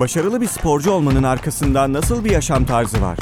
Başarılı 0.00 0.40
bir 0.40 0.46
sporcu 0.46 0.90
olmanın 0.90 1.22
arkasında 1.22 1.92
nasıl 1.92 2.24
bir 2.24 2.30
yaşam 2.30 2.64
tarzı 2.64 3.02
var? 3.02 3.18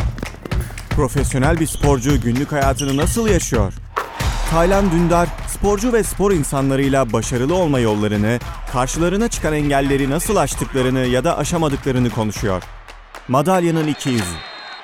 Profesyonel 0.90 1.60
bir 1.60 1.66
sporcu 1.66 2.20
günlük 2.20 2.52
hayatını 2.52 2.96
nasıl 2.96 3.28
yaşıyor? 3.28 3.72
Taylan 4.50 4.90
Dündar, 4.90 5.28
sporcu 5.48 5.92
ve 5.92 6.02
spor 6.02 6.32
insanlarıyla 6.32 7.12
başarılı 7.12 7.54
olma 7.54 7.78
yollarını, 7.78 8.38
karşılarına 8.72 9.28
çıkan 9.28 9.54
engelleri 9.54 10.10
nasıl 10.10 10.36
aştıklarını 10.36 11.00
ya 11.06 11.24
da 11.24 11.38
aşamadıklarını 11.38 12.10
konuşuyor. 12.10 12.62
Madalyanın 13.28 13.86
200. 13.86 14.22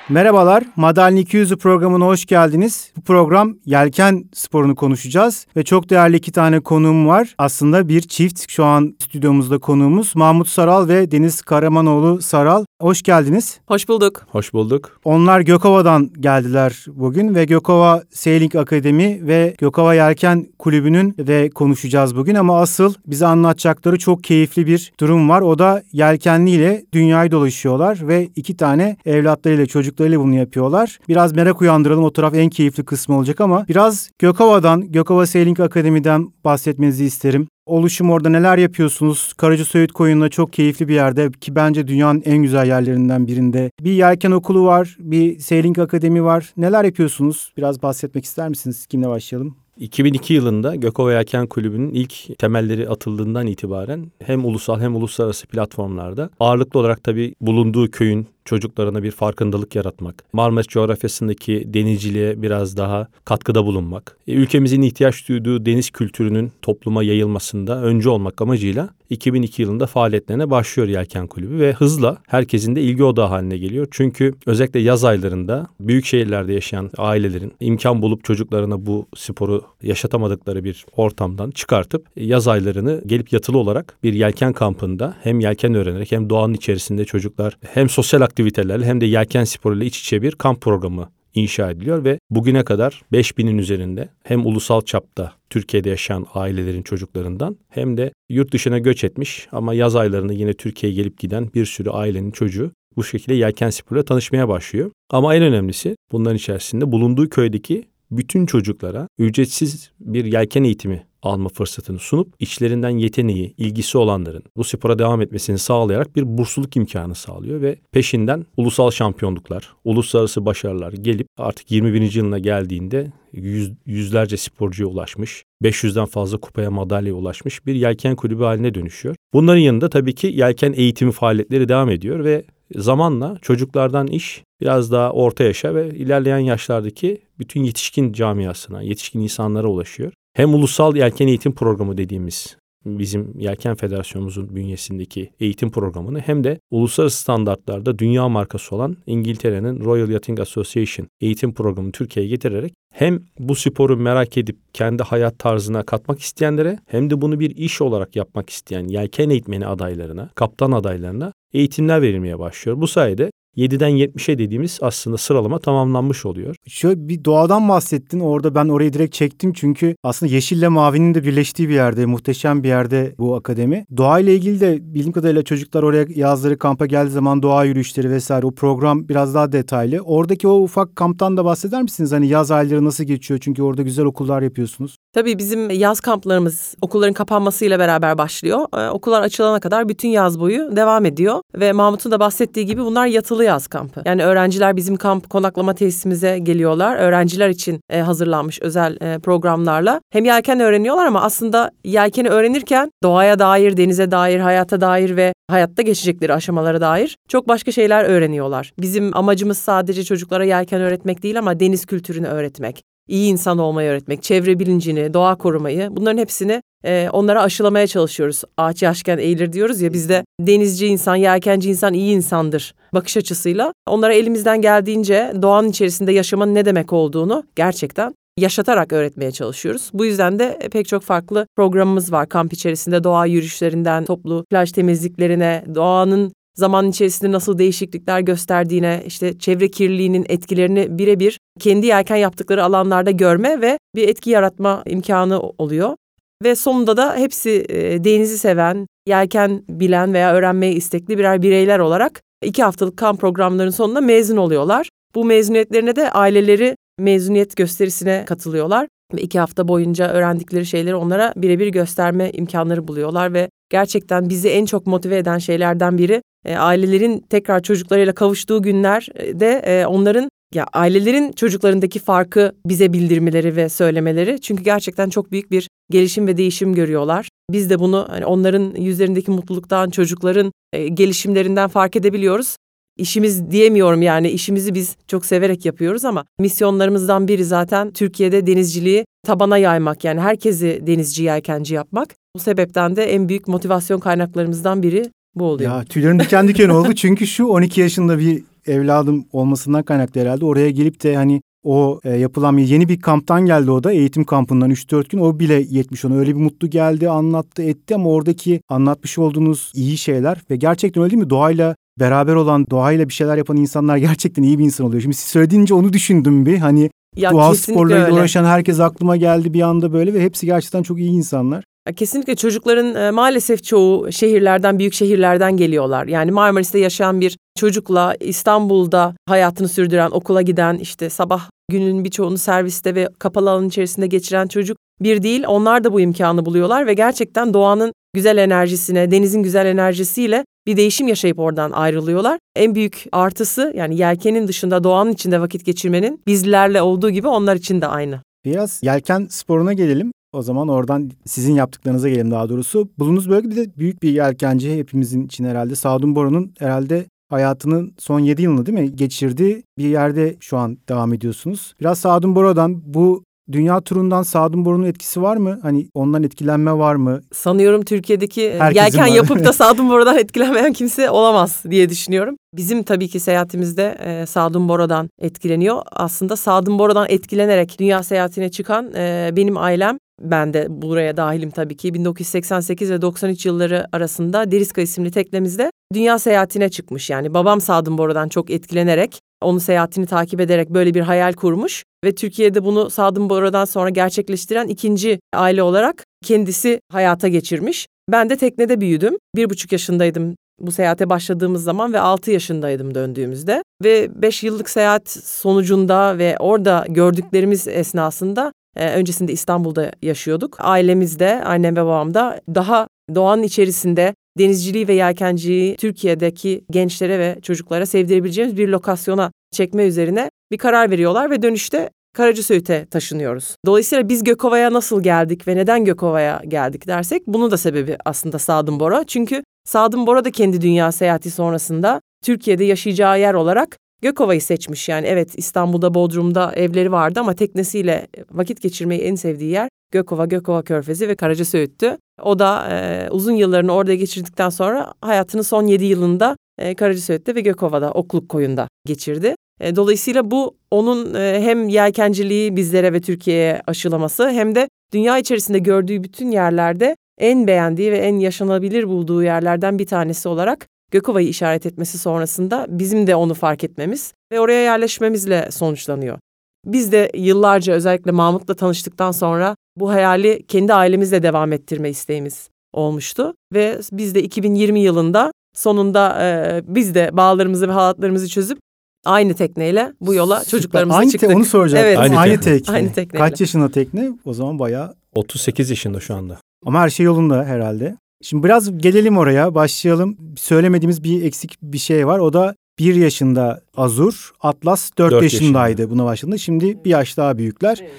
Merhabalar, 0.09 0.63
Madalya 0.75 1.21
200'ü 1.21 1.57
programına 1.57 2.05
hoş 2.05 2.25
geldiniz. 2.25 2.91
Bu 2.97 3.01
program 3.01 3.55
yelken 3.65 4.23
sporunu 4.33 4.75
konuşacağız 4.75 5.47
ve 5.57 5.63
çok 5.63 5.89
değerli 5.89 6.17
iki 6.17 6.31
tane 6.31 6.59
konuğum 6.59 7.07
var. 7.07 7.35
Aslında 7.37 7.87
bir 7.87 8.01
çift 8.01 8.51
şu 8.51 8.63
an 8.63 8.95
stüdyomuzda 8.99 9.59
konuğumuz 9.59 10.15
Mahmut 10.15 10.47
Saral 10.47 10.87
ve 10.87 11.11
Deniz 11.11 11.41
Karamanoğlu 11.41 12.21
Saral. 12.21 12.65
Hoş 12.81 13.01
geldiniz. 13.01 13.59
Hoş 13.67 13.89
bulduk. 13.89 14.25
Hoş 14.31 14.53
bulduk. 14.53 14.99
Onlar 15.03 15.41
Gökova'dan 15.41 16.09
geldiler 16.19 16.85
bugün 16.87 17.35
ve 17.35 17.45
Gökova 17.45 18.03
Sailing 18.11 18.55
Akademi 18.55 19.27
ve 19.27 19.55
Gökova 19.57 19.93
Yelken 19.93 20.47
Kulübü'nün 20.59 21.11
de 21.17 21.49
konuşacağız 21.49 22.15
bugün 22.15 22.35
ama 22.35 22.61
asıl 22.61 22.93
bize 23.07 23.25
anlatacakları 23.25 23.99
çok 23.99 24.23
keyifli 24.23 24.67
bir 24.67 24.93
durum 24.99 25.29
var. 25.29 25.41
O 25.41 25.59
da 25.59 25.83
yelkenliyle 25.91 26.85
dünyayı 26.93 27.31
dolaşıyorlar 27.31 28.07
ve 28.07 28.29
iki 28.35 28.57
tane 28.57 28.97
evlatlarıyla 29.05 29.65
çocuklarıyla 29.93 30.19
bunu 30.19 30.35
yapıyorlar. 30.35 30.99
Biraz 31.09 31.35
merak 31.35 31.61
uyandıralım 31.61 32.03
o 32.03 32.13
taraf 32.13 32.35
en 32.35 32.49
keyifli 32.49 32.83
kısmı 32.83 33.17
olacak 33.17 33.41
ama 33.41 33.65
biraz 33.69 34.09
Gökova'dan, 34.19 34.91
Gökova 34.91 35.25
Sailing 35.25 35.59
Akademi'den 35.59 36.31
bahsetmenizi 36.43 37.05
isterim. 37.05 37.47
Oluşum 37.65 38.09
orada 38.09 38.29
neler 38.29 38.57
yapıyorsunuz? 38.57 39.33
Karaca 39.33 39.65
Söğüt 39.65 39.91
Koyun'da 39.91 40.29
çok 40.29 40.53
keyifli 40.53 40.87
bir 40.87 40.93
yerde 40.93 41.31
ki 41.31 41.55
bence 41.55 41.87
dünyanın 41.87 42.23
en 42.25 42.37
güzel 42.37 42.67
yerlerinden 42.67 43.27
birinde. 43.27 43.71
Bir 43.81 43.91
yelken 43.91 44.31
okulu 44.31 44.65
var, 44.65 44.97
bir 44.99 45.39
sailing 45.39 45.79
akademi 45.79 46.23
var. 46.23 46.53
Neler 46.57 46.83
yapıyorsunuz? 46.83 47.53
Biraz 47.57 47.81
bahsetmek 47.81 48.25
ister 48.25 48.49
misiniz? 48.49 48.85
Kimle 48.85 49.07
başlayalım? 49.07 49.55
2002 49.77 50.33
yılında 50.33 50.75
Gökova 50.75 51.13
Yelken 51.13 51.47
Kulübü'nün 51.47 51.93
ilk 51.93 52.39
temelleri 52.39 52.89
atıldığından 52.89 53.47
itibaren 53.47 54.11
hem 54.25 54.45
ulusal 54.45 54.79
hem 54.79 54.95
uluslararası 54.95 55.47
platformlarda 55.47 56.29
ağırlıklı 56.39 56.79
olarak 56.79 57.03
tabii 57.03 57.35
bulunduğu 57.41 57.91
köyün 57.91 58.27
çocuklarına 58.45 59.03
bir 59.03 59.11
farkındalık 59.11 59.75
yaratmak, 59.75 60.23
Marmaris 60.33 60.67
coğrafyasındaki 60.67 61.63
denizciliğe 61.73 62.41
biraz 62.41 62.77
daha 62.77 63.07
katkıda 63.25 63.65
bulunmak, 63.65 64.17
e, 64.27 64.33
ülkemizin 64.33 64.81
ihtiyaç 64.81 65.29
duyduğu 65.29 65.65
deniz 65.65 65.89
kültürünün 65.89 66.51
topluma 66.61 67.03
yayılmasında 67.03 67.81
öncü 67.81 68.09
olmak 68.09 68.41
amacıyla 68.41 68.89
2002 69.09 69.61
yılında 69.61 69.87
faaliyetlerine 69.87 70.49
başlıyor 70.49 70.89
Yelken 70.89 71.27
Kulübü 71.27 71.59
ve 71.59 71.73
hızla 71.73 72.17
herkesin 72.27 72.75
de 72.75 72.81
ilgi 72.81 73.03
odağı 73.03 73.27
haline 73.27 73.57
geliyor. 73.57 73.87
Çünkü 73.91 74.33
özellikle 74.45 74.79
yaz 74.79 75.03
aylarında 75.03 75.67
büyük 75.79 76.05
şehirlerde 76.05 76.53
yaşayan 76.53 76.91
ailelerin 76.97 77.53
imkan 77.59 78.01
bulup 78.01 78.23
çocuklarına 78.23 78.85
bu 78.85 79.07
sporu 79.15 79.61
yaşatamadıkları 79.83 80.63
bir 80.63 80.85
ortamdan 80.97 81.51
çıkartıp 81.51 82.05
yaz 82.15 82.47
aylarını 82.47 83.01
gelip 83.05 83.33
yatılı 83.33 83.57
olarak 83.57 83.97
bir 84.03 84.13
yelken 84.13 84.53
kampında 84.53 85.15
hem 85.23 85.39
yelken 85.39 85.73
öğrenerek 85.73 86.11
hem 86.11 86.29
doğanın 86.29 86.53
içerisinde 86.53 87.05
çocuklar 87.05 87.57
hem 87.73 87.89
sosyal 87.89 88.21
aktivitelerle 88.33 88.85
hem 88.85 89.01
de 89.01 89.05
yelken 89.05 89.43
sporuyla 89.43 89.85
iç 89.85 89.99
içe 89.99 90.21
bir 90.21 90.31
kamp 90.31 90.61
programı 90.61 91.09
inşa 91.33 91.71
ediliyor 91.71 92.03
ve 92.03 92.19
bugüne 92.29 92.63
kadar 92.63 93.01
5000'in 93.11 93.57
üzerinde 93.57 94.09
hem 94.23 94.45
ulusal 94.45 94.81
çapta 94.81 95.33
Türkiye'de 95.49 95.89
yaşayan 95.89 96.25
ailelerin 96.33 96.83
çocuklarından 96.83 97.57
hem 97.69 97.97
de 97.97 98.13
yurt 98.29 98.53
dışına 98.53 98.79
göç 98.79 99.03
etmiş 99.03 99.47
ama 99.51 99.73
yaz 99.73 99.95
aylarında 99.95 100.33
yine 100.33 100.53
Türkiye'ye 100.53 100.95
gelip 100.95 101.19
giden 101.19 101.49
bir 101.55 101.65
sürü 101.65 101.89
ailenin 101.89 102.31
çocuğu 102.31 102.71
bu 102.97 103.03
şekilde 103.03 103.33
yelken 103.33 103.69
sporuyla 103.69 104.05
tanışmaya 104.05 104.47
başlıyor. 104.47 104.91
Ama 105.09 105.35
en 105.35 105.43
önemlisi 105.43 105.95
bunların 106.11 106.37
içerisinde 106.37 106.91
bulunduğu 106.91 107.29
köydeki 107.29 107.83
bütün 108.17 108.45
çocuklara 108.45 109.07
ücretsiz 109.17 109.91
bir 109.99 110.25
yelken 110.25 110.63
eğitimi 110.63 111.05
alma 111.23 111.49
fırsatını 111.49 111.99
sunup 111.99 112.33
içlerinden 112.39 112.89
yeteneği, 112.89 113.53
ilgisi 113.57 113.97
olanların 113.97 114.43
bu 114.57 114.63
spora 114.63 114.99
devam 114.99 115.21
etmesini 115.21 115.57
sağlayarak 115.57 116.15
bir 116.15 116.37
bursluluk 116.37 116.77
imkanı 116.77 117.15
sağlıyor 117.15 117.61
ve 117.61 117.75
peşinden 117.91 118.45
ulusal 118.57 118.91
şampiyonluklar, 118.91 119.73
uluslararası 119.83 120.45
başarılar 120.45 120.93
gelip 120.93 121.27
artık 121.37 121.71
21. 121.71 122.13
yılına 122.13 122.39
geldiğinde 122.39 123.11
yüz, 123.33 123.71
yüzlerce 123.85 124.37
sporcuya 124.37 124.89
ulaşmış, 124.89 125.43
500'den 125.63 126.05
fazla 126.05 126.37
kupaya 126.37 126.71
madalyaya 126.71 127.15
ulaşmış 127.15 127.65
bir 127.65 127.75
yelken 127.75 128.15
kulübü 128.15 128.43
haline 128.43 128.73
dönüşüyor. 128.73 129.15
Bunların 129.33 129.61
yanında 129.61 129.89
tabii 129.89 130.15
ki 130.15 130.27
yelken 130.27 130.73
eğitimi 130.73 131.11
faaliyetleri 131.11 131.69
devam 131.69 131.89
ediyor 131.89 132.23
ve 132.23 132.45
zamanla 132.75 133.37
çocuklardan 133.41 134.07
iş 134.07 134.43
biraz 134.63 134.91
daha 134.91 135.11
orta 135.11 135.43
yaşa 135.43 135.75
ve 135.75 135.89
ilerleyen 135.89 136.37
yaşlardaki 136.37 137.21
bütün 137.39 137.63
yetişkin 137.63 138.13
camiasına, 138.13 138.81
yetişkin 138.81 139.19
insanlara 139.19 139.67
ulaşıyor. 139.67 140.11
Hem 140.33 140.53
ulusal 140.53 140.95
yelken 140.95 141.27
eğitim 141.27 141.55
programı 141.55 141.97
dediğimiz 141.97 142.57
bizim 142.85 143.39
Yelken 143.39 143.75
Federasyonumuzun 143.75 144.55
bünyesindeki 144.55 145.29
eğitim 145.39 145.71
programını 145.71 146.19
hem 146.19 146.43
de 146.43 146.59
uluslararası 146.71 147.17
standartlarda 147.17 147.99
dünya 147.99 148.29
markası 148.29 148.75
olan 148.75 148.97
İngiltere'nin 149.05 149.85
Royal 149.85 150.09
Yachting 150.09 150.39
Association 150.39 151.07
eğitim 151.21 151.53
programını 151.53 151.91
Türkiye'ye 151.91 152.29
getirerek 152.29 152.73
hem 152.93 153.19
bu 153.39 153.55
sporu 153.55 153.97
merak 153.97 154.37
edip 154.37 154.57
kendi 154.73 155.03
hayat 155.03 155.39
tarzına 155.39 155.83
katmak 155.83 156.19
isteyenlere 156.19 156.79
hem 156.87 157.09
de 157.09 157.21
bunu 157.21 157.39
bir 157.39 157.55
iş 157.55 157.81
olarak 157.81 158.15
yapmak 158.15 158.49
isteyen 158.49 158.87
yelken 158.87 159.29
eğitmeni 159.29 159.67
adaylarına, 159.67 160.29
kaptan 160.35 160.71
adaylarına 160.71 161.33
eğitimler 161.53 162.01
verilmeye 162.01 162.39
başlıyor. 162.39 162.81
Bu 162.81 162.87
sayede 162.87 163.31
7'den 163.57 163.91
70'e 163.91 164.37
dediğimiz 164.37 164.79
aslında 164.81 165.17
sıralama 165.17 165.59
tamamlanmış 165.59 166.25
oluyor. 166.25 166.55
Şöyle 166.67 167.07
bir 167.07 167.25
doğadan 167.25 167.69
bahsettin. 167.69 168.19
Orada 168.19 168.55
ben 168.55 168.67
orayı 168.67 168.93
direkt 168.93 169.15
çektim 169.15 169.53
çünkü 169.53 169.95
aslında 170.03 170.31
yeşille 170.31 170.67
mavinin 170.67 171.13
de 171.13 171.23
birleştiği 171.23 171.69
bir 171.69 171.73
yerde, 171.73 172.05
muhteşem 172.05 172.63
bir 172.63 172.67
yerde 172.67 173.15
bu 173.17 173.35
akademi. 173.35 173.85
Doğayla 173.97 174.33
ilgili 174.33 174.59
de 174.59 174.93
bildiğim 174.93 175.11
kadarıyla 175.11 175.43
çocuklar 175.43 175.83
oraya 175.83 176.05
yazları 176.15 176.57
kampa 176.57 176.85
geldiği 176.85 177.11
zaman 177.11 177.43
doğa 177.43 177.63
yürüyüşleri 177.65 178.09
vesaire 178.09 178.45
o 178.45 178.51
program 178.51 179.09
biraz 179.09 179.33
daha 179.33 179.51
detaylı. 179.51 179.99
Oradaki 179.99 180.47
o 180.47 180.53
ufak 180.59 180.95
kamptan 180.95 181.37
da 181.37 181.45
bahseder 181.45 181.81
misiniz? 181.81 182.11
Hani 182.11 182.27
yaz 182.27 182.51
ayları 182.51 182.85
nasıl 182.85 183.03
geçiyor? 183.03 183.39
Çünkü 183.43 183.63
orada 183.63 183.81
güzel 183.81 184.05
okullar 184.05 184.41
yapıyorsunuz. 184.41 184.97
Tabii 185.13 185.37
bizim 185.37 185.69
yaz 185.69 185.99
kamplarımız 185.99 186.75
okulların 186.81 187.13
kapanmasıyla 187.13 187.79
beraber 187.79 188.17
başlıyor. 188.17 188.65
Ee, 188.77 188.89
okullar 188.89 189.21
açılana 189.21 189.59
kadar 189.59 189.89
bütün 189.89 190.09
yaz 190.09 190.39
boyu 190.39 190.75
devam 190.75 191.05
ediyor. 191.05 191.41
Ve 191.55 191.71
Mahmut'un 191.71 192.11
da 192.11 192.19
bahsettiği 192.19 192.65
gibi 192.65 192.81
bunlar 192.81 193.05
yatılı 193.07 193.45
yaz 193.45 193.67
kampı. 193.67 194.01
Yani 194.05 194.23
öğrenciler 194.23 194.75
bizim 194.75 194.95
kamp 194.95 195.29
konaklama 195.29 195.73
tesisimize 195.73 196.39
geliyorlar. 196.39 196.95
Öğrenciler 196.95 197.49
için 197.49 197.81
e, 197.89 198.01
hazırlanmış 198.01 198.61
özel 198.61 198.97
e, 199.01 199.19
programlarla. 199.19 200.01
Hem 200.11 200.25
yelken 200.25 200.59
öğreniyorlar 200.59 201.05
ama 201.05 201.21
aslında 201.21 201.71
yelkeni 201.83 202.29
öğrenirken 202.29 202.91
doğaya 203.03 203.39
dair, 203.39 203.77
denize 203.77 204.11
dair, 204.11 204.39
hayata 204.39 204.81
dair 204.81 205.15
ve 205.15 205.33
hayatta 205.49 205.81
geçecekleri 205.81 206.33
aşamalara 206.33 206.81
dair 206.81 207.17
çok 207.27 207.47
başka 207.47 207.71
şeyler 207.71 208.03
öğreniyorlar. 208.03 208.73
Bizim 208.79 209.17
amacımız 209.17 209.57
sadece 209.57 210.03
çocuklara 210.03 210.45
yelken 210.45 210.81
öğretmek 210.81 211.23
değil 211.23 211.39
ama 211.39 211.59
deniz 211.59 211.85
kültürünü 211.85 212.27
öğretmek 212.27 212.92
iyi 213.07 213.31
insan 213.31 213.57
olmayı 213.57 213.89
öğretmek, 213.89 214.23
çevre 214.23 214.59
bilincini, 214.59 215.13
doğa 215.13 215.35
korumayı 215.35 215.87
bunların 215.91 216.17
hepsini 216.17 216.61
e, 216.85 217.09
onlara 217.11 217.41
aşılamaya 217.41 217.87
çalışıyoruz. 217.87 218.41
Ağaç 218.57 218.81
yaşken 218.81 219.17
eğilir 219.17 219.53
diyoruz 219.53 219.81
ya 219.81 219.93
bizde 219.93 220.23
denizci 220.39 220.87
insan, 220.87 221.15
yelkenci 221.15 221.69
insan 221.69 221.93
iyi 221.93 222.15
insandır 222.15 222.75
bakış 222.93 223.17
açısıyla. 223.17 223.73
Onlara 223.87 224.13
elimizden 224.13 224.61
geldiğince 224.61 225.33
doğanın 225.41 225.69
içerisinde 225.69 226.11
yaşamanın 226.11 226.55
ne 226.55 226.65
demek 226.65 226.93
olduğunu 226.93 227.43
gerçekten 227.55 228.13
yaşatarak 228.37 228.93
öğretmeye 228.93 229.31
çalışıyoruz. 229.31 229.89
Bu 229.93 230.05
yüzden 230.05 230.39
de 230.39 230.59
pek 230.71 230.87
çok 230.87 231.03
farklı 231.03 231.47
programımız 231.55 232.11
var 232.11 232.29
kamp 232.29 232.53
içerisinde 232.53 233.03
doğa 233.03 233.25
yürüyüşlerinden 233.25 234.05
toplu 234.05 234.45
plaj 234.49 234.71
temizliklerine, 234.71 235.63
doğanın 235.75 236.33
zaman 236.55 236.89
içerisinde 236.89 237.31
nasıl 237.31 237.57
değişiklikler 237.57 238.19
gösterdiğine, 238.19 239.03
işte 239.05 239.37
çevre 239.39 239.71
kirliliğinin 239.71 240.25
etkilerini 240.29 240.97
birebir 240.97 241.39
kendi 241.59 241.87
yelken 241.87 242.15
yaptıkları 242.15 242.63
alanlarda 242.63 243.11
görme 243.11 243.61
ve 243.61 243.77
bir 243.95 244.07
etki 244.07 244.29
yaratma 244.29 244.83
imkanı 244.85 245.39
oluyor. 245.39 245.95
Ve 246.43 246.55
sonunda 246.55 246.97
da 246.97 247.15
hepsi 247.15 247.65
e, 247.69 248.03
denizi 248.03 248.37
seven, 248.37 248.87
yelken 249.07 249.63
bilen 249.69 250.13
veya 250.13 250.33
öğrenmeye 250.33 250.73
istekli 250.73 251.17
birer 251.17 251.41
bireyler 251.41 251.79
olarak 251.79 252.21
iki 252.45 252.63
haftalık 252.63 252.97
kamp 252.97 253.21
programlarının 253.21 253.71
sonunda 253.71 254.01
mezun 254.01 254.37
oluyorlar. 254.37 254.89
Bu 255.15 255.25
mezuniyetlerine 255.25 255.95
de 255.95 256.11
aileleri 256.11 256.75
mezuniyet 256.99 257.55
gösterisine 257.55 258.23
katılıyorlar 258.25 258.87
ve 259.13 259.21
iki 259.21 259.39
hafta 259.39 259.67
boyunca 259.67 260.09
öğrendikleri 260.09 260.65
şeyleri 260.65 260.95
onlara 260.95 261.33
birebir 261.35 261.67
gösterme 261.67 262.31
imkanları 262.31 262.87
buluyorlar 262.87 263.33
ve 263.33 263.49
gerçekten 263.73 264.29
bizi 264.29 264.49
en 264.49 264.65
çok 264.65 264.87
motive 264.87 265.17
eden 265.17 265.37
şeylerden 265.37 265.97
biri 265.97 266.21
e, 266.45 266.55
ailelerin 266.55 267.19
tekrar 267.29 267.59
çocuklarıyla 267.59 268.13
kavuştuğu 268.13 268.61
günlerde 268.61 269.61
e, 269.65 269.85
onların 269.85 270.29
ya 270.53 270.65
ailelerin 270.73 271.31
çocuklarındaki 271.31 271.99
farkı 271.99 272.55
bize 272.65 272.93
bildirmeleri 272.93 273.55
ve 273.55 273.69
söylemeleri 273.69 274.41
çünkü 274.41 274.63
gerçekten 274.63 275.09
çok 275.09 275.31
büyük 275.31 275.51
bir 275.51 275.67
gelişim 275.91 276.27
ve 276.27 276.37
değişim 276.37 276.75
görüyorlar. 276.75 277.29
Biz 277.51 277.69
de 277.69 277.79
bunu 277.79 278.05
hani 278.09 278.25
onların 278.25 278.75
yüzlerindeki 278.75 279.31
mutluluktan, 279.31 279.89
çocukların 279.89 280.51
e, 280.73 280.87
gelişimlerinden 280.87 281.67
fark 281.67 281.95
edebiliyoruz. 281.95 282.55
İşimiz 282.97 283.51
diyemiyorum 283.51 284.01
yani 284.01 284.29
işimizi 284.29 284.75
biz 284.75 284.95
çok 285.07 285.25
severek 285.25 285.65
yapıyoruz 285.65 286.05
ama 286.05 286.25
misyonlarımızdan 286.39 287.27
biri 287.27 287.45
zaten 287.45 287.91
Türkiye'de 287.91 288.47
denizciliği 288.47 289.05
tabana 289.25 289.57
yaymak 289.57 290.03
yani 290.03 290.21
herkesi 290.21 290.83
denizci 290.87 291.23
yelkenci 291.23 291.73
yapmak. 291.73 292.15
Bu 292.35 292.39
sebepten 292.39 292.95
de 292.95 293.03
en 293.03 293.29
büyük 293.29 293.47
motivasyon 293.47 293.99
kaynaklarımızdan 293.99 294.83
biri 294.83 295.11
bu 295.35 295.45
oluyor. 295.45 295.71
Ya 295.71 295.83
tüylerim 295.83 296.19
diken 296.19 296.47
diken 296.47 296.69
oldu 296.69 296.93
çünkü 296.95 297.27
şu 297.27 297.45
12 297.45 297.81
yaşında 297.81 298.19
bir 298.19 298.43
evladım 298.67 299.25
olmasından 299.33 299.83
kaynaklı 299.83 300.21
herhalde. 300.21 300.45
Oraya 300.45 300.69
gelip 300.69 301.03
de 301.03 301.15
hani 301.15 301.41
o 301.63 301.99
e, 302.03 302.09
yapılan 302.17 302.57
bir 302.57 302.67
yeni 302.67 302.89
bir 302.89 303.01
kamptan 303.01 303.45
geldi 303.45 303.71
o 303.71 303.83
da 303.83 303.91
eğitim 303.91 304.23
kampından 304.23 304.71
3-4 304.71 305.09
gün 305.09 305.19
o 305.19 305.39
bile 305.39 305.65
yetmiş 305.69 306.05
ona 306.05 306.15
öyle 306.15 306.35
bir 306.35 306.41
mutlu 306.41 306.69
geldi 306.69 307.09
anlattı 307.09 307.63
etti 307.63 307.95
ama 307.95 308.09
oradaki 308.09 308.61
anlatmış 308.69 309.19
olduğunuz 309.19 309.71
iyi 309.75 309.97
şeyler 309.97 310.37
ve 310.49 310.55
gerçekten 310.55 311.03
öyle 311.03 311.11
değil 311.11 311.23
mi 311.23 311.29
doğayla 311.29 311.75
beraber 311.99 312.35
olan 312.35 312.65
doğayla 312.69 313.07
bir 313.07 313.13
şeyler 313.13 313.37
yapan 313.37 313.57
insanlar 313.57 313.97
gerçekten 313.97 314.43
iyi 314.43 314.59
bir 314.59 314.63
insan 314.63 314.87
oluyor. 314.87 315.01
Şimdi 315.01 315.15
siz 315.15 315.29
söylediğince 315.29 315.73
onu 315.73 315.93
düşündüm 315.93 316.45
bir 316.45 316.57
hani 316.57 316.89
ya 317.15 317.31
doğal 317.31 317.53
sporlarıyla 317.53 318.13
uğraşan 318.13 318.45
herkes 318.45 318.79
aklıma 318.79 319.17
geldi 319.17 319.53
bir 319.53 319.61
anda 319.61 319.93
böyle 319.93 320.13
ve 320.13 320.21
hepsi 320.21 320.45
gerçekten 320.45 320.83
çok 320.83 320.99
iyi 320.99 321.09
insanlar. 321.09 321.63
Kesinlikle 321.95 322.35
çocukların 322.35 322.95
e, 322.95 323.11
maalesef 323.11 323.63
çoğu 323.63 324.11
şehirlerden, 324.11 324.79
büyük 324.79 324.93
şehirlerden 324.93 325.57
geliyorlar. 325.57 326.07
Yani 326.07 326.31
Marmaris'te 326.31 326.79
yaşayan 326.79 327.21
bir 327.21 327.37
çocukla 327.59 328.15
İstanbul'da 328.19 329.15
hayatını 329.29 329.67
sürdüren, 329.67 330.11
okula 330.11 330.41
giden, 330.41 330.77
işte 330.77 331.09
sabah 331.09 331.49
günün 331.71 332.03
birçoğunu 332.03 332.37
serviste 332.37 332.95
ve 332.95 333.09
kapalı 333.19 333.51
alan 333.51 333.67
içerisinde 333.67 334.07
geçiren 334.07 334.47
çocuk 334.47 334.77
bir 335.01 335.23
değil. 335.23 335.43
Onlar 335.47 335.83
da 335.83 335.93
bu 335.93 335.99
imkanı 335.99 336.45
buluyorlar 336.45 336.87
ve 336.87 336.93
gerçekten 336.93 337.53
doğanın 337.53 337.93
güzel 338.13 338.37
enerjisine, 338.37 339.11
denizin 339.11 339.43
güzel 339.43 339.65
enerjisiyle 339.65 340.45
bir 340.67 340.77
değişim 340.77 341.07
yaşayıp 341.07 341.39
oradan 341.39 341.71
ayrılıyorlar. 341.71 342.39
En 342.55 342.75
büyük 342.75 343.05
artısı 343.11 343.73
yani 343.75 343.97
yelkenin 343.97 344.47
dışında 344.47 344.83
doğanın 344.83 345.11
içinde 345.11 345.41
vakit 345.41 345.65
geçirmenin 345.65 346.21
bizlerle 346.27 346.81
olduğu 346.81 347.09
gibi 347.09 347.27
onlar 347.27 347.55
için 347.55 347.81
de 347.81 347.87
aynı. 347.87 348.21
Biraz 348.45 348.79
yelken 348.83 349.27
sporuna 349.29 349.73
gelelim. 349.73 350.11
O 350.33 350.41
zaman 350.41 350.67
oradan 350.67 351.11
sizin 351.25 351.55
yaptıklarınıza 351.55 352.09
gelelim 352.09 352.31
daha 352.31 352.49
doğrusu. 352.49 352.89
Bulunduğunuz 352.99 353.29
bölgede 353.29 353.77
büyük 353.77 354.03
bir 354.03 354.09
yelkenci 354.09 354.77
hepimizin 354.77 355.25
için 355.25 355.45
herhalde. 355.45 355.75
Sadun 355.75 356.15
Bora'nın 356.15 356.53
herhalde 356.59 357.05
hayatının 357.29 357.93
son 357.99 358.19
7 358.19 358.41
yılını 358.41 358.65
değil 358.65 358.79
mi 358.79 358.95
geçirdiği 358.95 359.63
bir 359.77 359.87
yerde 359.87 360.35
şu 360.39 360.57
an 360.57 360.77
devam 360.89 361.13
ediyorsunuz. 361.13 361.73
Biraz 361.79 361.99
Sadun 361.99 362.35
Bora'dan 362.35 362.81
bu 362.85 363.23
Dünya 363.51 363.81
turundan 363.81 364.23
Sadun 364.23 364.65
Boru'nun 364.65 364.85
etkisi 364.85 365.21
var 365.21 365.37
mı? 365.37 365.59
Hani 365.61 365.87
ondan 365.93 366.23
etkilenme 366.23 366.73
var 366.73 366.95
mı? 366.95 367.21
Sanıyorum 367.33 367.85
Türkiye'deki 367.85 368.43
e, 368.43 368.59
Herkesin 368.59 368.83
yelken 368.85 369.11
var. 369.11 369.15
yapıp 369.15 369.45
da 369.45 369.53
Sadun 369.53 369.89
Boru'dan 369.89 370.17
etkilenmeyen 370.17 370.73
kimse 370.73 371.09
olamaz 371.09 371.63
diye 371.69 371.89
düşünüyorum. 371.89 372.35
Bizim 372.53 372.83
tabii 372.83 373.07
ki 373.07 373.19
seyahatimizde 373.19 373.97
e, 374.05 374.25
Sadun 374.25 374.69
Bora'dan 374.69 375.09
etkileniyor. 375.21 375.81
Aslında 375.91 376.35
Sadun 376.35 376.79
Bora'dan 376.79 377.05
etkilenerek 377.09 377.79
dünya 377.79 378.03
seyahatine 378.03 378.51
çıkan 378.51 378.93
e, 378.95 379.29
benim 379.35 379.57
ailem 379.57 379.97
ben 380.21 380.53
de 380.53 380.65
buraya 380.69 381.17
dahilim 381.17 381.51
tabii 381.51 381.77
ki 381.77 381.93
1988 381.93 382.91
ve 382.91 383.01
93 383.01 383.45
yılları 383.45 383.85
arasında 383.91 384.51
Deriska 384.51 384.81
isimli 384.81 385.11
teknemizde 385.11 385.71
dünya 385.93 386.19
seyahatine 386.19 386.69
çıkmış. 386.69 387.09
Yani 387.09 387.33
babam 387.33 387.61
Sadun 387.61 387.97
Bora'dan 387.97 388.29
çok 388.29 388.49
etkilenerek 388.49 389.19
onun 389.43 389.59
seyahatini 389.59 390.05
takip 390.05 390.41
ederek 390.41 390.69
böyle 390.69 390.93
bir 390.93 391.01
hayal 391.01 391.33
kurmuş 391.33 391.83
ve 392.05 392.15
Türkiye'de 392.15 392.65
bunu 392.65 392.89
Sadun 392.89 393.29
Bora'dan 393.29 393.65
sonra 393.65 393.89
gerçekleştiren 393.89 394.67
ikinci 394.67 395.19
aile 395.33 395.63
olarak 395.63 396.05
kendisi 396.23 396.79
hayata 396.91 397.27
geçirmiş. 397.27 397.87
Ben 398.11 398.29
de 398.29 398.35
teknede 398.35 398.81
büyüdüm. 398.81 399.17
Bir 399.35 399.49
buçuk 399.49 399.71
yaşındaydım 399.71 400.35
bu 400.59 400.71
seyahate 400.71 401.09
başladığımız 401.09 401.63
zaman 401.63 401.93
ve 401.93 401.99
6 401.99 402.31
yaşındaydım 402.31 402.95
döndüğümüzde. 402.95 403.63
Ve 403.83 404.21
5 404.21 404.43
yıllık 404.43 404.69
seyahat 404.69 405.09
sonucunda 405.23 406.17
ve 406.17 406.35
orada 406.39 406.85
gördüklerimiz 406.89 407.67
esnasında 407.67 408.53
e, 408.75 408.89
öncesinde 408.89 409.31
İstanbul'da 409.31 409.91
yaşıyorduk. 410.01 410.57
Ailemizde, 410.59 411.43
annem 411.43 411.75
ve 411.75 411.81
babam 411.81 412.13
da 412.13 412.41
daha 412.55 412.87
doğanın 413.15 413.43
içerisinde 413.43 414.13
denizciliği 414.37 414.87
ve 414.87 414.93
yelkenciliği 414.93 415.75
Türkiye'deki 415.75 416.65
gençlere 416.71 417.19
ve 417.19 417.37
çocuklara 417.41 417.85
sevdirebileceğimiz 417.85 418.57
bir 418.57 418.67
lokasyona 418.67 419.31
çekme 419.51 419.85
üzerine 419.85 420.29
bir 420.51 420.57
karar 420.57 420.91
veriyorlar 420.91 421.29
ve 421.31 421.41
dönüşte 421.41 421.89
Karacasöğüt'e 422.13 422.85
taşınıyoruz. 422.85 423.55
Dolayısıyla 423.65 424.09
biz 424.09 424.23
Gökova'ya 424.23 424.73
nasıl 424.73 425.03
geldik 425.03 425.47
ve 425.47 425.55
neden 425.55 425.85
Gökova'ya 425.85 426.41
geldik 426.47 426.87
dersek 426.87 427.27
bunun 427.27 427.51
da 427.51 427.57
sebebi 427.57 427.97
aslında 428.05 428.39
Sadım 428.39 428.79
Bora. 428.79 429.03
Çünkü 429.07 429.43
Sadım 429.65 430.07
Bora 430.07 430.25
da 430.25 430.31
kendi 430.31 430.61
dünya 430.61 430.91
seyahati 430.91 431.31
sonrasında 431.31 432.01
Türkiye'de 432.23 432.63
yaşayacağı 432.63 433.19
yer 433.19 433.33
olarak 433.33 433.77
Gökova'yı 434.01 434.41
seçmiş. 434.41 434.89
Yani 434.89 435.07
evet 435.07 435.29
İstanbul'da 435.37 435.93
Bodrum'da 435.93 436.51
evleri 436.55 436.91
vardı 436.91 437.19
ama 437.19 437.33
teknesiyle 437.33 438.07
vakit 438.31 438.61
geçirmeyi 438.61 439.01
en 439.01 439.15
sevdiği 439.15 439.51
yer 439.51 439.69
Gökova, 439.91 440.25
Gökova 440.25 440.61
Körfezi 440.61 441.07
ve 441.07 441.15
Karaca 441.15 441.45
Söğüt'tü. 441.45 441.97
O 442.21 442.39
da 442.39 442.67
e, 442.71 443.09
uzun 443.11 443.33
yıllarını 443.33 443.73
orada 443.73 443.93
geçirdikten 443.93 444.49
sonra 444.49 444.93
hayatının 445.01 445.41
son 445.41 445.67
yedi 445.67 445.85
yılında 445.85 446.37
e, 446.57 446.75
Karaca 446.75 447.01
Söğüt'te 447.01 447.35
ve 447.35 447.41
Gökova'da, 447.41 447.91
Okluk 447.91 448.29
Koyun'da 448.29 448.67
geçirdi. 448.85 449.35
E, 449.59 449.75
dolayısıyla 449.75 450.31
bu 450.31 450.55
onun 450.71 451.13
e, 451.13 451.41
hem 451.41 451.67
yelkenciliği 451.67 452.55
bizlere 452.55 452.93
ve 452.93 453.01
Türkiye'ye 453.01 453.61
aşılaması 453.67 454.29
hem 454.29 454.55
de 454.55 454.69
dünya 454.93 455.17
içerisinde 455.17 455.59
gördüğü 455.59 456.03
bütün 456.03 456.31
yerlerde 456.31 456.95
en 457.19 457.47
beğendiği 457.47 457.91
ve 457.91 457.97
en 457.97 458.19
yaşanabilir 458.19 458.87
bulduğu 458.87 459.23
yerlerden 459.23 459.79
bir 459.79 459.85
tanesi 459.85 460.29
olarak 460.29 460.67
Gökova'yı 460.91 461.27
işaret 461.27 461.65
etmesi 461.65 461.97
sonrasında 461.97 462.65
bizim 462.69 463.07
de 463.07 463.15
onu 463.15 463.33
fark 463.33 463.63
etmemiz 463.63 464.13
ve 464.31 464.39
oraya 464.39 464.61
yerleşmemizle 464.61 465.51
sonuçlanıyor. 465.51 466.19
Biz 466.65 466.91
de 466.91 467.11
yıllarca 467.15 467.73
özellikle 467.73 468.11
Mahmut'la 468.11 468.53
tanıştıktan 468.53 469.11
sonra 469.11 469.55
bu 469.77 469.89
hayali 469.89 470.43
kendi 470.47 470.73
ailemizle 470.73 471.23
devam 471.23 471.53
ettirme 471.53 471.89
isteğimiz 471.89 472.49
olmuştu. 472.73 473.33
Ve 473.53 473.79
biz 473.91 474.15
de 474.15 474.23
2020 474.23 474.79
yılında 474.79 475.31
sonunda 475.55 476.23
e, 476.23 476.61
biz 476.67 476.95
de 476.95 477.09
bağlarımızı 477.13 477.67
ve 477.67 477.71
halatlarımızı 477.71 478.29
çözüp 478.29 478.59
aynı 479.05 479.33
tekneyle 479.33 479.93
bu 480.01 480.13
yola 480.13 480.45
çocuklarımızla 480.45 480.99
aynı 480.99 481.11
çıktık. 481.11 481.29
Te- 481.29 481.35
onu 481.35 481.45
soracağım. 481.45 481.85
Evet. 481.85 481.97
Aynı, 481.97 482.19
aynı 482.19 482.39
tekne. 482.39 482.75
Aynı 482.75 482.93
tekneyle. 482.93 483.29
Kaç 483.29 483.41
yaşında 483.41 483.71
tekne? 483.71 484.11
O 484.25 484.33
zaman 484.33 484.59
bayağı... 484.59 484.95
38 485.15 485.69
yaşında 485.69 485.99
şu 485.99 486.15
anda. 486.15 486.39
Ama 486.65 486.79
her 486.79 486.89
şey 486.89 487.05
yolunda 487.05 487.43
herhalde. 487.43 487.95
Şimdi 488.23 488.43
biraz 488.43 488.77
gelelim 488.77 489.17
oraya, 489.17 489.55
başlayalım. 489.55 490.17
Söylemediğimiz 490.37 491.03
bir 491.03 491.23
eksik 491.23 491.57
bir 491.61 491.77
şey 491.77 492.07
var. 492.07 492.19
O 492.19 492.33
da 492.33 492.55
bir 492.79 492.95
yaşında 492.95 493.61
Azur, 493.77 494.31
Atlas 494.41 494.91
dört, 494.97 495.11
dört 495.11 495.23
yaşındaydı 495.23 495.81
yaşında. 495.81 495.95
buna 495.95 496.05
başladığında. 496.05 496.37
Şimdi 496.37 496.85
bir 496.85 496.89
yaş 496.89 497.17
daha 497.17 497.37
büyükler. 497.37 497.77
Evet. 497.81 497.91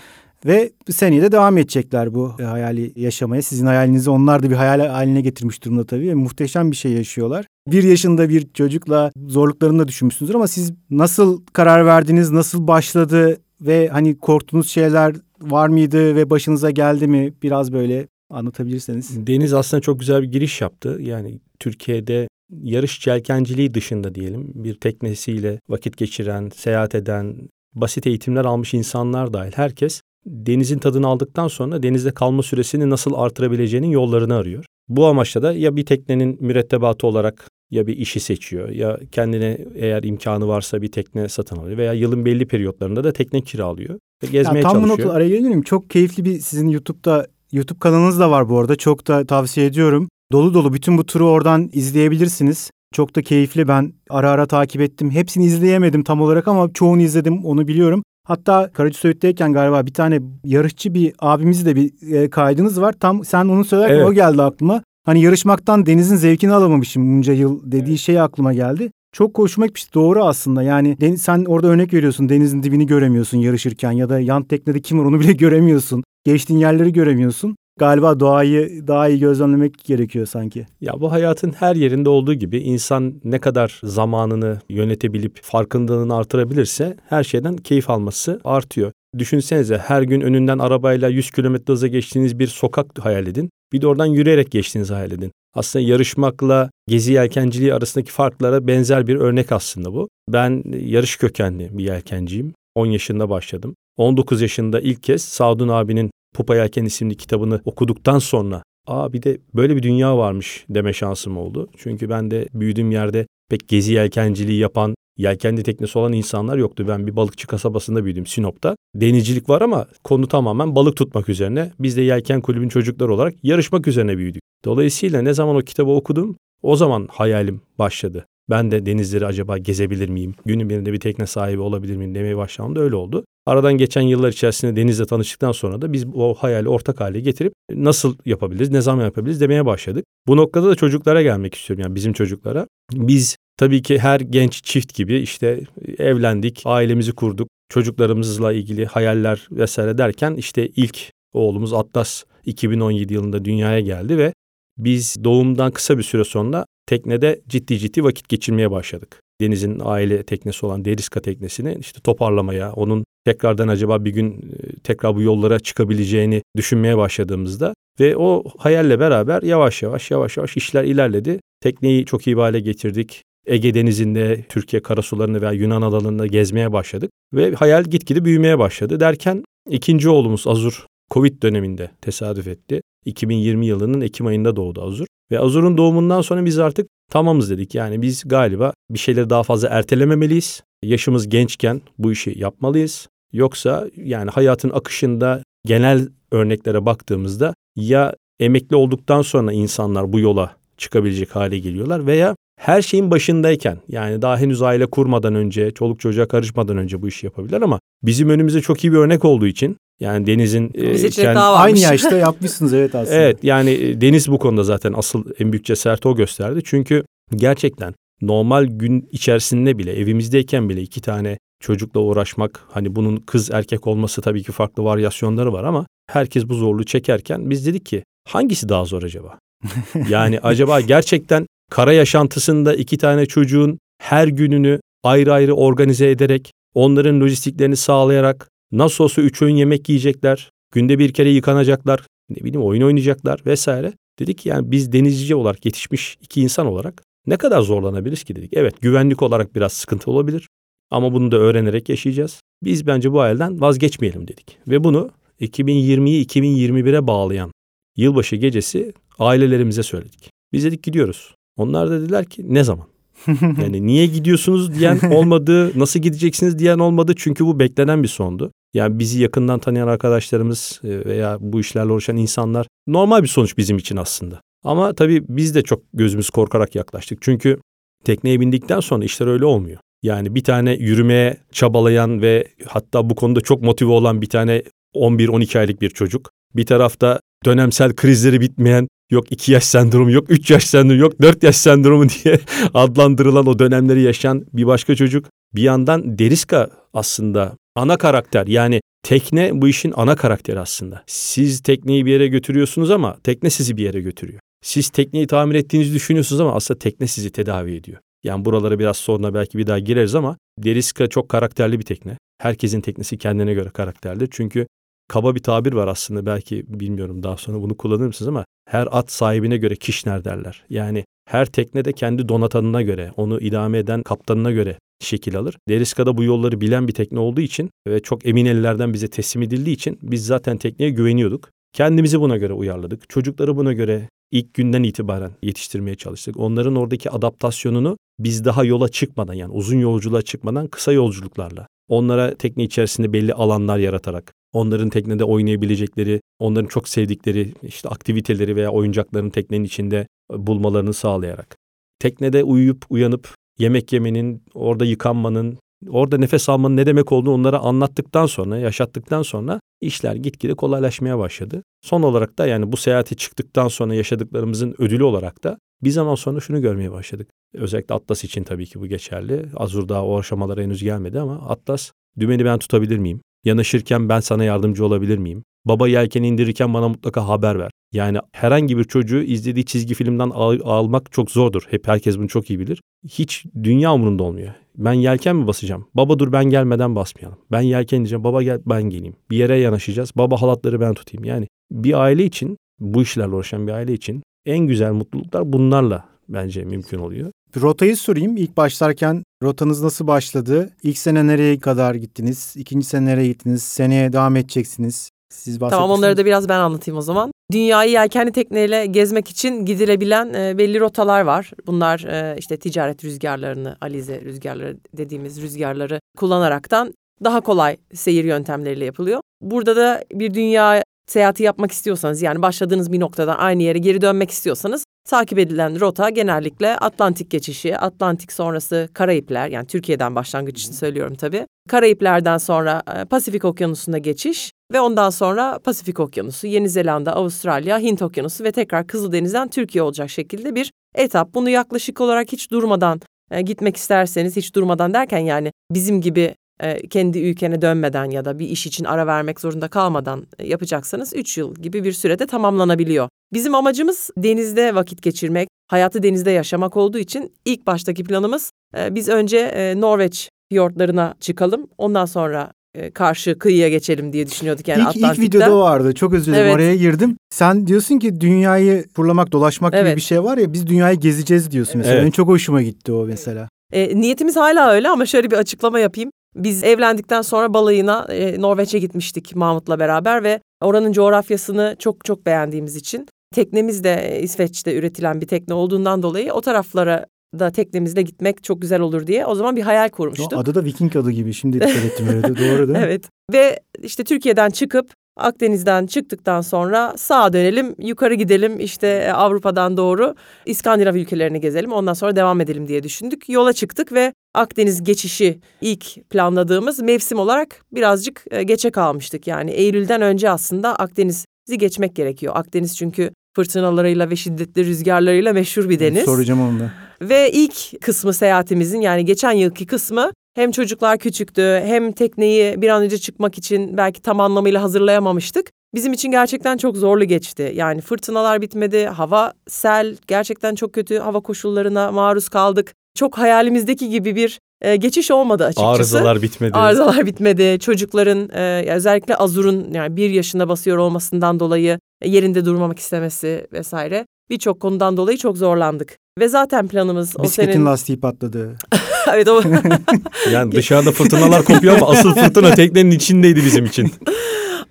Ve 0.46 0.72
seneye 0.90 1.22
de 1.22 1.32
devam 1.32 1.58
edecekler 1.58 2.14
bu 2.14 2.32
hayali 2.38 2.92
yaşamaya. 2.96 3.42
Sizin 3.42 3.66
hayalinizi 3.66 4.10
onlar 4.10 4.42
da 4.42 4.50
bir 4.50 4.54
hayal 4.54 4.86
haline 4.86 5.20
getirmiş 5.20 5.64
durumda 5.64 5.84
tabii. 5.84 6.08
Ve 6.08 6.14
muhteşem 6.14 6.70
bir 6.70 6.76
şey 6.76 6.92
yaşıyorlar. 6.92 7.46
Bir 7.68 7.82
yaşında 7.82 8.28
bir 8.28 8.46
çocukla 8.54 9.12
zorluklarını 9.26 9.78
da 9.78 9.88
düşünmüşsünüzdür 9.88 10.34
ama 10.34 10.48
siz 10.48 10.72
nasıl 10.90 11.42
karar 11.52 11.86
verdiniz, 11.86 12.30
nasıl 12.30 12.66
başladı 12.66 13.36
ve 13.60 13.88
hani 13.88 14.18
korktuğunuz 14.18 14.68
şeyler 14.68 15.14
var 15.40 15.68
mıydı 15.68 16.16
ve 16.16 16.30
başınıza 16.30 16.70
geldi 16.70 17.06
mi? 17.06 17.32
Biraz 17.42 17.72
böyle 17.72 18.06
anlatabilirseniz. 18.30 19.26
Deniz 19.26 19.54
aslında 19.54 19.80
çok 19.80 20.00
güzel 20.00 20.22
bir 20.22 20.32
giriş 20.32 20.60
yaptı. 20.60 20.98
Yani 21.00 21.40
Türkiye'de 21.58 22.28
yarış 22.62 23.00
çelkenciliği 23.00 23.74
dışında 23.74 24.14
diyelim 24.14 24.52
bir 24.54 24.74
teknesiyle 24.74 25.60
vakit 25.68 25.96
geçiren, 25.96 26.50
seyahat 26.54 26.94
eden, 26.94 27.48
basit 27.74 28.06
eğitimler 28.06 28.44
almış 28.44 28.74
insanlar 28.74 29.32
dahil 29.32 29.52
herkes 29.54 30.00
denizin 30.26 30.78
tadını 30.78 31.06
aldıktan 31.06 31.48
sonra 31.48 31.82
denizde 31.82 32.10
kalma 32.10 32.42
süresini 32.42 32.90
nasıl 32.90 33.14
artırabileceğinin 33.14 33.90
yollarını 33.90 34.34
arıyor. 34.34 34.64
Bu 34.88 35.06
amaçla 35.06 35.42
da 35.42 35.52
ya 35.52 35.76
bir 35.76 35.86
teknenin 35.86 36.36
mürettebatı 36.40 37.06
olarak 37.06 37.48
ya 37.70 37.86
bir 37.86 37.96
işi 37.96 38.20
seçiyor 38.20 38.68
ya 38.68 38.98
kendine 39.12 39.58
eğer 39.74 40.02
imkanı 40.02 40.48
varsa 40.48 40.82
bir 40.82 40.92
tekne 40.92 41.28
satın 41.28 41.56
alıyor 41.56 41.78
veya 41.78 41.92
yılın 41.92 42.24
belli 42.24 42.46
periyotlarında 42.46 43.04
da 43.04 43.12
tekne 43.12 43.40
kiralıyor 43.40 43.98
ve 44.22 44.26
gezmeye 44.26 44.58
ya, 44.58 44.62
tam 44.62 44.72
çalışıyor. 44.72 44.72
Tam 44.72 44.82
bu 44.82 44.88
noktada 44.88 45.12
araya 45.12 45.28
girelim. 45.28 45.62
Çok 45.62 45.90
keyifli 45.90 46.24
bir 46.24 46.38
sizin 46.38 46.68
YouTube'da 46.68 47.26
YouTube 47.54 47.78
kanalınız 47.78 48.20
da 48.20 48.30
var 48.30 48.48
bu 48.48 48.58
arada. 48.58 48.76
Çok 48.76 49.06
da 49.06 49.26
tavsiye 49.26 49.66
ediyorum. 49.66 50.08
Dolu 50.32 50.54
dolu 50.54 50.72
bütün 50.72 50.98
bu 50.98 51.06
turu 51.06 51.30
oradan 51.30 51.70
izleyebilirsiniz. 51.72 52.70
Çok 52.94 53.16
da 53.16 53.22
keyifli. 53.22 53.68
Ben 53.68 53.92
ara 54.10 54.30
ara 54.30 54.46
takip 54.46 54.80
ettim. 54.80 55.10
Hepsini 55.10 55.44
izleyemedim 55.44 56.04
tam 56.04 56.20
olarak 56.20 56.48
ama 56.48 56.72
çoğunu 56.72 57.02
izledim. 57.02 57.44
Onu 57.44 57.68
biliyorum. 57.68 58.02
Hatta 58.26 58.70
Karaca 58.72 58.98
Söğüt'teyken 58.98 59.52
galiba 59.52 59.86
bir 59.86 59.94
tane 59.94 60.20
yarışçı 60.44 60.94
bir 60.94 61.12
abimizle 61.18 61.76
bir 61.76 62.12
e, 62.12 62.30
kaydınız 62.30 62.80
var. 62.80 62.94
Tam 63.00 63.24
sen 63.24 63.44
onu 63.44 63.64
söylerken 63.64 63.94
evet. 63.94 64.06
o 64.06 64.12
geldi 64.12 64.42
aklıma. 64.42 64.82
Hani 65.06 65.22
yarışmaktan 65.22 65.86
denizin 65.86 66.16
zevkini 66.16 66.52
alamamışım 66.52 67.16
bunca 67.16 67.32
yıl 67.32 67.72
dediği 67.72 67.90
evet. 67.90 67.98
şey 67.98 68.20
aklıma 68.20 68.52
geldi. 68.52 68.90
Çok 69.14 69.38
hoşuma 69.38 69.66
gitmiş. 69.66 69.94
Doğru 69.94 70.24
aslında. 70.24 70.62
Yani 70.62 71.00
deniz, 71.00 71.22
sen 71.22 71.44
orada 71.44 71.66
örnek 71.66 71.94
veriyorsun. 71.94 72.28
Denizin 72.28 72.62
dibini 72.62 72.86
göremiyorsun 72.86 73.38
yarışırken 73.38 73.92
ya 73.92 74.08
da 74.08 74.20
yan 74.20 74.44
teknede 74.44 74.80
kim 74.80 74.98
var 74.98 75.04
onu 75.04 75.20
bile 75.20 75.32
göremiyorsun. 75.44 76.04
Geçtiğin 76.24 76.60
yerleri 76.60 76.92
göremiyorsun. 76.92 77.56
galiba 77.78 78.20
doğayı 78.20 78.86
daha 78.86 79.08
iyi 79.08 79.20
gözlemlemek 79.20 79.84
gerekiyor 79.84 80.26
sanki. 80.26 80.66
Ya 80.80 80.92
bu 81.00 81.12
hayatın 81.12 81.52
her 81.52 81.76
yerinde 81.76 82.08
olduğu 82.08 82.34
gibi 82.34 82.58
insan 82.58 83.14
ne 83.24 83.38
kadar 83.38 83.80
zamanını 83.84 84.58
yönetebilip 84.68 85.38
farkındalığını 85.42 86.16
artırabilirse 86.16 86.96
her 87.08 87.24
şeyden 87.24 87.56
keyif 87.56 87.90
alması 87.90 88.40
artıyor. 88.44 88.92
Düşünsenize 89.18 89.78
her 89.78 90.02
gün 90.02 90.20
önünden 90.20 90.58
arabayla 90.58 91.08
100 91.08 91.30
km 91.30 91.54
hıza 91.66 91.86
geçtiğiniz 91.86 92.38
bir 92.38 92.46
sokak 92.46 92.86
hayal 92.98 93.26
edin. 93.26 93.50
Bir 93.72 93.80
de 93.82 93.86
oradan 93.86 94.06
yürüyerek 94.06 94.50
geçtiğinizi 94.50 94.94
hayal 94.94 95.12
edin. 95.12 95.32
Aslında 95.54 95.84
yarışmakla 95.84 96.70
gezi 96.88 97.12
yelkenciliği 97.12 97.74
arasındaki 97.74 98.12
farklara 98.12 98.66
benzer 98.66 99.06
bir 99.06 99.16
örnek 99.16 99.52
aslında 99.52 99.92
bu. 99.92 100.08
Ben 100.28 100.62
yarış 100.78 101.16
kökenli 101.16 101.78
bir 101.78 101.84
yelkenciyim. 101.84 102.54
10 102.74 102.86
yaşında 102.86 103.30
başladım. 103.30 103.74
19 103.96 104.42
yaşında 104.42 104.80
ilk 104.80 105.02
kez 105.02 105.22
Sadun 105.22 105.68
abinin 105.68 106.10
Pupa 106.34 106.56
Yelken 106.56 106.84
isimli 106.84 107.16
kitabını 107.16 107.60
okuduktan 107.64 108.18
sonra 108.18 108.62
aa 108.86 109.12
bir 109.12 109.22
de 109.22 109.38
böyle 109.54 109.76
bir 109.76 109.82
dünya 109.82 110.18
varmış 110.18 110.64
deme 110.68 110.92
şansım 110.92 111.36
oldu. 111.36 111.68
Çünkü 111.76 112.08
ben 112.08 112.30
de 112.30 112.48
büyüdüğüm 112.54 112.90
yerde 112.90 113.26
pek 113.50 113.68
gezi 113.68 113.92
yelkenciliği 113.92 114.58
yapan, 114.58 114.94
yelkenli 115.16 115.62
teknesi 115.62 115.98
olan 115.98 116.12
insanlar 116.12 116.58
yoktu. 116.58 116.84
Ben 116.88 117.06
bir 117.06 117.16
balıkçı 117.16 117.46
kasabasında 117.46 118.04
büyüdüm 118.04 118.26
Sinop'ta. 118.26 118.76
Denizcilik 118.94 119.48
var 119.48 119.62
ama 119.62 119.86
konu 120.04 120.28
tamamen 120.28 120.74
balık 120.74 120.96
tutmak 120.96 121.28
üzerine. 121.28 121.72
Biz 121.78 121.96
de 121.96 122.02
yelken 122.02 122.40
kulübün 122.40 122.68
çocukları 122.68 123.14
olarak 123.14 123.34
yarışmak 123.42 123.88
üzerine 123.88 124.18
büyüdük. 124.18 124.42
Dolayısıyla 124.64 125.22
ne 125.22 125.34
zaman 125.34 125.56
o 125.56 125.60
kitabı 125.60 125.90
okudum 125.90 126.36
o 126.62 126.76
zaman 126.76 127.08
hayalim 127.10 127.60
başladı. 127.78 128.26
Ben 128.50 128.70
de 128.70 128.86
denizleri 128.86 129.26
acaba 129.26 129.58
gezebilir 129.58 130.08
miyim? 130.08 130.34
Günün 130.46 130.70
birinde 130.70 130.92
bir 130.92 131.00
tekne 131.00 131.26
sahibi 131.26 131.60
olabilir 131.60 131.96
miyim 131.96 132.14
demeye 132.14 132.36
başlamam 132.36 132.76
da 132.76 132.80
öyle 132.80 132.96
oldu. 132.96 133.24
Aradan 133.46 133.72
geçen 133.72 134.00
yıllar 134.00 134.28
içerisinde 134.28 134.76
denizle 134.76 135.06
tanıştıktan 135.06 135.52
sonra 135.52 135.82
da 135.82 135.92
biz 135.92 136.06
o 136.14 136.34
hayali 136.34 136.68
ortak 136.68 137.00
hale 137.00 137.20
getirip 137.20 137.52
nasıl 137.70 138.16
yapabiliriz, 138.26 138.70
ne 138.70 138.80
zaman 138.80 139.04
yapabiliriz 139.04 139.40
demeye 139.40 139.66
başladık. 139.66 140.04
Bu 140.26 140.36
noktada 140.36 140.68
da 140.68 140.74
çocuklara 140.74 141.22
gelmek 141.22 141.54
istiyorum 141.54 141.82
yani 141.82 141.94
bizim 141.94 142.12
çocuklara. 142.12 142.66
Biz 142.92 143.36
tabii 143.56 143.82
ki 143.82 143.98
her 143.98 144.20
genç 144.20 144.64
çift 144.64 144.94
gibi 144.94 145.18
işte 145.18 145.60
evlendik, 145.98 146.62
ailemizi 146.64 147.12
kurduk, 147.12 147.48
çocuklarımızla 147.68 148.52
ilgili 148.52 148.86
hayaller 148.86 149.48
vesaire 149.50 149.98
derken 149.98 150.34
işte 150.34 150.68
ilk 150.68 151.10
oğlumuz 151.32 151.72
Atlas 151.72 152.24
2017 152.44 153.14
yılında 153.14 153.44
dünyaya 153.44 153.80
geldi 153.80 154.18
ve 154.18 154.32
biz 154.78 155.24
doğumdan 155.24 155.70
kısa 155.70 155.98
bir 155.98 156.02
süre 156.02 156.24
sonra 156.24 156.66
teknede 156.86 157.40
ciddi 157.48 157.78
ciddi 157.78 158.04
vakit 158.04 158.28
geçirmeye 158.28 158.70
başladık. 158.70 159.20
Deniz'in 159.40 159.80
aile 159.84 160.22
teknesi 160.22 160.66
olan 160.66 160.84
Deriska 160.84 161.20
teknesini 161.20 161.76
işte 161.80 162.00
toparlamaya, 162.00 162.72
onun 162.72 163.04
tekrardan 163.24 163.68
acaba 163.68 164.04
bir 164.04 164.10
gün 164.10 164.32
e, 164.32 164.80
tekrar 164.84 165.16
bu 165.16 165.22
yollara 165.22 165.58
çıkabileceğini 165.58 166.42
düşünmeye 166.56 166.96
başladığımızda 166.96 167.74
ve 168.00 168.16
o 168.16 168.44
hayalle 168.58 169.00
beraber 169.00 169.42
yavaş 169.42 169.82
yavaş 169.82 170.10
yavaş 170.10 170.36
yavaş 170.36 170.56
işler 170.56 170.84
ilerledi. 170.84 171.40
Tekneyi 171.60 172.04
çok 172.04 172.26
iyi 172.26 172.36
bir 172.36 172.42
hale 172.42 172.60
getirdik. 172.60 173.22
Ege 173.46 173.74
Denizi'nde, 173.74 174.44
Türkiye 174.48 174.82
karasularını 174.82 175.40
veya 175.40 175.52
Yunan 175.52 175.82
adalarında 175.82 176.26
gezmeye 176.26 176.72
başladık. 176.72 177.10
Ve 177.32 177.54
hayal 177.54 177.84
gitgide 177.84 178.24
büyümeye 178.24 178.58
başladı. 178.58 179.00
Derken 179.00 179.44
ikinci 179.70 180.08
oğlumuz 180.08 180.46
Azur 180.46 180.86
Covid 181.10 181.42
döneminde 181.42 181.90
tesadüf 182.00 182.48
etti. 182.48 182.82
2020 183.04 183.66
yılının 183.66 184.00
Ekim 184.00 184.26
ayında 184.26 184.56
doğdu 184.56 184.82
Azur. 184.82 185.06
Ve 185.30 185.38
Azur'un 185.38 185.76
doğumundan 185.76 186.20
sonra 186.20 186.44
biz 186.44 186.58
artık 186.58 186.88
tamamız 187.10 187.50
dedik. 187.50 187.74
Yani 187.74 188.02
biz 188.02 188.22
galiba 188.26 188.72
bir 188.90 188.98
şeyleri 188.98 189.30
daha 189.30 189.42
fazla 189.42 189.68
ertelememeliyiz. 189.68 190.62
Yaşımız 190.82 191.28
gençken 191.28 191.80
bu 191.98 192.12
işi 192.12 192.38
yapmalıyız. 192.38 193.08
Yoksa 193.32 193.88
yani 193.96 194.30
hayatın 194.30 194.70
akışında 194.70 195.42
genel 195.66 196.08
örneklere 196.30 196.86
baktığımızda 196.86 197.54
ya 197.76 198.14
emekli 198.40 198.76
olduktan 198.76 199.22
sonra 199.22 199.52
insanlar 199.52 200.12
bu 200.12 200.20
yola 200.20 200.56
çıkabilecek 200.76 201.36
hale 201.36 201.58
geliyorlar 201.58 202.06
veya 202.06 202.36
her 202.60 202.82
şeyin 202.82 203.10
başındayken 203.10 203.78
yani 203.88 204.22
daha 204.22 204.38
henüz 204.38 204.62
aile 204.62 204.86
kurmadan 204.86 205.34
önce, 205.34 205.70
çoluk 205.70 206.00
çocuğa 206.00 206.28
karışmadan 206.28 206.76
önce 206.76 207.02
bu 207.02 207.08
işi 207.08 207.26
yapabilirler 207.26 207.62
ama 207.62 207.80
bizim 208.02 208.28
önümüzde 208.28 208.60
çok 208.60 208.84
iyi 208.84 208.92
bir 208.92 208.98
örnek 208.98 209.24
olduğu 209.24 209.46
için 209.46 209.76
yani 210.00 210.26
Deniz'in 210.26 210.70
e, 210.74 211.10
kendi, 211.10 211.38
aynı 211.38 211.78
yaşta 211.78 212.16
yapmışsınız 212.16 212.74
evet 212.74 212.94
aslında. 212.94 213.16
Evet 213.16 213.44
yani 213.44 213.70
e, 213.70 214.00
Deniz 214.00 214.28
bu 214.28 214.38
konuda 214.38 214.64
zaten 214.64 214.92
asıl 214.96 215.24
en 215.38 215.52
büyük 215.52 215.64
cesareti 215.64 216.08
o 216.08 216.16
gösterdi. 216.16 216.60
Çünkü 216.64 217.04
gerçekten 217.34 217.94
normal 218.22 218.64
gün 218.64 219.08
içerisinde 219.12 219.78
bile 219.78 219.92
evimizdeyken 219.92 220.68
bile 220.68 220.82
iki 220.82 221.00
tane 221.00 221.38
çocukla 221.60 222.00
uğraşmak 222.00 222.60
hani 222.70 222.96
bunun 222.96 223.16
kız 223.16 223.50
erkek 223.50 223.86
olması 223.86 224.20
tabii 224.20 224.42
ki 224.42 224.52
farklı 224.52 224.84
varyasyonları 224.84 225.52
var 225.52 225.64
ama 225.64 225.86
herkes 226.10 226.48
bu 226.48 226.54
zorluğu 226.54 226.84
çekerken 226.84 227.50
biz 227.50 227.66
dedik 227.66 227.86
ki 227.86 228.04
hangisi 228.28 228.68
daha 228.68 228.84
zor 228.84 229.02
acaba? 229.02 229.38
yani 230.08 230.40
acaba 230.40 230.80
gerçekten 230.80 231.46
kara 231.70 231.92
yaşantısında 231.92 232.74
iki 232.74 232.98
tane 232.98 233.26
çocuğun 233.26 233.78
her 234.02 234.28
gününü 234.28 234.80
ayrı 235.02 235.32
ayrı 235.32 235.54
organize 235.54 236.10
ederek 236.10 236.52
onların 236.74 237.20
lojistiklerini 237.20 237.76
sağlayarak 237.76 238.48
nasıl 238.72 239.04
olsa 239.04 239.22
üç 239.22 239.42
öğün 239.42 239.56
yemek 239.56 239.88
yiyecekler, 239.88 240.50
günde 240.72 240.98
bir 240.98 241.12
kere 241.12 241.30
yıkanacaklar, 241.30 242.06
ne 242.30 242.36
bileyim 242.36 242.62
oyun 242.62 242.82
oynayacaklar 242.82 243.40
vesaire. 243.46 243.92
Dedik 244.18 244.46
yani 244.46 244.70
biz 244.70 244.92
denizci 244.92 245.34
olarak 245.34 245.64
yetişmiş 245.64 246.18
iki 246.20 246.40
insan 246.40 246.66
olarak 246.66 247.02
ne 247.26 247.36
kadar 247.36 247.60
zorlanabiliriz 247.60 248.24
ki 248.24 248.36
dedik. 248.36 248.52
Evet 248.52 248.80
güvenlik 248.80 249.22
olarak 249.22 249.54
biraz 249.54 249.72
sıkıntı 249.72 250.10
olabilir 250.10 250.48
ama 250.90 251.12
bunu 251.12 251.30
da 251.30 251.36
öğrenerek 251.36 251.88
yaşayacağız. 251.88 252.40
Biz 252.62 252.86
bence 252.86 253.12
bu 253.12 253.26
elden 253.26 253.60
vazgeçmeyelim 253.60 254.28
dedik. 254.28 254.58
Ve 254.68 254.84
bunu 254.84 255.10
2020'yi 255.40 256.26
2021'e 256.26 257.06
bağlayan 257.06 257.50
yılbaşı 257.96 258.36
gecesi 258.36 258.92
ailelerimize 259.18 259.82
söyledik. 259.82 260.30
Biz 260.52 260.64
dedik 260.64 260.82
gidiyoruz. 260.82 261.34
Onlar 261.56 261.90
da 261.90 262.00
dediler 262.00 262.24
ki 262.24 262.54
ne 262.54 262.64
zaman? 262.64 262.86
yani 263.62 263.86
niye 263.86 264.06
gidiyorsunuz 264.06 264.78
diyen 264.78 264.98
olmadı, 265.10 265.78
nasıl 265.78 266.00
gideceksiniz 266.00 266.58
diyen 266.58 266.78
olmadı 266.78 267.12
çünkü 267.16 267.46
bu 267.46 267.58
beklenen 267.58 268.02
bir 268.02 268.08
sondu. 268.08 268.52
Yani 268.74 268.98
bizi 268.98 269.22
yakından 269.22 269.58
tanıyan 269.58 269.88
arkadaşlarımız 269.88 270.80
e, 270.84 271.04
veya 271.04 271.38
bu 271.40 271.60
işlerle 271.60 271.92
uğraşan 271.92 272.16
insanlar 272.16 272.66
normal 272.86 273.22
bir 273.22 273.28
sonuç 273.28 273.56
bizim 273.56 273.78
için 273.78 273.96
aslında. 273.96 274.40
Ama 274.64 274.92
tabii 274.92 275.24
biz 275.28 275.54
de 275.54 275.62
çok 275.62 275.82
gözümüz 275.92 276.30
korkarak 276.30 276.74
yaklaştık. 276.74 277.18
Çünkü 277.22 277.58
tekneye 278.04 278.40
bindikten 278.40 278.80
sonra 278.80 279.04
işler 279.04 279.26
öyle 279.26 279.44
olmuyor. 279.44 279.78
Yani 280.02 280.34
bir 280.34 280.44
tane 280.44 280.72
yürümeye 280.72 281.36
çabalayan 281.52 282.22
ve 282.22 282.48
hatta 282.66 283.10
bu 283.10 283.14
konuda 283.14 283.40
çok 283.40 283.62
motive 283.62 283.92
olan 283.92 284.22
bir 284.22 284.28
tane 284.28 284.62
11-12 284.94 285.58
aylık 285.58 285.80
bir 285.80 285.90
çocuk. 285.90 286.30
Bir 286.56 286.66
tarafta 286.66 287.20
dönemsel 287.44 287.94
krizleri 287.94 288.40
bitmeyen 288.40 288.88
yok 289.10 289.32
2 289.32 289.52
yaş 289.52 289.64
sendromu, 289.64 290.10
yok 290.10 290.30
3 290.30 290.50
yaş 290.50 290.64
sendromu, 290.64 291.00
yok 291.00 291.22
4 291.22 291.42
yaş 291.42 291.56
sendromu 291.56 292.08
diye 292.24 292.40
adlandırılan 292.74 293.46
o 293.46 293.58
dönemleri 293.58 294.02
yaşayan 294.02 294.44
bir 294.52 294.66
başka 294.66 294.94
çocuk. 294.96 295.26
Bir 295.54 295.62
yandan 295.62 296.18
Deriska 296.18 296.70
aslında 296.94 297.56
ana 297.74 297.96
karakter 297.96 298.46
yani 298.46 298.80
tekne 299.02 299.50
bu 299.54 299.68
işin 299.68 299.92
ana 299.96 300.16
karakteri 300.16 300.60
aslında. 300.60 301.02
Siz 301.06 301.60
tekneyi 301.60 302.06
bir 302.06 302.12
yere 302.12 302.26
götürüyorsunuz 302.26 302.90
ama 302.90 303.16
tekne 303.24 303.50
sizi 303.50 303.76
bir 303.76 303.82
yere 303.82 304.00
götürüyor. 304.00 304.40
Siz 304.64 304.88
tekneyi 304.88 305.26
tamir 305.26 305.54
ettiğinizi 305.54 305.94
düşünüyorsunuz 305.94 306.40
ama 306.40 306.54
aslında 306.54 306.78
tekne 306.78 307.06
sizi 307.06 307.30
tedavi 307.30 307.74
ediyor. 307.74 307.98
Yani 308.24 308.44
buralara 308.44 308.78
biraz 308.78 308.96
sonra 308.96 309.34
belki 309.34 309.58
bir 309.58 309.66
daha 309.66 309.78
gireriz 309.78 310.14
ama 310.14 310.36
Deriska 310.58 311.06
çok 311.06 311.28
karakterli 311.28 311.78
bir 311.78 311.84
tekne. 311.84 312.18
Herkesin 312.38 312.80
teknesi 312.80 313.18
kendine 313.18 313.54
göre 313.54 313.68
karakterli. 313.68 314.28
Çünkü 314.30 314.66
kaba 315.08 315.34
bir 315.34 315.42
tabir 315.42 315.72
var 315.72 315.88
aslında 315.88 316.26
belki 316.26 316.64
bilmiyorum 316.68 317.22
daha 317.22 317.36
sonra 317.36 317.62
bunu 317.62 317.76
kullanır 317.76 318.06
mısınız 318.06 318.28
ama 318.28 318.44
her 318.68 318.88
at 318.90 319.12
sahibine 319.12 319.56
göre 319.56 319.76
kişner 319.76 320.24
derler. 320.24 320.64
Yani 320.70 321.04
her 321.28 321.46
tekne 321.46 321.84
de 321.84 321.92
kendi 321.92 322.28
donatanına 322.28 322.82
göre, 322.82 323.12
onu 323.16 323.40
idame 323.40 323.78
eden 323.78 324.02
kaptanına 324.02 324.50
göre 324.50 324.78
şekil 325.00 325.36
alır. 325.36 325.58
Deriska'da 325.68 326.16
bu 326.16 326.24
yolları 326.24 326.60
bilen 326.60 326.88
bir 326.88 326.92
tekne 326.92 327.18
olduğu 327.18 327.40
için 327.40 327.70
ve 327.88 328.00
çok 328.00 328.26
emin 328.26 328.46
ellerden 328.46 328.94
bize 328.94 329.08
teslim 329.08 329.42
edildiği 329.42 329.76
için 329.76 329.98
biz 330.02 330.26
zaten 330.26 330.56
tekneye 330.56 330.90
güveniyorduk. 330.90 331.50
Kendimizi 331.72 332.20
buna 332.20 332.36
göre 332.36 332.52
uyarladık. 332.52 333.08
Çocukları 333.08 333.56
buna 333.56 333.72
göre 333.72 334.08
ilk 334.34 334.54
günden 334.54 334.82
itibaren 334.82 335.32
yetiştirmeye 335.42 335.94
çalıştık. 335.94 336.36
Onların 336.36 336.76
oradaki 336.76 337.10
adaptasyonunu 337.10 337.96
biz 338.18 338.44
daha 338.44 338.64
yola 338.64 338.88
çıkmadan 338.88 339.34
yani 339.34 339.52
uzun 339.52 339.78
yolculuğa 339.78 340.22
çıkmadan 340.22 340.66
kısa 340.66 340.92
yolculuklarla 340.92 341.66
onlara 341.88 342.34
tekne 342.34 342.64
içerisinde 342.64 343.12
belli 343.12 343.34
alanlar 343.34 343.78
yaratarak 343.78 344.32
onların 344.52 344.90
teknede 344.90 345.24
oynayabilecekleri, 345.24 346.20
onların 346.38 346.68
çok 346.68 346.88
sevdikleri 346.88 347.52
işte 347.62 347.88
aktiviteleri 347.88 348.56
veya 348.56 348.70
oyuncakların 348.70 349.30
teknenin 349.30 349.64
içinde 349.64 350.06
bulmalarını 350.32 350.94
sağlayarak 350.94 351.56
teknede 351.98 352.44
uyuyup 352.44 352.84
uyanıp 352.90 353.34
yemek 353.58 353.92
yemenin, 353.92 354.42
orada 354.54 354.84
yıkanmanın, 354.84 355.58
orada 355.88 356.18
nefes 356.18 356.48
almanın 356.48 356.76
ne 356.76 356.86
demek 356.86 357.12
olduğunu 357.12 357.34
onlara 357.34 357.58
anlattıktan 357.58 358.26
sonra, 358.26 358.58
yaşattıktan 358.58 359.22
sonra 359.22 359.60
işler 359.80 360.14
gitgide 360.14 360.54
kolaylaşmaya 360.54 361.18
başladı. 361.18 361.62
Son 361.82 362.02
olarak 362.02 362.38
da 362.38 362.46
yani 362.46 362.72
bu 362.72 362.76
seyahate 362.76 363.14
çıktıktan 363.14 363.68
sonra 363.68 363.94
yaşadıklarımızın 363.94 364.74
ödülü 364.78 365.04
olarak 365.04 365.44
da 365.44 365.58
bir 365.82 365.90
zaman 365.90 366.14
sonra 366.14 366.40
şunu 366.40 366.60
görmeye 366.60 366.92
başladık. 366.92 367.30
Özellikle 367.54 367.94
Atlas 367.94 368.24
için 368.24 368.44
tabii 368.44 368.66
ki 368.66 368.80
bu 368.80 368.86
geçerli. 368.86 369.46
Azur 369.56 369.88
daha 369.88 370.04
o 370.04 370.18
aşamalara 370.18 370.62
henüz 370.62 370.82
gelmedi 370.82 371.20
ama 371.20 371.48
Atlas 371.48 371.90
dümeni 372.20 372.44
ben 372.44 372.58
tutabilir 372.58 372.98
miyim? 372.98 373.20
Yanaşırken 373.44 374.08
ben 374.08 374.20
sana 374.20 374.44
yardımcı 374.44 374.86
olabilir 374.86 375.18
miyim? 375.18 375.44
Baba 375.64 375.88
yelkeni 375.88 376.28
indirirken 376.28 376.74
bana 376.74 376.88
mutlaka 376.88 377.28
haber 377.28 377.58
ver. 377.58 377.70
Yani 377.94 378.18
herhangi 378.32 378.78
bir 378.78 378.84
çocuğu 378.84 379.22
izlediği 379.22 379.64
çizgi 379.64 379.94
filmden 379.94 380.30
al- 380.30 380.60
almak 380.64 381.12
çok 381.12 381.30
zordur. 381.30 381.62
Hep 381.70 381.88
herkes 381.88 382.18
bunu 382.18 382.28
çok 382.28 382.50
iyi 382.50 382.58
bilir. 382.58 382.80
Hiç 383.08 383.44
dünya 383.62 383.94
umurunda 383.94 384.22
olmuyor. 384.22 384.52
Ben 384.76 384.92
yelken 384.92 385.36
mi 385.36 385.46
basacağım? 385.46 385.86
Baba 385.94 386.18
dur 386.18 386.32
ben 386.32 386.44
gelmeden 386.44 386.96
basmayalım. 386.96 387.38
Ben 387.52 387.60
yelken 387.60 388.00
ineceğim. 388.00 388.24
Baba 388.24 388.42
gel 388.42 388.60
ben 388.66 388.82
geleyim. 388.82 389.16
Bir 389.30 389.36
yere 389.36 389.58
yanaşacağız. 389.58 390.10
Baba 390.16 390.42
halatları 390.42 390.80
ben 390.80 390.94
tutayım. 390.94 391.24
Yani 391.24 391.48
bir 391.70 391.94
aile 392.00 392.24
için 392.24 392.56
bu 392.80 393.02
işlerle 393.02 393.34
uğraşan 393.34 393.66
bir 393.66 393.72
aile 393.72 393.92
için 393.92 394.22
en 394.46 394.58
güzel 394.58 394.92
mutluluklar 394.92 395.52
bunlarla 395.52 396.04
bence 396.28 396.64
mümkün 396.64 396.98
oluyor. 396.98 397.30
Rotayı 397.60 397.96
sorayım. 397.96 398.36
İlk 398.36 398.56
başlarken 398.56 399.22
rotanız 399.42 399.82
nasıl 399.82 400.06
başladı? 400.06 400.70
İlk 400.82 400.98
sene 400.98 401.26
nereye 401.26 401.58
kadar 401.58 401.94
gittiniz? 401.94 402.54
İkinci 402.56 402.86
sene 402.86 403.04
nereye 403.04 403.26
gittiniz? 403.26 403.62
Seneye 403.62 404.12
devam 404.12 404.36
edeceksiniz. 404.36 405.10
Siz 405.32 405.58
Tamam 405.58 405.90
onları 405.90 406.16
da 406.16 406.24
biraz 406.24 406.48
ben 406.48 406.58
anlatayım 406.58 406.98
o 406.98 407.02
zaman. 407.02 407.32
Dünyayı 407.52 407.90
yelkenli 407.90 408.32
tekneyle 408.32 408.86
gezmek 408.86 409.28
için 409.28 409.64
gidilebilen 409.64 410.34
e, 410.34 410.58
belli 410.58 410.80
rotalar 410.80 411.20
var. 411.20 411.50
Bunlar 411.66 412.00
e, 412.00 412.36
işte 412.38 412.56
ticaret 412.56 413.04
rüzgarlarını, 413.04 413.76
alize 413.80 414.20
rüzgarları 414.20 414.76
dediğimiz 414.96 415.42
rüzgarları 415.42 416.00
kullanaraktan 416.18 416.94
daha 417.24 417.40
kolay 417.40 417.76
seyir 417.94 418.24
yöntemleriyle 418.24 418.84
yapılıyor. 418.84 419.20
Burada 419.40 419.76
da 419.76 420.04
bir 420.12 420.34
dünya 420.34 420.82
seyahati 421.06 421.42
yapmak 421.42 421.72
istiyorsanız 421.72 422.22
yani 422.22 422.42
başladığınız 422.42 422.92
bir 422.92 423.00
noktadan 423.00 423.36
aynı 423.38 423.62
yere 423.62 423.78
geri 423.78 424.00
dönmek 424.00 424.30
istiyorsanız 424.30 424.84
takip 425.08 425.38
edilen 425.38 425.80
rota 425.80 426.10
genellikle 426.10 426.76
Atlantik 426.76 427.30
geçişi, 427.30 427.78
Atlantik 427.78 428.32
sonrası 428.32 428.88
Karayipler 428.94 429.48
yani 429.48 429.66
Türkiye'den 429.66 430.14
başlangıç 430.14 430.60
için 430.60 430.72
söylüyorum 430.72 431.14
tabii. 431.14 431.46
Karayiplerden 431.68 432.38
sonra 432.38 432.82
Pasifik 433.10 433.44
Okyanusu'na 433.44 433.98
geçiş 433.98 434.52
ve 434.72 434.80
ondan 434.80 435.10
sonra 435.10 435.58
Pasifik 435.58 436.00
Okyanusu, 436.00 436.46
Yeni 436.46 436.68
Zelanda, 436.68 437.16
Avustralya, 437.16 437.78
Hint 437.78 438.02
Okyanusu 438.02 438.44
ve 438.44 438.52
tekrar 438.52 438.86
Kızıldeniz'den 438.86 439.48
Türkiye 439.48 439.82
olacak 439.82 440.10
şekilde 440.10 440.54
bir 440.54 440.72
etap. 440.94 441.34
Bunu 441.34 441.50
yaklaşık 441.50 442.00
olarak 442.00 442.32
hiç 442.32 442.50
durmadan 442.50 443.00
e, 443.30 443.42
gitmek 443.42 443.76
isterseniz 443.76 444.36
hiç 444.36 444.54
durmadan 444.54 444.94
derken 444.94 445.18
yani 445.18 445.52
bizim 445.70 446.00
gibi 446.00 446.34
e, 446.60 446.88
kendi 446.88 447.18
ülkene 447.18 447.62
dönmeden 447.62 448.10
ya 448.10 448.24
da 448.24 448.38
bir 448.38 448.48
iş 448.48 448.66
için 448.66 448.84
ara 448.84 449.06
vermek 449.06 449.40
zorunda 449.40 449.68
kalmadan 449.68 450.26
e, 450.38 450.46
yapacaksanız 450.46 451.14
3 451.16 451.38
yıl 451.38 451.54
gibi 451.54 451.84
bir 451.84 451.92
sürede 451.92 452.26
tamamlanabiliyor. 452.26 453.08
Bizim 453.32 453.54
amacımız 453.54 454.10
denizde 454.16 454.74
vakit 454.74 455.02
geçirmek, 455.02 455.48
hayatı 455.68 456.02
denizde 456.02 456.30
yaşamak 456.30 456.76
olduğu 456.76 456.98
için 456.98 457.32
ilk 457.44 457.66
baştaki 457.66 458.04
planımız 458.04 458.50
e, 458.76 458.94
biz 458.94 459.08
önce 459.08 459.38
e, 459.38 459.80
Norveç 459.80 460.28
fiyortlarına 460.52 461.14
çıkalım. 461.20 461.68
Ondan 461.78 462.04
sonra 462.04 462.52
karşı 462.94 463.38
kıyıya 463.38 463.68
geçelim 463.68 464.12
diye 464.12 464.26
düşünüyorduk 464.26 464.68
yani 464.68 464.82
ilk, 464.82 464.96
ilk 464.96 465.04
Atlantik'ten. 465.04 465.26
videoda 465.40 465.58
vardı. 465.58 465.94
Çok 465.94 466.12
özür 466.12 466.26
dilerim 466.32 466.44
Evet. 466.46 466.54
oraya 466.54 466.76
girdim. 466.76 467.16
Sen 467.30 467.66
diyorsun 467.66 467.98
ki 467.98 468.20
dünyayı 468.20 468.84
fırlamak, 468.96 469.32
dolaşmak 469.32 469.72
gibi 469.72 469.80
Evet. 469.80 469.96
bir 469.96 470.00
şey 470.02 470.22
var 470.24 470.38
ya 470.38 470.52
biz 470.52 470.66
dünyayı 470.66 470.96
gezeceğiz 471.00 471.50
diyorsun 471.50 471.78
mesela. 471.78 471.94
Evet. 471.94 472.02
Benim 472.02 472.12
çok 472.12 472.28
hoşuma 472.28 472.62
gitti 472.62 472.92
o 472.92 473.04
mesela. 473.06 473.48
E, 473.72 474.00
niyetimiz 474.00 474.36
hala 474.36 474.70
öyle 474.70 474.88
ama 474.88 475.06
şöyle 475.06 475.30
bir 475.30 475.36
açıklama 475.36 475.78
yapayım. 475.80 476.10
Biz 476.36 476.64
evlendikten 476.64 477.22
sonra 477.22 477.54
balayına 477.54 478.06
e, 478.10 478.40
Norveç'e 478.40 478.78
gitmiştik 478.78 479.36
Mahmut'la 479.36 479.78
beraber 479.78 480.24
ve 480.24 480.40
oranın 480.62 480.92
coğrafyasını 480.92 481.76
çok 481.78 482.04
çok 482.04 482.26
beğendiğimiz 482.26 482.76
için 482.76 483.06
teknemiz 483.34 483.84
de 483.84 483.94
e, 483.94 484.22
İsveç'te 484.22 484.74
üretilen 484.76 485.20
bir 485.20 485.26
tekne 485.26 485.54
olduğundan 485.54 486.02
dolayı 486.02 486.32
o 486.32 486.40
taraflara 486.40 487.06
da 487.38 487.50
teknemizle 487.50 488.02
gitmek 488.02 488.44
çok 488.44 488.62
güzel 488.62 488.80
olur 488.80 489.06
diye 489.06 489.26
o 489.26 489.34
zaman 489.34 489.56
bir 489.56 489.62
hayal 489.62 489.88
kurmuştuk. 489.88 490.32
adı 490.32 490.54
da 490.54 490.64
Viking 490.64 490.96
adı 490.96 491.10
gibi. 491.10 491.34
Şimdi 491.34 491.60
dikkat 491.60 491.84
ettim 491.84 492.08
öyle 492.08 492.22
de. 492.22 492.28
Doğru 492.38 492.68
değil 492.68 492.78
mi? 492.78 492.84
Evet 492.84 493.04
ve 493.32 493.60
işte 493.82 494.04
Türkiye'den 494.04 494.50
çıkıp 494.50 494.90
Akdeniz'den 495.16 495.86
çıktıktan 495.86 496.40
sonra 496.40 496.94
sağa 496.96 497.32
dönelim, 497.32 497.74
yukarı 497.78 498.14
gidelim 498.14 498.60
işte 498.60 498.86
e, 498.86 499.12
Avrupa'dan 499.12 499.76
doğru 499.76 500.14
İskandinav 500.46 500.94
ülkelerini 500.94 501.40
gezelim. 501.40 501.72
Ondan 501.72 501.92
sonra 501.92 502.16
devam 502.16 502.40
edelim 502.40 502.68
diye 502.68 502.82
düşündük. 502.82 503.28
Yola 503.28 503.52
çıktık 503.52 503.92
ve 503.92 504.12
Akdeniz 504.34 504.84
geçişi 504.84 505.38
ilk 505.60 506.10
planladığımız 506.10 506.80
mevsim 506.80 507.18
olarak 507.18 507.64
birazcık 507.72 508.24
e, 508.30 508.42
geçe 508.42 508.70
kalmıştık. 508.70 509.26
Yani 509.26 509.50
Eylül'den 509.50 510.02
önce 510.02 510.30
aslında 510.30 510.76
Akdeniz'i 510.76 511.58
geçmek 511.58 511.96
gerekiyor. 511.96 512.32
Akdeniz 512.36 512.76
çünkü 512.76 513.10
fırtınalarıyla 513.36 514.10
ve 514.10 514.16
şiddetli 514.16 514.64
rüzgarlarıyla 514.64 515.32
meşhur 515.32 515.68
bir 515.68 515.80
deniz. 515.80 516.04
Soracağım 516.04 516.40
onu 516.40 516.60
da. 516.60 516.72
Ve 517.02 517.30
ilk 517.32 517.82
kısmı 517.82 518.12
seyahatimizin 518.12 518.80
yani 518.80 519.04
geçen 519.04 519.32
yılki 519.32 519.66
kısmı 519.66 520.12
hem 520.34 520.50
çocuklar 520.50 520.98
küçüktü 520.98 521.62
hem 521.64 521.92
tekneyi 521.92 522.62
bir 522.62 522.68
an 522.68 522.82
önce 522.82 522.98
çıkmak 522.98 523.38
için 523.38 523.76
belki 523.76 524.02
tam 524.02 524.20
anlamıyla 524.20 524.62
hazırlayamamıştık. 524.62 525.50
Bizim 525.74 525.92
için 525.92 526.10
gerçekten 526.10 526.56
çok 526.56 526.76
zorlu 526.76 527.04
geçti. 527.04 527.52
Yani 527.54 527.80
fırtınalar 527.80 528.40
bitmedi, 528.40 528.86
hava 528.86 529.32
sel, 529.48 529.96
gerçekten 530.06 530.54
çok 530.54 530.72
kötü 530.72 530.98
hava 530.98 531.20
koşullarına 531.20 531.92
maruz 531.92 532.28
kaldık. 532.28 532.74
Çok 532.98 533.18
hayalimizdeki 533.18 533.90
gibi 533.90 534.16
bir 534.16 534.38
e, 534.60 534.76
geçiş 534.76 535.10
olmadı 535.10 535.44
açıkçası. 535.44 535.68
Arızalar 535.68 536.22
bitmedi. 536.22 536.54
Arızalar 536.54 537.06
bitmedi. 537.06 537.58
Çocukların 537.60 538.28
e, 538.34 538.74
özellikle 538.74 539.16
Azur'un 539.16 539.72
yani 539.72 539.96
bir 539.96 540.10
yaşında 540.10 540.48
basıyor 540.48 540.78
olmasından 540.78 541.40
dolayı 541.40 541.78
e, 542.02 542.08
yerinde 542.08 542.44
durmamak 542.44 542.78
istemesi 542.78 543.46
vesaire 543.52 544.06
birçok 544.30 544.60
konudan 544.60 544.96
dolayı 544.96 545.18
çok 545.18 545.36
zorlandık. 545.36 545.98
Ve 546.18 546.28
zaten 546.28 546.68
planımız 546.68 547.14
o 547.18 547.22
Bisikletin 547.22 547.52
senin... 547.52 547.66
lastiği 547.66 548.00
patladı. 548.00 548.56
evet 549.12 549.28
o... 549.28 549.42
Yani 550.32 550.52
dışarıda 550.52 550.92
fırtınalar 550.92 551.44
kopuyor 551.44 551.76
ama 551.76 551.88
asıl 551.88 552.14
fırtına 552.14 552.50
teknenin 552.54 552.90
içindeydi 552.90 553.44
bizim 553.44 553.64
için. 553.64 553.92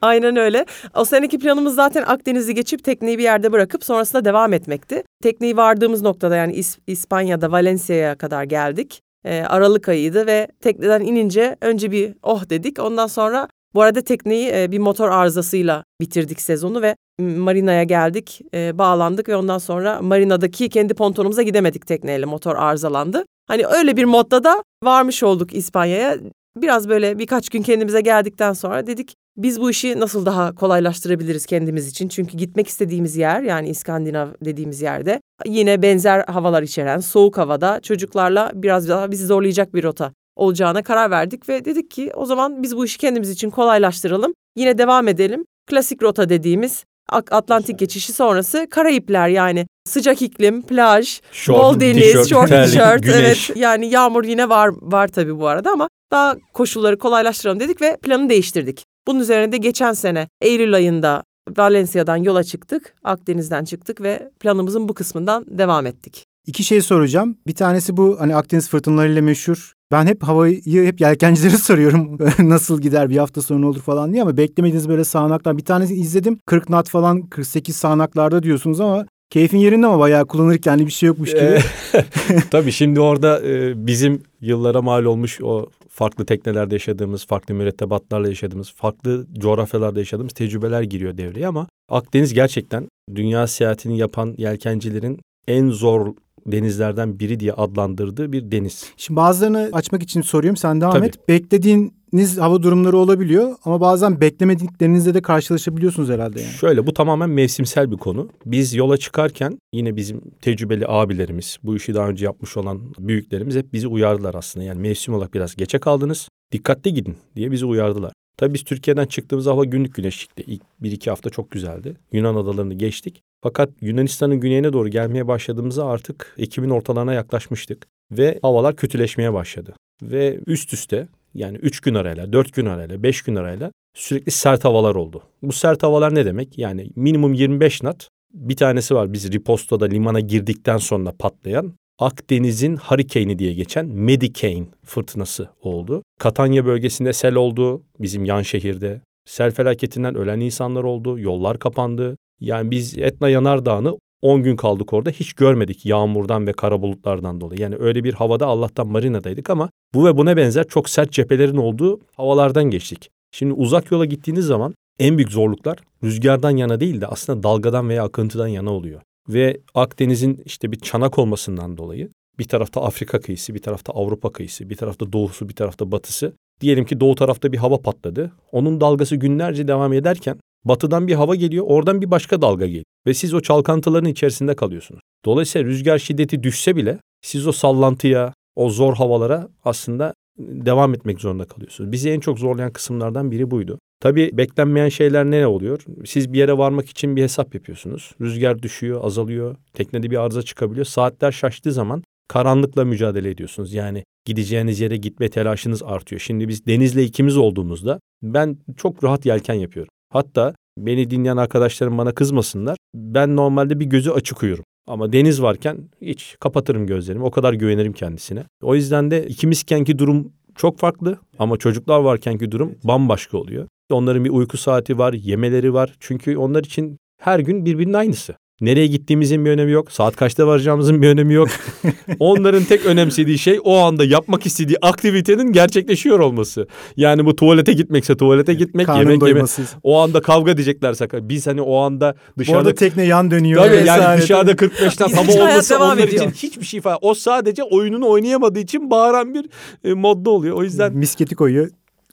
Aynen 0.01 0.35
öyle. 0.35 0.65
O 0.95 1.05
seneki 1.05 1.39
planımız 1.39 1.75
zaten 1.75 2.03
Akdeniz'i 2.07 2.55
geçip 2.55 2.83
tekneyi 2.83 3.17
bir 3.17 3.23
yerde 3.23 3.51
bırakıp 3.51 3.83
sonrasında 3.83 4.25
devam 4.25 4.53
etmekti. 4.53 5.03
Tekneyi 5.23 5.57
vardığımız 5.57 6.01
noktada 6.01 6.35
yani 6.35 6.53
İs- 6.53 6.77
İspanya'da 6.87 7.51
Valencia'ya 7.51 8.17
kadar 8.17 8.43
geldik. 8.43 9.01
Ee, 9.25 9.41
Aralık 9.41 9.89
ayıydı 9.89 10.27
ve 10.27 10.47
tekneden 10.61 11.01
inince 11.01 11.55
önce 11.61 11.91
bir 11.91 12.13
oh 12.23 12.49
dedik. 12.49 12.79
Ondan 12.79 13.07
sonra 13.07 13.47
bu 13.75 13.81
arada 13.81 14.01
tekneyi 14.01 14.71
bir 14.71 14.79
motor 14.79 15.09
arızasıyla 15.09 15.83
bitirdik 16.01 16.41
sezonu 16.41 16.81
ve 16.81 16.95
marinaya 17.19 17.83
geldik, 17.83 18.41
bağlandık 18.53 19.29
ve 19.29 19.36
ondan 19.36 19.57
sonra 19.57 20.01
marinadaki 20.01 20.69
kendi 20.69 20.93
pontonumuza 20.93 21.41
gidemedik 21.41 21.88
tekneyle 21.88 22.25
motor 22.25 22.55
arızalandı. 22.55 23.25
Hani 23.47 23.65
öyle 23.65 23.97
bir 23.97 24.05
modda 24.05 24.43
da 24.43 24.63
varmış 24.83 25.23
olduk 25.23 25.53
İspanya'ya. 25.53 26.17
Biraz 26.57 26.89
böyle 26.89 27.19
birkaç 27.19 27.49
gün 27.49 27.62
kendimize 27.62 28.01
geldikten 28.01 28.53
sonra 28.53 28.88
dedik 28.88 29.15
biz 29.38 29.62
bu 29.62 29.69
işi 29.69 29.99
nasıl 29.99 30.25
daha 30.25 30.55
kolaylaştırabiliriz 30.55 31.45
kendimiz 31.45 31.88
için? 31.88 32.07
Çünkü 32.07 32.38
gitmek 32.38 32.67
istediğimiz 32.67 33.17
yer 33.17 33.41
yani 33.41 33.69
İskandinav 33.69 34.27
dediğimiz 34.45 34.81
yerde 34.81 35.21
yine 35.45 35.81
benzer 35.81 36.23
havalar 36.27 36.63
içeren 36.63 36.99
soğuk 36.99 37.38
havada 37.38 37.79
çocuklarla 37.81 38.51
biraz 38.53 38.89
daha 38.89 39.12
bizi 39.12 39.25
zorlayacak 39.25 39.73
bir 39.73 39.83
rota 39.83 40.12
olacağına 40.35 40.83
karar 40.83 41.11
verdik 41.11 41.49
ve 41.49 41.65
dedik 41.65 41.91
ki 41.91 42.11
o 42.15 42.25
zaman 42.25 42.63
biz 42.63 42.77
bu 42.77 42.85
işi 42.85 42.97
kendimiz 42.97 43.29
için 43.29 43.49
kolaylaştıralım. 43.49 44.33
Yine 44.55 44.77
devam 44.77 45.07
edelim. 45.07 45.45
Klasik 45.67 46.03
rota 46.03 46.29
dediğimiz 46.29 46.83
Ak- 47.09 47.31
Atlantik 47.33 47.79
geçişi 47.79 48.13
sonrası 48.13 48.67
Karayipler 48.69 49.27
yani 49.27 49.67
sıcak 49.85 50.21
iklim, 50.21 50.61
plaj, 50.61 51.21
Şort, 51.31 51.59
bol 51.59 51.79
deniz, 51.79 52.03
tişört, 52.03 52.27
short 52.27 52.49
terlik, 52.49 52.69
tişört. 52.71 53.05
Evet 53.05 53.51
yani 53.55 53.87
yağmur 53.87 54.23
yine 54.23 54.49
var 54.49 54.69
var 54.81 55.07
tabii 55.07 55.39
bu 55.39 55.47
arada 55.47 55.71
ama 55.71 55.89
daha 56.11 56.35
koşulları 56.53 56.97
kolaylaştıralım 56.97 57.59
dedik 57.59 57.81
ve 57.81 57.97
planı 57.97 58.29
değiştirdik. 58.29 58.85
Bunun 59.07 59.19
üzerine 59.19 59.51
de 59.51 59.57
geçen 59.57 59.93
sene 59.93 60.27
Eylül 60.41 60.73
ayında 60.73 61.23
Valencia'dan 61.57 62.17
yola 62.17 62.43
çıktık, 62.43 62.95
Akdeniz'den 63.03 63.63
çıktık 63.65 64.01
ve 64.01 64.29
planımızın 64.39 64.89
bu 64.89 64.93
kısmından 64.93 65.45
devam 65.47 65.85
ettik. 65.85 66.25
İki 66.47 66.63
şey 66.63 66.81
soracağım. 66.81 67.37
Bir 67.47 67.55
tanesi 67.55 67.97
bu 67.97 68.15
hani 68.19 68.35
Akdeniz 68.35 68.69
fırtınalarıyla 68.69 69.21
meşhur. 69.21 69.73
Ben 69.93 70.06
hep 70.06 70.23
havayı 70.23 70.62
hep 70.65 71.01
yelkencilere 71.01 71.58
soruyorum. 71.58 72.17
Nasıl 72.49 72.82
gider 72.82 73.10
bir 73.10 73.17
hafta 73.17 73.41
sonu 73.41 73.67
olur 73.67 73.82
falan 73.82 74.13
diye 74.13 74.21
ama 74.21 74.38
beklemediğiniz 74.38 74.89
böyle 74.89 75.03
sağanaklar. 75.03 75.58
Bir 75.58 75.65
tanesi 75.65 75.93
izledim. 75.93 76.39
40 76.45 76.65
knot 76.65 76.89
falan 76.89 77.21
48 77.21 77.75
sağanaklarda 77.75 78.43
diyorsunuz 78.43 78.82
ama 78.82 79.06
keyfin 79.29 79.58
yerinde 79.58 79.88
ama 79.88 79.99
bayağı 79.99 80.25
kullanırken 80.25 80.79
bir 80.79 80.91
şey 80.91 81.08
yokmuş 81.08 81.32
gibi. 81.32 81.60
Tabii 82.51 82.71
şimdi 82.71 82.99
orada 82.99 83.41
e, 83.47 83.88
bizim 83.88 84.23
yıllara 84.41 84.82
mal 84.82 85.06
olmuş 85.06 85.41
o 85.41 85.69
farklı 85.89 86.25
teknelerde 86.25 86.75
yaşadığımız, 86.75 87.25
farklı 87.25 87.53
mürettebatlarla 87.53 88.27
yaşadığımız, 88.27 88.73
farklı 88.73 89.27
coğrafyalarda 89.38 89.99
yaşadığımız 89.99 90.34
tecrübeler 90.34 90.82
giriyor 90.82 91.17
devreye 91.17 91.47
ama 91.47 91.67
Akdeniz 91.89 92.34
gerçekten 92.34 92.88
dünya 93.15 93.47
seyahatini 93.47 93.97
yapan 93.97 94.36
yelkencilerin 94.38 95.19
en 95.47 95.69
zor 95.69 96.13
denizlerden 96.45 97.19
biri 97.19 97.39
diye 97.39 97.53
adlandırdığı 97.53 98.32
bir 98.32 98.51
deniz. 98.51 98.86
Şimdi 98.97 99.15
bazılarını 99.17 99.69
açmak 99.73 100.03
için 100.03 100.21
soruyorum. 100.21 100.58
Sen 100.58 100.82
devam 100.82 100.93
Tabii. 100.93 101.06
et. 101.06 101.29
Beklediğiniz 101.29 102.38
hava 102.38 102.63
durumları 102.63 102.97
olabiliyor 102.97 103.56
ama 103.65 103.82
bazen 103.82 104.21
beklemediklerinizle 104.21 105.13
de 105.13 105.21
karşılaşabiliyorsunuz 105.21 106.10
herhalde 106.10 106.41
yani. 106.41 106.51
Şöyle 106.51 106.88
bu 106.88 106.93
tamamen 106.93 107.29
mevsimsel 107.29 107.91
bir 107.91 107.97
konu. 107.97 108.29
Biz 108.45 108.73
yola 108.73 108.97
çıkarken 108.97 109.60
yine 109.73 109.95
bizim 109.95 110.21
tecrübeli 110.41 110.88
abilerimiz, 110.88 111.58
bu 111.63 111.75
işi 111.75 111.93
daha 111.93 112.10
önce 112.10 112.25
yapmış 112.25 112.58
olan 112.58 112.82
büyüklerimiz 112.99 113.56
hep 113.56 113.73
bizi 113.73 113.88
uyardılar 113.88 114.36
aslında. 114.36 114.65
Yani 114.65 114.82
mevsim 114.82 115.13
olarak 115.13 115.34
biraz 115.34 115.56
geçe 115.56 115.79
kaldınız. 115.79 116.29
Dikkatli 116.51 116.93
gidin 116.93 117.15
diye 117.36 117.51
bizi 117.51 117.65
uyardılar. 117.65 118.13
Tabii 118.37 118.53
biz 118.53 118.63
Türkiye'den 118.63 119.05
çıktığımız 119.05 119.45
hava 119.45 119.65
günlük 119.65 119.95
güneşlikti. 119.95 120.43
İlk 120.47 120.61
bir 120.79 120.91
iki 120.91 121.09
hafta 121.09 121.29
çok 121.29 121.51
güzeldi. 121.51 121.95
Yunan 122.11 122.35
adalarını 122.35 122.73
geçtik. 122.73 123.23
Fakat 123.43 123.69
Yunanistan'ın 123.81 124.39
güneyine 124.39 124.73
doğru 124.73 124.89
gelmeye 124.89 125.27
başladığımızda 125.27 125.85
artık 125.85 126.35
Ekim'in 126.37 126.69
ortalarına 126.69 127.13
yaklaşmıştık. 127.13 127.87
Ve 128.11 128.39
havalar 128.41 128.75
kötüleşmeye 128.75 129.33
başladı. 129.33 129.73
Ve 130.01 130.39
üst 130.47 130.73
üste 130.73 131.07
yani 131.33 131.57
3 131.57 131.79
gün 131.79 131.93
arayla, 131.93 132.33
4 132.33 132.53
gün 132.53 132.65
arayla, 132.65 133.03
5 133.03 133.21
gün 133.21 133.35
arayla 133.35 133.71
sürekli 133.93 134.31
sert 134.31 134.65
havalar 134.65 134.95
oldu. 134.95 135.23
Bu 135.41 135.51
sert 135.51 135.83
havalar 135.83 136.15
ne 136.15 136.25
demek? 136.25 136.57
Yani 136.57 136.89
minimum 136.95 137.33
25 137.33 137.79
knot. 137.79 138.07
Bir 138.33 138.55
tanesi 138.55 138.95
var 138.95 139.13
biz 139.13 139.31
Riposto'da 139.31 139.85
limana 139.85 140.19
girdikten 140.19 140.77
sonra 140.77 141.11
patlayan. 141.19 141.73
Akdeniz'in 141.99 142.77
Hurricane'i 142.77 143.39
diye 143.39 143.53
geçen 143.53 143.86
Medicane 143.86 144.65
fırtınası 144.86 145.49
oldu. 145.62 146.03
Katanya 146.19 146.65
bölgesinde 146.65 147.13
sel 147.13 147.36
oldu 147.36 147.84
bizim 147.99 148.25
yan 148.25 148.41
şehirde. 148.41 149.01
Sel 149.25 149.51
felaketinden 149.51 150.15
ölen 150.15 150.39
insanlar 150.39 150.84
oldu, 150.84 151.19
yollar 151.19 151.60
kapandı. 151.60 152.17
Yani 152.39 152.71
biz 152.71 152.97
Etna 152.97 153.29
Yanardağı'nı 153.29 153.97
10 154.21 154.43
gün 154.43 154.56
kaldık 154.56 154.93
orada 154.93 155.10
hiç 155.10 155.34
görmedik 155.34 155.86
yağmurdan 155.86 156.47
ve 156.47 156.53
kara 156.53 156.82
bulutlardan 156.82 157.41
dolayı. 157.41 157.62
Yani 157.62 157.75
öyle 157.79 158.03
bir 158.03 158.13
havada 158.13 158.45
Allah'tan 158.47 158.88
marinadaydık 158.88 159.49
ama 159.49 159.69
bu 159.93 160.06
ve 160.06 160.17
buna 160.17 160.38
benzer 160.38 160.67
çok 160.67 160.89
sert 160.89 161.12
cephelerin 161.12 161.58
olduğu 161.58 162.01
havalardan 162.15 162.63
geçtik. 162.63 163.10
Şimdi 163.32 163.53
uzak 163.53 163.91
yola 163.91 164.06
gittiğiniz 164.06 164.45
zaman 164.45 164.73
en 164.99 165.17
büyük 165.17 165.32
zorluklar 165.32 165.77
rüzgardan 166.03 166.58
yana 166.58 166.79
değil 166.79 167.01
de 167.01 167.08
aslında 167.08 167.43
dalgadan 167.43 167.89
veya 167.89 168.03
akıntıdan 168.03 168.47
yana 168.47 168.71
oluyor. 168.71 169.01
Ve 169.29 169.62
Akdeniz'in 169.73 170.41
işte 170.45 170.71
bir 170.71 170.79
çanak 170.79 171.19
olmasından 171.19 171.77
dolayı 171.77 172.09
bir 172.39 172.43
tarafta 172.43 172.81
Afrika 172.81 173.19
kıyısı, 173.19 173.53
bir 173.53 173.62
tarafta 173.62 173.93
Avrupa 173.93 174.31
kıyısı, 174.31 174.69
bir 174.69 174.75
tarafta 174.75 175.13
doğusu, 175.13 175.49
bir 175.49 175.55
tarafta 175.55 175.91
batısı. 175.91 176.33
Diyelim 176.62 176.86
ki 176.86 176.99
doğu 176.99 177.15
tarafta 177.15 177.51
bir 177.51 177.57
hava 177.57 177.81
patladı. 177.81 178.31
Onun 178.51 178.81
dalgası 178.81 179.15
günlerce 179.15 179.67
devam 179.67 179.93
ederken 179.93 180.39
batıdan 180.65 181.07
bir 181.07 181.13
hava 181.13 181.36
geliyor, 181.36 181.65
oradan 181.67 182.01
bir 182.01 182.12
başka 182.12 182.41
dalga 182.41 182.65
geliyor. 182.65 182.86
Ve 183.07 183.13
siz 183.13 183.33
o 183.33 183.41
çalkantıların 183.41 184.09
içerisinde 184.09 184.55
kalıyorsunuz. 184.55 185.01
Dolayısıyla 185.25 185.67
rüzgar 185.67 185.97
şiddeti 185.97 186.43
düşse 186.43 186.75
bile 186.75 186.99
siz 187.21 187.47
o 187.47 187.51
sallantıya, 187.51 188.33
o 188.55 188.69
zor 188.69 188.95
havalara 188.95 189.49
aslında 189.65 190.13
devam 190.38 190.93
etmek 190.93 191.21
zorunda 191.21 191.45
kalıyorsunuz. 191.45 191.91
Bizi 191.91 192.09
en 192.09 192.19
çok 192.19 192.39
zorlayan 192.39 192.71
kısımlardan 192.71 193.31
biri 193.31 193.51
buydu. 193.51 193.79
Tabii 194.03 194.29
beklenmeyen 194.33 194.89
şeyler 194.89 195.25
ne 195.25 195.47
oluyor? 195.47 195.81
Siz 196.05 196.33
bir 196.33 196.37
yere 196.37 196.57
varmak 196.57 196.89
için 196.89 197.15
bir 197.15 197.23
hesap 197.23 197.55
yapıyorsunuz. 197.55 198.11
Rüzgar 198.21 198.63
düşüyor, 198.63 199.03
azalıyor. 199.03 199.55
Teknede 199.73 200.11
bir 200.11 200.17
arıza 200.17 200.41
çıkabiliyor. 200.41 200.85
Saatler 200.85 201.31
şaştığı 201.31 201.71
zaman 201.71 202.03
karanlıkla 202.27 202.85
mücadele 202.85 203.29
ediyorsunuz. 203.29 203.73
Yani 203.73 204.03
gideceğiniz 204.25 204.79
yere 204.79 204.97
gitme 204.97 205.29
telaşınız 205.29 205.83
artıyor. 205.83 206.19
Şimdi 206.19 206.47
biz 206.47 206.65
denizle 206.65 207.03
ikimiz 207.03 207.37
olduğumuzda 207.37 207.99
ben 208.23 208.57
çok 208.77 209.03
rahat 209.03 209.25
yelken 209.25 209.53
yapıyorum. 209.53 209.91
Hatta 210.13 210.55
beni 210.77 211.09
dinleyen 211.09 211.37
arkadaşlarım 211.37 211.97
bana 211.97 212.11
kızmasınlar. 212.11 212.77
Ben 212.95 213.35
normalde 213.35 213.79
bir 213.79 213.85
gözü 213.85 214.11
açık 214.11 214.43
uyurum. 214.43 214.65
Ama 214.87 215.13
deniz 215.13 215.41
varken 215.41 215.77
hiç 216.01 216.35
kapatırım 216.39 216.87
gözlerimi. 216.87 217.23
O 217.23 217.31
kadar 217.31 217.53
güvenirim 217.53 217.93
kendisine. 217.93 218.43
O 218.61 218.75
yüzden 218.75 219.11
de 219.11 219.27
ikimizkenki 219.27 219.99
durum 219.99 220.33
çok 220.55 220.79
farklı 220.79 221.17
ama 221.39 221.57
çocuklar 221.57 221.99
varkenki 221.99 222.51
durum 222.51 222.75
bambaşka 222.83 223.37
oluyor. 223.37 223.67
Onların 223.93 224.25
bir 224.25 224.29
uyku 224.29 224.58
saati 224.58 224.97
var, 224.97 225.13
yemeleri 225.13 225.73
var. 225.73 225.93
Çünkü 225.99 226.38
onlar 226.38 226.63
için 226.63 226.97
her 227.21 227.39
gün 227.39 227.65
birbirinin 227.65 227.93
aynısı. 227.93 228.36
Nereye 228.62 228.88
gittiğimizin 228.88 229.45
bir 229.45 229.51
önemi 229.51 229.71
yok. 229.71 229.91
Saat 229.91 230.15
kaçta 230.15 230.47
varacağımızın 230.47 231.01
bir 231.01 231.08
önemi 231.08 231.34
yok. 231.34 231.49
Onların 232.19 232.63
tek 232.63 232.86
önemsediği 232.86 233.38
şey 233.38 233.60
o 233.63 233.77
anda 233.77 234.06
yapmak 234.06 234.45
istediği 234.45 234.77
aktivitenin 234.82 235.51
gerçekleşiyor 235.51 236.19
olması. 236.19 236.67
Yani 236.97 237.25
bu 237.25 237.36
tuvalete 237.36 237.73
gitmekse 237.73 238.17
tuvalete 238.17 238.53
gitmek, 238.53 238.86
Karnın 238.86 238.99
yemek 238.99 239.27
yemek. 239.27 239.49
O 239.84 239.99
anda 239.99 240.21
kavga 240.21 240.58
diyeceklerse 240.58 241.08
biz 241.13 241.47
hani 241.47 241.62
o 241.62 241.77
anda 241.77 242.15
Bu 242.36 242.39
dışarıda 242.39 242.60
arada 242.60 242.75
tekne 242.75 243.06
yan 243.06 243.32
dönüyor. 243.32 243.63
Tabii 243.63 243.77
vesaire. 243.77 244.03
yani 244.03 244.21
dışarıda 244.21 244.51
45'ten 244.51 245.08
Bizim 245.08 245.17
hava 245.17 245.27
için 245.27 245.39
hayat 245.39 245.51
olması 245.51 245.73
devam 245.73 245.91
onlar 245.91 246.08
ediyor. 246.08 246.25
için 246.25 246.47
hiçbir 246.47 246.65
şey 246.65 246.82
falan. 246.82 246.97
O 247.01 247.13
sadece 247.13 247.63
oyununu 247.63 248.10
oynayamadığı 248.10 248.60
için 248.60 248.91
bağıran 248.91 249.34
bir 249.34 249.45
e, 249.84 249.93
modda 249.93 250.29
oluyor. 250.29 250.58
O 250.58 250.63
yüzden 250.63 250.93
misketi 250.93 251.36
koyuyor. 251.36 251.69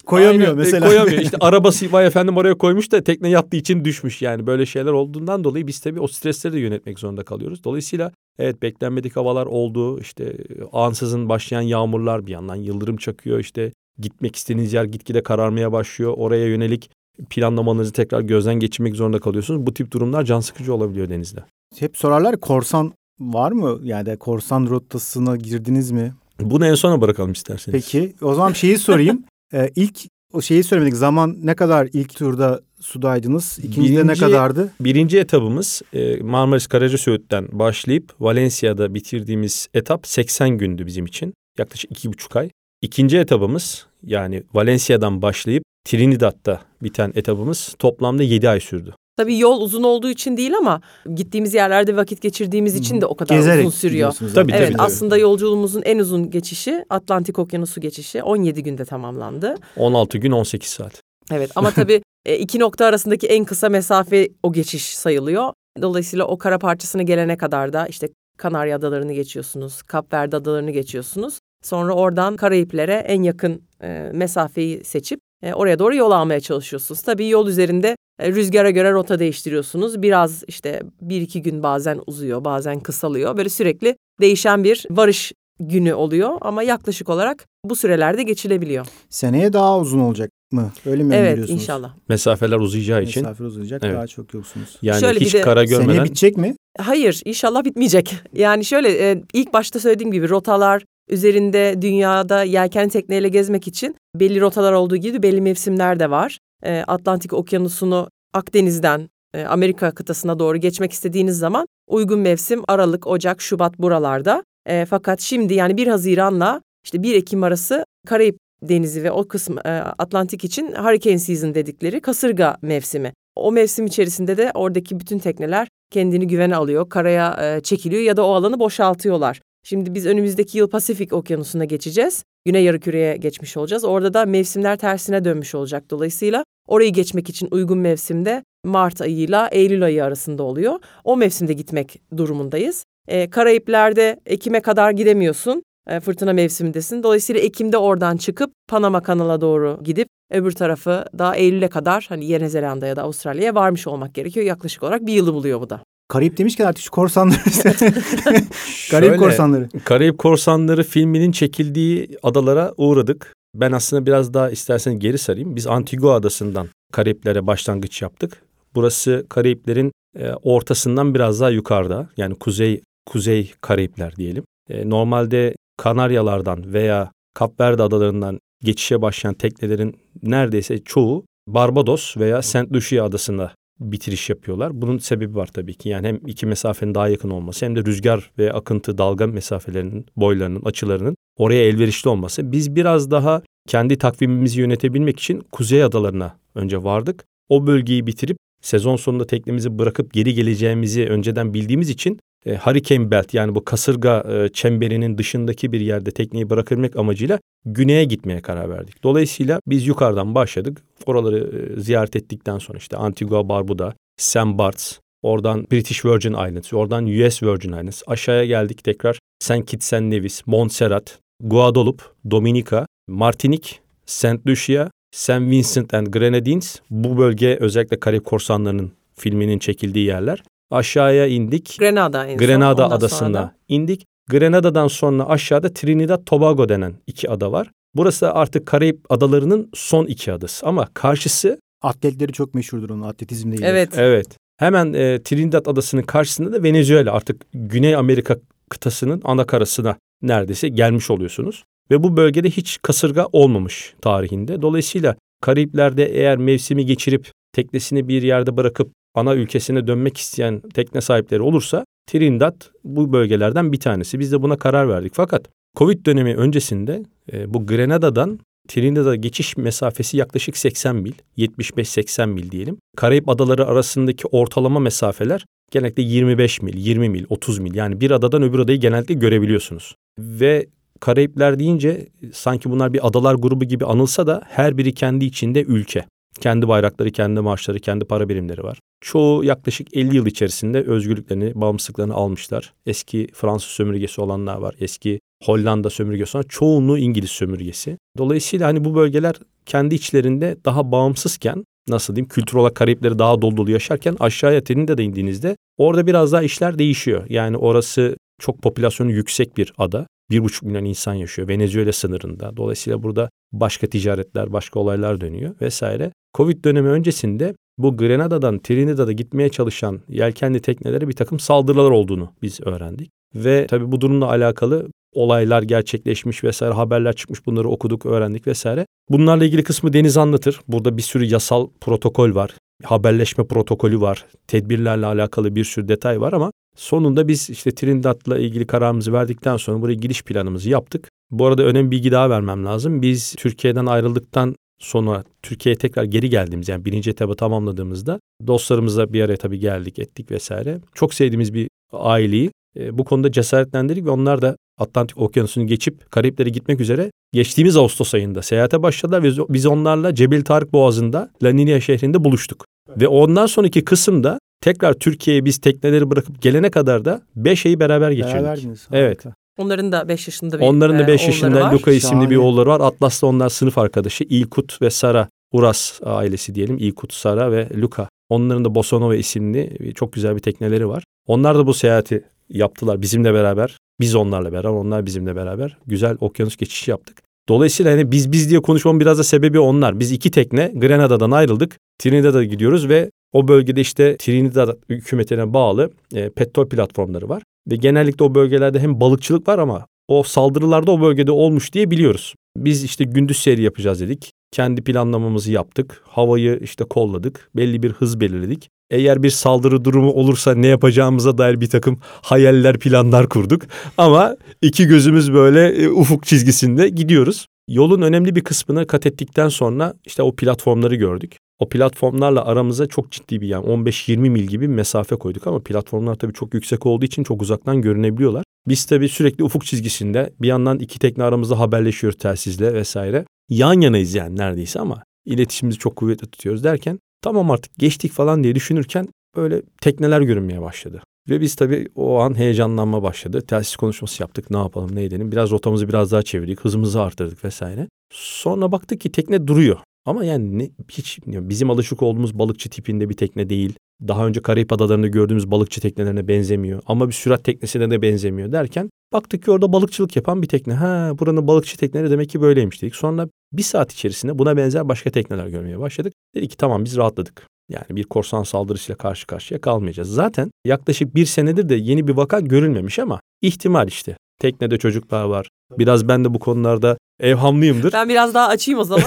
Koyamıyor 0.06 0.48
Aynen, 0.48 0.52
e, 0.52 0.64
mesela. 0.64 0.86
koyamıyor. 0.86 1.22
İşte 1.22 1.36
arabası 1.40 1.92
vay 1.92 2.06
efendim 2.06 2.36
oraya 2.36 2.54
koymuş 2.54 2.92
da 2.92 3.04
tekne 3.04 3.28
yattığı 3.28 3.56
için 3.56 3.84
düşmüş. 3.84 4.22
Yani 4.22 4.46
böyle 4.46 4.66
şeyler 4.66 4.92
olduğundan 4.92 5.44
dolayı 5.44 5.66
biz 5.66 5.80
tabii 5.80 6.00
o 6.00 6.06
stresleri 6.06 6.52
de 6.52 6.58
yönetmek 6.58 6.98
zorunda 6.98 7.22
kalıyoruz. 7.22 7.64
Dolayısıyla 7.64 8.12
evet 8.38 8.62
beklenmedik 8.62 9.16
havalar 9.16 9.46
oldu. 9.46 10.00
İşte 10.00 10.24
e, 10.24 10.36
ansızın 10.72 11.28
başlayan 11.28 11.60
yağmurlar 11.60 12.26
bir 12.26 12.32
yandan 12.32 12.56
yıldırım 12.56 12.96
çakıyor. 12.96 13.38
İşte 13.38 13.72
gitmek 13.98 14.36
istediğiniz 14.36 14.72
yer 14.72 14.84
gitgide 14.84 15.22
kararmaya 15.22 15.72
başlıyor. 15.72 16.14
Oraya 16.16 16.46
yönelik 16.46 16.90
planlamalarınızı 17.30 17.92
tekrar 17.92 18.20
gözden 18.20 18.54
geçirmek 18.54 18.96
zorunda 18.96 19.18
kalıyorsunuz. 19.18 19.66
Bu 19.66 19.74
tip 19.74 19.92
durumlar 19.92 20.24
can 20.24 20.40
sıkıcı 20.40 20.74
olabiliyor 20.74 21.08
denizde. 21.08 21.40
Hep 21.78 21.96
sorarlar 21.96 22.40
korsan 22.40 22.92
var 23.20 23.52
mı? 23.52 23.80
Yani 23.82 24.16
korsan 24.16 24.66
rotasına 24.66 25.36
girdiniz 25.36 25.90
mi? 25.90 26.12
Bunu 26.40 26.66
en 26.66 26.74
sona 26.74 27.00
bırakalım 27.00 27.32
isterseniz. 27.32 27.72
Peki 27.72 28.14
o 28.22 28.34
zaman 28.34 28.52
şeyi 28.52 28.78
sorayım. 28.78 29.24
ee, 29.54 29.70
ilk 29.76 29.98
o 30.32 30.42
şeyi 30.42 30.62
söylemedik. 30.64 30.96
Zaman 30.96 31.36
ne 31.42 31.54
kadar 31.54 31.88
ilk 31.92 32.16
turda 32.16 32.60
sudaydınız? 32.80 33.58
İkincide 33.62 34.06
ne 34.06 34.12
Birinci- 34.12 34.20
kadardı? 34.20 34.72
Birinci 34.80 35.18
etabımız 35.18 35.82
e, 35.92 36.16
Marmaris 36.16 36.66
Karacasöğüt'ten 36.66 37.48
başlayıp 37.52 38.12
Valencia'da 38.20 38.94
bitirdiğimiz 38.94 39.68
etap 39.74 40.06
80 40.06 40.50
gündü 40.50 40.86
bizim 40.86 41.06
için. 41.06 41.34
Yaklaşık 41.58 41.90
iki 41.90 42.08
buçuk 42.12 42.36
ay. 42.36 42.50
İkinci 42.82 43.18
etabımız 43.18 43.86
yani 44.02 44.42
Valencia'dan 44.54 45.22
başlayıp 45.22 45.62
Trinidad'da 45.84 46.60
biten 46.82 47.12
etabımız 47.14 47.74
toplamda 47.78 48.22
7 48.22 48.48
ay 48.48 48.60
sürdü. 48.60 48.94
Tabii 49.20 49.38
yol 49.38 49.60
uzun 49.60 49.82
olduğu 49.82 50.10
için 50.10 50.36
değil 50.36 50.56
ama 50.58 50.80
gittiğimiz 51.14 51.54
yerlerde 51.54 51.96
vakit 51.96 52.22
geçirdiğimiz 52.22 52.76
için 52.76 53.00
de 53.00 53.06
o 53.06 53.16
kadar 53.16 53.36
Gezerek 53.36 53.66
uzun 53.66 53.78
sürüyor. 53.78 54.12
Tabii, 54.18 54.30
zaten. 54.30 54.54
Evet 54.58 54.72
tabii. 54.72 54.82
aslında 54.82 55.16
yolculuğumuzun 55.16 55.82
en 55.84 55.98
uzun 55.98 56.30
geçişi 56.30 56.84
Atlantik 56.90 57.38
Okyanusu 57.38 57.80
geçişi 57.80 58.22
17 58.22 58.62
günde 58.62 58.84
tamamlandı. 58.84 59.54
16 59.76 60.18
gün 60.18 60.30
18 60.30 60.70
saat. 60.70 61.02
Evet 61.32 61.50
ama 61.54 61.70
tabii 61.70 62.02
e, 62.26 62.38
iki 62.38 62.58
nokta 62.58 62.84
arasındaki 62.84 63.26
en 63.26 63.44
kısa 63.44 63.68
mesafe 63.68 64.28
o 64.42 64.52
geçiş 64.52 64.96
sayılıyor. 64.96 65.52
Dolayısıyla 65.82 66.24
o 66.24 66.38
kara 66.38 66.58
parçasına 66.58 67.02
gelene 67.02 67.36
kadar 67.36 67.72
da 67.72 67.86
işte 67.86 68.08
Kanarya 68.38 68.76
Adalarını 68.76 69.12
geçiyorsunuz, 69.12 69.82
Kapverde 69.82 70.36
Adalarını 70.36 70.70
geçiyorsunuz. 70.70 71.38
Sonra 71.62 71.92
oradan 71.92 72.36
Karayiplere 72.36 72.94
en 72.94 73.22
yakın 73.22 73.62
e, 73.82 74.10
mesafeyi 74.14 74.84
seçip 74.84 75.20
e, 75.42 75.52
oraya 75.54 75.78
doğru 75.78 75.94
yol 75.96 76.10
almaya 76.10 76.40
çalışıyorsunuz. 76.40 77.02
Tabii 77.02 77.28
yol 77.28 77.46
üzerinde 77.48 77.96
e, 78.20 78.32
rüzgara 78.32 78.70
göre 78.70 78.92
rota 78.92 79.18
değiştiriyorsunuz. 79.18 80.02
Biraz 80.02 80.44
işte 80.48 80.82
bir 81.00 81.20
iki 81.20 81.42
gün 81.42 81.62
bazen 81.62 82.00
uzuyor, 82.06 82.44
bazen 82.44 82.80
kısalıyor. 82.80 83.36
Böyle 83.36 83.48
sürekli 83.48 83.96
değişen 84.20 84.64
bir 84.64 84.86
varış 84.90 85.32
günü 85.60 85.94
oluyor 85.94 86.38
ama 86.40 86.62
yaklaşık 86.62 87.08
olarak 87.08 87.46
bu 87.64 87.76
sürelerde 87.76 88.22
geçilebiliyor. 88.22 88.86
Seneye 89.08 89.52
daha 89.52 89.78
uzun 89.78 89.98
olacak 90.00 90.30
mı? 90.52 90.72
Öyle 90.86 91.02
mi 91.02 91.14
Evet 91.14 91.26
öngörüyorsunuz? 91.28 91.62
inşallah. 91.62 91.94
Mesafeler 92.08 92.56
uzayacağı 92.56 93.02
için 93.02 93.22
Mesafe 93.22 93.44
uzayacak 93.44 93.84
Evet. 93.84 93.96
daha 93.96 94.06
çok 94.06 94.34
yoksunuz. 94.34 94.78
yani 94.82 95.00
Şöyle 95.00 95.20
bir 95.20 95.24
hiç 95.24 95.34
de 95.34 95.40
kara 95.40 95.66
Seneye 95.66 95.78
görmeden 95.80 96.04
bitecek 96.04 96.36
mi? 96.36 96.56
Hayır, 96.78 97.22
inşallah 97.24 97.64
bitmeyecek. 97.64 98.14
Yani 98.34 98.64
şöyle 98.64 99.10
e, 99.10 99.22
ilk 99.32 99.52
başta 99.52 99.80
söylediğim 99.80 100.12
gibi 100.12 100.28
rotalar 100.28 100.82
üzerinde 101.10 101.82
dünyada 101.82 102.42
yelken 102.42 102.88
tekneyle 102.88 103.28
gezmek 103.28 103.66
için 103.66 103.96
belli 104.14 104.40
rotalar 104.40 104.72
olduğu 104.72 104.96
gibi 104.96 105.22
belli 105.22 105.40
mevsimler 105.40 106.00
de 106.00 106.10
var. 106.10 106.38
E, 106.64 106.84
Atlantik 106.86 107.32
Okyanusu'nu 107.32 108.08
Akdeniz'den 108.34 109.08
e, 109.34 109.44
Amerika 109.44 109.90
kıtasına 109.90 110.38
doğru 110.38 110.58
geçmek 110.58 110.92
istediğiniz 110.92 111.38
zaman 111.38 111.66
uygun 111.88 112.18
mevsim 112.18 112.62
Aralık, 112.68 113.06
Ocak, 113.06 113.42
Şubat 113.42 113.78
buralarda. 113.78 114.44
E, 114.66 114.86
fakat 114.86 115.20
şimdi 115.20 115.54
yani 115.54 115.76
1 115.76 115.86
Haziran'la 115.86 116.62
işte 116.84 117.02
1 117.02 117.14
Ekim 117.14 117.42
arası 117.42 117.84
Karayip 118.06 118.36
Denizi 118.62 119.04
ve 119.04 119.10
o 119.10 119.28
kısım 119.28 119.58
e, 119.58 119.70
Atlantik 119.98 120.44
için 120.44 120.72
Hurricane 120.72 121.18
Season 121.18 121.54
dedikleri 121.54 122.00
kasırga 122.00 122.56
mevsimi. 122.62 123.12
O 123.36 123.52
mevsim 123.52 123.86
içerisinde 123.86 124.36
de 124.36 124.50
oradaki 124.54 125.00
bütün 125.00 125.18
tekneler 125.18 125.68
kendini 125.90 126.26
güvene 126.26 126.56
alıyor, 126.56 126.88
karaya 126.88 127.56
e, 127.56 127.60
çekiliyor 127.60 128.02
ya 128.02 128.16
da 128.16 128.26
o 128.26 128.32
alanı 128.32 128.58
boşaltıyorlar. 128.58 129.40
Şimdi 129.62 129.94
biz 129.94 130.06
önümüzdeki 130.06 130.58
yıl 130.58 130.68
Pasifik 130.68 131.12
Okyanusu'na 131.12 131.64
geçeceğiz. 131.64 132.24
Güney 132.44 132.64
Yarıküre'ye 132.64 133.16
geçmiş 133.16 133.56
olacağız. 133.56 133.84
Orada 133.84 134.14
da 134.14 134.26
mevsimler 134.26 134.78
tersine 134.78 135.24
dönmüş 135.24 135.54
olacak. 135.54 135.90
Dolayısıyla 135.90 136.44
orayı 136.66 136.92
geçmek 136.92 137.28
için 137.28 137.48
uygun 137.50 137.78
mevsimde 137.78 138.44
Mart 138.64 139.00
ayıyla 139.00 139.48
Eylül 139.48 139.84
ayı 139.84 140.04
arasında 140.04 140.42
oluyor. 140.42 140.78
O 141.04 141.16
mevsimde 141.16 141.52
gitmek 141.52 142.00
durumundayız. 142.16 142.84
E, 143.08 143.30
Karayipler'de 143.30 144.20
Ekim'e 144.26 144.60
kadar 144.60 144.90
gidemiyorsun. 144.90 145.62
E, 145.86 146.00
fırtına 146.00 146.32
mevsimindesin. 146.32 147.02
Dolayısıyla 147.02 147.40
Ekim'de 147.40 147.78
oradan 147.78 148.16
çıkıp 148.16 148.52
Panama 148.68 149.02
kanala 149.02 149.40
doğru 149.40 149.80
gidip 149.84 150.08
öbür 150.30 150.52
tarafı 150.52 151.04
daha 151.18 151.36
Eylül'e 151.36 151.68
kadar 151.68 152.06
hani 152.08 152.26
Yeni 152.26 152.50
Zelanda 152.50 152.86
ya 152.86 152.96
da 152.96 153.02
Avustralya'ya 153.02 153.54
varmış 153.54 153.86
olmak 153.86 154.14
gerekiyor. 154.14 154.46
Yaklaşık 154.46 154.82
olarak 154.82 155.06
bir 155.06 155.12
yılı 155.12 155.34
buluyor 155.34 155.60
bu 155.60 155.70
da. 155.70 155.80
Karayip 156.10 156.38
demişken 156.38 156.66
artık 156.66 156.84
şu 156.84 156.90
korsanları. 156.90 157.38
Karayip 158.90 159.18
korsanları. 159.18 159.68
Karayip 159.84 160.18
Korsanları 160.18 160.82
filminin 160.82 161.32
çekildiği 161.32 162.08
adalara 162.22 162.72
uğradık. 162.76 163.34
Ben 163.54 163.72
aslında 163.72 164.06
biraz 164.06 164.34
daha 164.34 164.50
istersen 164.50 164.98
geri 164.98 165.18
sarayım. 165.18 165.56
Biz 165.56 165.66
Antigua 165.66 166.14
adasından 166.14 166.68
Karayiplere 166.92 167.46
başlangıç 167.46 168.02
yaptık. 168.02 168.42
Burası 168.74 169.26
Karayiplerin 169.28 169.92
e, 170.18 170.32
ortasından 170.32 171.14
biraz 171.14 171.40
daha 171.40 171.50
yukarıda. 171.50 172.08
Yani 172.16 172.34
kuzey 172.34 172.80
kuzey 173.06 173.52
Karayipler 173.60 174.16
diyelim. 174.16 174.44
E, 174.70 174.90
normalde 174.90 175.54
Kanaryalardan 175.76 176.72
veya 176.72 177.12
Kapverde 177.34 177.82
adalarından 177.82 178.38
geçişe 178.62 179.02
başlayan 179.02 179.34
teknelerin 179.34 179.96
neredeyse 180.22 180.78
çoğu 180.78 181.24
Barbados 181.48 182.16
veya 182.16 182.42
Saint 182.42 182.72
Lucia 182.72 183.04
adasında 183.04 183.52
bitiriş 183.80 184.30
yapıyorlar. 184.30 184.82
Bunun 184.82 184.98
sebebi 184.98 185.34
var 185.34 185.46
tabii 185.46 185.74
ki. 185.74 185.88
Yani 185.88 186.08
hem 186.08 186.20
iki 186.26 186.46
mesafenin 186.46 186.94
daha 186.94 187.08
yakın 187.08 187.30
olması 187.30 187.66
hem 187.66 187.76
de 187.76 187.84
rüzgar 187.84 188.30
ve 188.38 188.52
akıntı 188.52 188.98
dalga 188.98 189.26
mesafelerinin, 189.26 190.06
boylarının, 190.16 190.62
açılarının 190.64 191.16
oraya 191.36 191.64
elverişli 191.64 192.10
olması. 192.10 192.52
Biz 192.52 192.76
biraz 192.76 193.10
daha 193.10 193.42
kendi 193.68 193.98
takvimimizi 193.98 194.60
yönetebilmek 194.60 195.20
için 195.20 195.42
kuzey 195.52 195.84
adalarına 195.84 196.36
önce 196.54 196.82
vardık. 196.82 197.24
O 197.48 197.66
bölgeyi 197.66 198.06
bitirip 198.06 198.36
sezon 198.62 198.96
sonunda 198.96 199.26
teknemizi 199.26 199.78
bırakıp 199.78 200.12
geri 200.12 200.34
geleceğimizi 200.34 201.06
önceden 201.06 201.54
bildiğimiz 201.54 201.90
için 201.90 202.18
e, 202.46 202.56
Hurricane 202.56 203.10
Belt 203.10 203.34
yani 203.34 203.54
bu 203.54 203.64
kasırga 203.64 204.24
e, 204.32 204.48
çemberinin 204.48 205.18
dışındaki 205.18 205.72
bir 205.72 205.80
yerde 205.80 206.10
tekneyi 206.10 206.50
bırakabilmek 206.50 206.96
amacıyla 206.96 207.38
güneye 207.64 208.04
gitmeye 208.04 208.40
karar 208.40 208.70
verdik. 208.70 209.02
Dolayısıyla 209.02 209.60
biz 209.66 209.86
yukarıdan 209.86 210.34
başladık. 210.34 210.82
Oraları 211.06 211.38
e, 211.38 211.80
ziyaret 211.80 212.16
ettikten 212.16 212.58
sonra 212.58 212.78
işte 212.78 212.96
Antigua 212.96 213.48
Barbuda, 213.48 213.94
St. 214.16 214.36
Barts, 214.36 214.98
oradan 215.22 215.66
British 215.72 216.04
Virgin 216.04 216.32
Islands, 216.32 216.72
oradan 216.72 217.06
US 217.06 217.42
Virgin 217.42 217.72
Islands, 217.72 218.02
aşağıya 218.06 218.44
geldik 218.44 218.84
tekrar 218.84 219.18
St. 219.40 219.66
Kitts 219.66 219.92
and 219.92 220.10
Nevis, 220.10 220.46
Montserrat, 220.46 221.18
Guadeloupe, 221.42 222.04
Dominica, 222.30 222.86
Martinik, 223.08 223.80
St. 224.06 224.46
Lucia, 224.46 224.90
St. 225.14 225.30
Vincent 225.30 225.94
and 225.94 226.06
Grenadines. 226.06 226.80
Bu 226.90 227.18
bölge 227.18 227.56
özellikle 227.60 228.00
Karayip 228.00 228.24
Korsanları'nın 228.24 228.92
filminin 229.14 229.58
çekildiği 229.58 230.06
yerler. 230.06 230.42
Aşağıya 230.70 231.26
indik. 231.26 231.76
Grenada 231.78 232.26
en 232.26 232.38
son. 232.38 232.46
Grenada 232.46 232.84
Ondan 232.84 232.96
adasına 232.96 233.18
sonra 233.18 233.34
da 233.34 233.54
indik. 233.68 234.06
Grenada'dan 234.30 234.88
sonra 234.88 235.28
aşağıda 235.28 235.72
Trinidad 235.72 236.24
Tobago 236.26 236.68
denen 236.68 236.94
iki 237.06 237.30
ada 237.30 237.52
var. 237.52 237.70
Burası 237.94 238.32
artık 238.32 238.66
Karayip 238.66 239.00
adalarının 239.08 239.70
son 239.74 240.06
iki 240.06 240.32
adası 240.32 240.66
ama 240.66 240.88
karşısı 240.94 241.60
Atletleri 241.82 242.32
çok 242.32 242.54
meşhurdur 242.54 242.90
onun 242.90 243.02
atletizmde. 243.02 243.56
iyidir. 243.56 243.66
Evet. 243.66 243.90
evet 243.96 244.26
hemen 244.58 244.92
e, 244.92 245.22
Trinidad 245.22 245.66
adasının 245.66 246.02
karşısında 246.02 246.52
da 246.52 246.62
Venezuela 246.62 247.12
artık 247.12 247.46
Güney 247.54 247.94
Amerika 247.94 248.36
kıtasının 248.68 249.20
ana 249.24 249.46
karasına 249.46 249.96
neredeyse 250.22 250.68
gelmiş 250.68 251.10
oluyorsunuz. 251.10 251.64
Ve 251.90 252.02
bu 252.02 252.16
bölgede 252.16 252.50
hiç 252.50 252.78
kasırga 252.82 253.26
olmamış 253.32 253.94
tarihinde. 254.02 254.62
Dolayısıyla 254.62 255.16
Karayipler'de 255.42 256.04
eğer 256.04 256.36
mevsimi 256.36 256.86
geçirip 256.86 257.32
teknesini 257.52 258.08
bir 258.08 258.22
yerde 258.22 258.56
bırakıp 258.56 258.92
ana 259.14 259.34
ülkesine 259.34 259.86
dönmek 259.86 260.16
isteyen 260.16 260.60
tekne 260.74 261.00
sahipleri 261.00 261.42
olursa 261.42 261.84
Trinidad 262.06 262.62
bu 262.84 263.12
bölgelerden 263.12 263.72
bir 263.72 263.80
tanesi. 263.80 264.18
Biz 264.18 264.32
de 264.32 264.42
buna 264.42 264.56
karar 264.56 264.88
verdik. 264.88 265.12
Fakat 265.14 265.46
Covid 265.76 266.06
dönemi 266.06 266.36
öncesinde 266.36 267.02
e, 267.32 267.54
bu 267.54 267.66
Grenada'dan 267.66 268.40
Trinidad'a 268.68 269.16
geçiş 269.16 269.56
mesafesi 269.56 270.16
yaklaşık 270.16 270.56
80 270.56 270.96
mil, 270.96 271.12
75-80 271.38 272.26
mil 272.26 272.50
diyelim. 272.50 272.76
Karayip 272.96 273.28
adaları 273.28 273.66
arasındaki 273.66 274.26
ortalama 274.26 274.80
mesafeler 274.80 275.44
genellikle 275.70 276.02
25 276.02 276.62
mil, 276.62 276.76
20 276.76 277.08
mil, 277.08 277.24
30 277.28 277.58
mil. 277.58 277.74
Yani 277.74 278.00
bir 278.00 278.10
adadan 278.10 278.42
öbür 278.42 278.58
adayı 278.58 278.80
genellikle 278.80 279.14
görebiliyorsunuz. 279.14 279.94
Ve 280.18 280.66
Karayipler 281.00 281.58
deyince 281.58 282.08
sanki 282.32 282.70
bunlar 282.70 282.92
bir 282.92 283.06
adalar 283.06 283.34
grubu 283.34 283.64
gibi 283.64 283.84
anılsa 283.84 284.26
da 284.26 284.42
her 284.48 284.78
biri 284.78 284.94
kendi 284.94 285.24
içinde 285.24 285.62
ülke. 285.62 286.04
Kendi 286.40 286.68
bayrakları, 286.68 287.10
kendi 287.10 287.40
marşları, 287.40 287.78
kendi 287.78 288.04
para 288.04 288.28
birimleri 288.28 288.62
var. 288.62 288.78
Çoğu 289.00 289.44
yaklaşık 289.44 289.96
50 289.96 290.16
yıl 290.16 290.26
içerisinde 290.26 290.82
özgürlüklerini, 290.82 291.52
bağımsızlıklarını 291.54 292.14
almışlar. 292.14 292.74
Eski 292.86 293.28
Fransız 293.34 293.70
sömürgesi 293.70 294.20
olanlar 294.20 294.56
var, 294.56 294.74
eski 294.80 295.20
Hollanda 295.44 295.90
sömürgesi 295.90 296.36
olan 296.36 296.44
çoğunluğu 296.48 296.98
İngiliz 296.98 297.30
sömürgesi. 297.30 297.98
Dolayısıyla 298.18 298.68
hani 298.68 298.84
bu 298.84 298.94
bölgeler 298.94 299.34
kendi 299.66 299.94
içlerinde 299.94 300.56
daha 300.64 300.92
bağımsızken 300.92 301.64
nasıl 301.88 302.16
diyeyim 302.16 302.28
kültür 302.28 302.56
olarak 302.56 302.74
Karayipleri 302.74 303.18
daha 303.18 303.42
dolu 303.42 303.56
dolu 303.56 303.70
yaşarken 303.70 304.16
aşağıya 304.20 304.64
Trinidad'a 304.64 305.02
indiğinizde 305.02 305.56
orada 305.78 306.06
biraz 306.06 306.32
daha 306.32 306.42
işler 306.42 306.78
değişiyor. 306.78 307.26
Yani 307.28 307.56
orası 307.56 308.16
çok 308.40 308.62
popülasyonu 308.62 309.10
yüksek 309.10 309.56
bir 309.56 309.72
ada. 309.78 310.06
Bir 310.30 310.44
buçuk 310.44 310.64
milyon 310.64 310.84
insan 310.84 311.14
yaşıyor 311.14 311.48
Venezuela 311.48 311.92
sınırında. 311.92 312.56
Dolayısıyla 312.56 313.02
burada 313.02 313.30
başka 313.52 313.86
ticaretler, 313.86 314.52
başka 314.52 314.80
olaylar 314.80 315.20
dönüyor 315.20 315.54
vesaire. 315.60 316.12
Covid 316.36 316.64
dönemi 316.64 316.88
öncesinde 316.88 317.54
bu 317.78 317.96
Grenada'dan 317.96 318.58
Trinidad'a 318.58 319.12
gitmeye 319.12 319.48
çalışan 319.48 320.00
yelkenli 320.08 320.60
teknelere 320.60 321.08
bir 321.08 321.12
takım 321.12 321.38
saldırılar 321.38 321.90
olduğunu 321.90 322.32
biz 322.42 322.60
öğrendik. 322.60 323.10
Ve 323.34 323.66
tabii 323.66 323.92
bu 323.92 324.00
durumla 324.00 324.28
alakalı 324.28 324.88
olaylar 325.12 325.62
gerçekleşmiş 325.62 326.44
vesaire 326.44 326.74
haberler 326.74 327.12
çıkmış 327.12 327.46
bunları 327.46 327.68
okuduk 327.68 328.06
öğrendik 328.06 328.46
vesaire. 328.46 328.86
Bunlarla 329.08 329.44
ilgili 329.44 329.62
kısmı 329.64 329.92
Deniz 329.92 330.16
anlatır. 330.16 330.60
Burada 330.68 330.96
bir 330.96 331.02
sürü 331.02 331.24
yasal 331.24 331.68
protokol 331.80 332.34
var. 332.34 332.50
Haberleşme 332.84 333.46
protokolü 333.46 334.00
var. 334.00 334.26
Tedbirlerle 334.46 335.06
alakalı 335.06 335.56
bir 335.56 335.64
sürü 335.64 335.88
detay 335.88 336.20
var 336.20 336.32
ama 336.32 336.52
sonunda 336.76 337.28
biz 337.28 337.50
işte 337.50 337.70
Trinidad'la 337.70 338.38
ilgili 338.38 338.66
kararımızı 338.66 339.12
verdikten 339.12 339.56
sonra 339.56 339.82
buraya 339.82 339.94
gidiş 339.94 340.22
planımızı 340.22 340.70
yaptık. 340.70 341.08
Bu 341.30 341.46
arada 341.46 341.62
önemli 341.62 341.90
bilgi 341.90 342.12
daha 342.12 342.30
vermem 342.30 342.64
lazım. 342.64 343.02
Biz 343.02 343.34
Türkiye'den 343.38 343.86
ayrıldıktan 343.86 344.54
sonra 344.78 345.24
Türkiye'ye 345.42 345.78
tekrar 345.78 346.04
geri 346.04 346.30
geldiğimiz 346.30 346.68
yani 346.68 346.84
birinci 346.84 347.10
etabı 347.10 347.34
tamamladığımızda 347.34 348.20
dostlarımızla 348.46 349.12
bir 349.12 349.22
araya 349.22 349.36
tabii 349.36 349.58
geldik 349.58 349.98
ettik 349.98 350.30
vesaire. 350.30 350.80
Çok 350.94 351.14
sevdiğimiz 351.14 351.54
bir 351.54 351.68
aileyi 351.92 352.50
e, 352.76 352.98
bu 352.98 353.04
konuda 353.04 353.32
cesaretlendirdik 353.32 354.04
ve 354.06 354.10
onlar 354.10 354.42
da 354.42 354.56
Atlantik 354.78 355.18
Okyanusu'nu 355.18 355.66
geçip 355.66 356.10
Karayiplere 356.10 356.48
gitmek 356.48 356.80
üzere 356.80 357.10
geçtiğimiz 357.32 357.76
Ağustos 357.76 358.14
ayında 358.14 358.42
seyahate 358.42 358.82
başladılar 358.82 359.22
ve 359.22 359.30
biz 359.48 359.66
onlarla 359.66 360.14
Cebel 360.14 360.44
Tarık 360.44 360.72
Boğazı'nda 360.72 361.30
La 361.42 361.50
Niña 361.50 361.80
şehrinde 361.80 362.24
buluştuk. 362.24 362.64
Ve 362.96 363.08
ondan 363.08 363.46
sonraki 363.46 363.84
kısımda 363.84 364.38
tekrar 364.60 364.94
Türkiye'ye 364.94 365.44
biz 365.44 365.58
tekneleri 365.58 366.10
bırakıp 366.10 366.42
gelene 366.42 366.70
kadar 366.70 367.04
da 367.04 367.22
5 367.36 367.66
ayı 367.66 367.80
beraber 367.80 368.10
geçirdik. 368.10 368.34
Beraberdiniz. 368.34 368.88
Evet. 368.92 369.24
Onların 369.58 369.92
da 369.92 370.08
5 370.08 370.28
yaşında 370.28 370.58
bir 370.58 370.64
Onların 370.64 370.98
da 370.98 371.02
e, 371.02 371.06
5 371.06 371.20
oğulları 371.20 371.30
yaşında 371.30 371.60
var. 371.60 371.72
Luka 371.72 371.92
isimli 371.92 372.30
bir 372.30 372.34
Şahane. 372.34 372.38
oğulları 372.38 372.68
var. 372.68 372.80
Atlas'la 372.80 373.28
onlar 373.28 373.48
sınıf 373.48 373.78
arkadaşı. 373.78 374.24
İlkut 374.24 374.82
ve 374.82 374.90
Sara 374.90 375.28
Uras 375.52 376.00
ailesi 376.04 376.54
diyelim. 376.54 376.78
İlkut, 376.78 377.12
Sara 377.12 377.52
ve 377.52 377.68
Luka. 377.76 378.08
Onların 378.28 378.64
da 378.64 378.74
Bosonova 378.74 379.16
isimli 379.16 379.92
çok 379.94 380.12
güzel 380.12 380.36
bir 380.36 380.40
tekneleri 380.40 380.88
var. 380.88 381.04
Onlar 381.26 381.58
da 381.58 381.66
bu 381.66 381.74
seyahati 381.74 382.24
yaptılar 382.48 383.02
bizimle 383.02 383.34
beraber. 383.34 383.78
Biz 384.00 384.14
onlarla 384.14 384.52
beraber, 384.52 384.68
onlar 384.68 385.06
bizimle 385.06 385.36
beraber. 385.36 385.76
Güzel 385.86 386.16
okyanus 386.20 386.56
geçişi 386.56 386.90
yaptık. 386.90 387.22
Dolayısıyla 387.48 387.92
hani 387.92 388.12
biz 388.12 388.32
biz 388.32 388.50
diye 388.50 388.60
konuşmamın 388.62 389.00
biraz 389.00 389.18
da 389.18 389.24
sebebi 389.24 389.58
onlar. 389.60 390.00
Biz 390.00 390.12
iki 390.12 390.30
tekne 390.30 390.72
Grenada'dan 390.74 391.30
ayrıldık. 391.30 391.78
Trinidad'a 391.98 392.44
gidiyoruz 392.44 392.88
ve 392.88 393.10
o 393.32 393.48
bölgede 393.48 393.80
işte 393.80 394.16
Trinidad 394.16 394.76
hükümetine 394.88 395.54
bağlı 395.54 395.90
e, 396.14 396.30
petrol 396.30 396.68
platformları 396.68 397.28
var. 397.28 397.42
Ve 397.70 397.76
genellikle 397.76 398.24
o 398.24 398.34
bölgelerde 398.34 398.80
hem 398.80 399.00
balıkçılık 399.00 399.48
var 399.48 399.58
ama 399.58 399.86
o 400.08 400.22
saldırılarda 400.22 400.92
o 400.92 401.00
bölgede 401.00 401.32
olmuş 401.32 401.72
diye 401.72 401.90
biliyoruz. 401.90 402.34
Biz 402.56 402.84
işte 402.84 403.04
gündüz 403.04 403.36
seyri 403.36 403.62
yapacağız 403.62 404.00
dedik. 404.00 404.32
Kendi 404.52 404.82
planlamamızı 404.82 405.52
yaptık. 405.52 406.02
Havayı 406.06 406.60
işte 406.62 406.84
kolladık. 406.84 407.50
Belli 407.56 407.82
bir 407.82 407.90
hız 407.90 408.20
belirledik. 408.20 408.68
Eğer 408.90 409.22
bir 409.22 409.30
saldırı 409.30 409.84
durumu 409.84 410.12
olursa 410.12 410.54
ne 410.54 410.66
yapacağımıza 410.66 411.38
dair 411.38 411.60
bir 411.60 411.70
takım 411.70 411.98
hayaller, 412.02 412.78
planlar 412.78 413.28
kurduk. 413.28 413.62
Ama 413.98 414.36
iki 414.62 414.86
gözümüz 414.86 415.32
böyle 415.32 415.68
e, 415.68 415.88
ufuk 415.88 416.24
çizgisinde 416.26 416.88
gidiyoruz. 416.88 417.46
Yolun 417.68 418.02
önemli 418.02 418.36
bir 418.36 418.44
kısmını 418.44 418.86
kat 418.86 419.06
ettikten 419.06 419.48
sonra 419.48 419.94
işte 420.06 420.22
o 420.22 420.36
platformları 420.36 420.94
gördük. 420.94 421.36
O 421.60 421.68
platformlarla 421.68 422.44
aramıza 422.44 422.86
çok 422.86 423.10
ciddi 423.10 423.40
bir 423.40 423.48
yani 423.48 423.66
15-20 423.66 424.16
mil 424.16 424.44
gibi 424.44 424.68
bir 424.68 424.74
mesafe 424.74 425.16
koyduk 425.16 425.46
ama 425.46 425.60
platformlar 425.60 426.14
tabii 426.14 426.32
çok 426.32 426.54
yüksek 426.54 426.86
olduğu 426.86 427.04
için 427.04 427.24
çok 427.24 427.42
uzaktan 427.42 427.82
görünebiliyorlar. 427.82 428.44
Biz 428.68 428.84
tabii 428.84 429.08
sürekli 429.08 429.44
ufuk 429.44 429.64
çizgisinde 429.64 430.32
bir 430.40 430.48
yandan 430.48 430.78
iki 430.78 430.98
tekne 430.98 431.24
aramızda 431.24 431.58
haberleşiyoruz 431.58 432.18
telsizle 432.18 432.74
vesaire. 432.74 433.24
Yan 433.48 433.80
yanayız 433.80 434.14
yani 434.14 434.36
neredeyse 434.36 434.80
ama 434.80 435.02
iletişimimizi 435.24 435.78
çok 435.78 435.96
kuvvetli 435.96 436.26
tutuyoruz 436.26 436.64
derken 436.64 436.98
tamam 437.22 437.50
artık 437.50 437.74
geçtik 437.78 438.12
falan 438.12 438.44
diye 438.44 438.54
düşünürken 438.54 439.08
böyle 439.36 439.62
tekneler 439.80 440.20
görünmeye 440.20 440.62
başladı. 440.62 441.02
Ve 441.28 441.40
biz 441.40 441.54
tabii 441.54 441.88
o 441.94 442.18
an 442.18 442.38
heyecanlanma 442.38 443.02
başladı. 443.02 443.40
Telsiz 443.40 443.76
konuşması 443.76 444.22
yaptık 444.22 444.50
ne 444.50 444.58
yapalım 444.58 444.96
ne 444.96 445.04
edelim. 445.04 445.32
Biraz 445.32 445.50
rotamızı 445.50 445.88
biraz 445.88 446.12
daha 446.12 446.22
çevirdik 446.22 446.60
hızımızı 446.60 447.02
arttırdık 447.02 447.44
vesaire. 447.44 447.88
Sonra 448.12 448.72
baktık 448.72 449.00
ki 449.00 449.12
tekne 449.12 449.46
duruyor. 449.46 449.78
Ama 450.10 450.24
yani 450.24 450.58
ne, 450.58 450.70
hiç 450.90 451.18
bizim 451.26 451.70
alışık 451.70 452.02
olduğumuz 452.02 452.38
balıkçı 452.38 452.70
tipinde 452.70 453.08
bir 453.08 453.14
tekne 453.14 453.48
değil. 453.48 453.74
Daha 454.08 454.26
önce 454.26 454.42
Karayip 454.42 454.72
Adaları'nda 454.72 455.06
gördüğümüz 455.06 455.50
balıkçı 455.50 455.80
teknelerine 455.80 456.28
benzemiyor. 456.28 456.82
Ama 456.86 457.08
bir 457.08 457.12
sürat 457.12 457.44
teknesine 457.44 457.90
de 457.90 458.02
benzemiyor 458.02 458.52
derken 458.52 458.90
baktık 459.12 459.42
ki 459.42 459.50
orada 459.50 459.72
balıkçılık 459.72 460.16
yapan 460.16 460.42
bir 460.42 460.46
tekne. 460.46 460.74
Ha 460.74 461.12
buranın 461.18 461.46
balıkçı 461.46 461.76
tekneleri 461.76 462.10
demek 462.10 462.30
ki 462.30 462.40
böyleymiş 462.40 462.82
dedik. 462.82 462.96
Sonra 462.96 463.28
Bir 463.52 463.62
saat 463.62 463.92
içerisinde 463.92 464.38
buna 464.38 464.56
benzer 464.56 464.88
başka 464.88 465.10
tekneler 465.10 465.46
görmeye 465.46 465.78
başladık. 465.78 466.12
Dedik 466.34 466.50
ki 466.50 466.56
tamam 466.56 466.84
biz 466.84 466.96
rahatladık. 466.96 467.46
Yani 467.68 467.86
bir 467.90 468.04
korsan 468.04 468.42
saldırısıyla 468.42 468.96
karşı 468.96 469.26
karşıya 469.26 469.60
kalmayacağız. 469.60 470.14
Zaten 470.14 470.50
yaklaşık 470.64 471.14
bir 471.14 471.26
senedir 471.26 471.68
de 471.68 471.74
yeni 471.74 472.08
bir 472.08 472.12
vaka 472.12 472.40
görülmemiş 472.40 472.98
ama 472.98 473.20
ihtimal 473.42 473.88
işte. 473.88 474.16
Teknede 474.40 474.78
çocuklar 474.78 475.24
var. 475.24 475.48
Biraz 475.78 476.08
ben 476.08 476.24
de 476.24 476.34
bu 476.34 476.38
konularda 476.38 476.98
evhamlıyımdır. 477.20 477.92
Ben 477.92 478.08
biraz 478.08 478.34
daha 478.34 478.48
açayım 478.48 478.80
o 478.80 478.84
zaman 478.84 479.04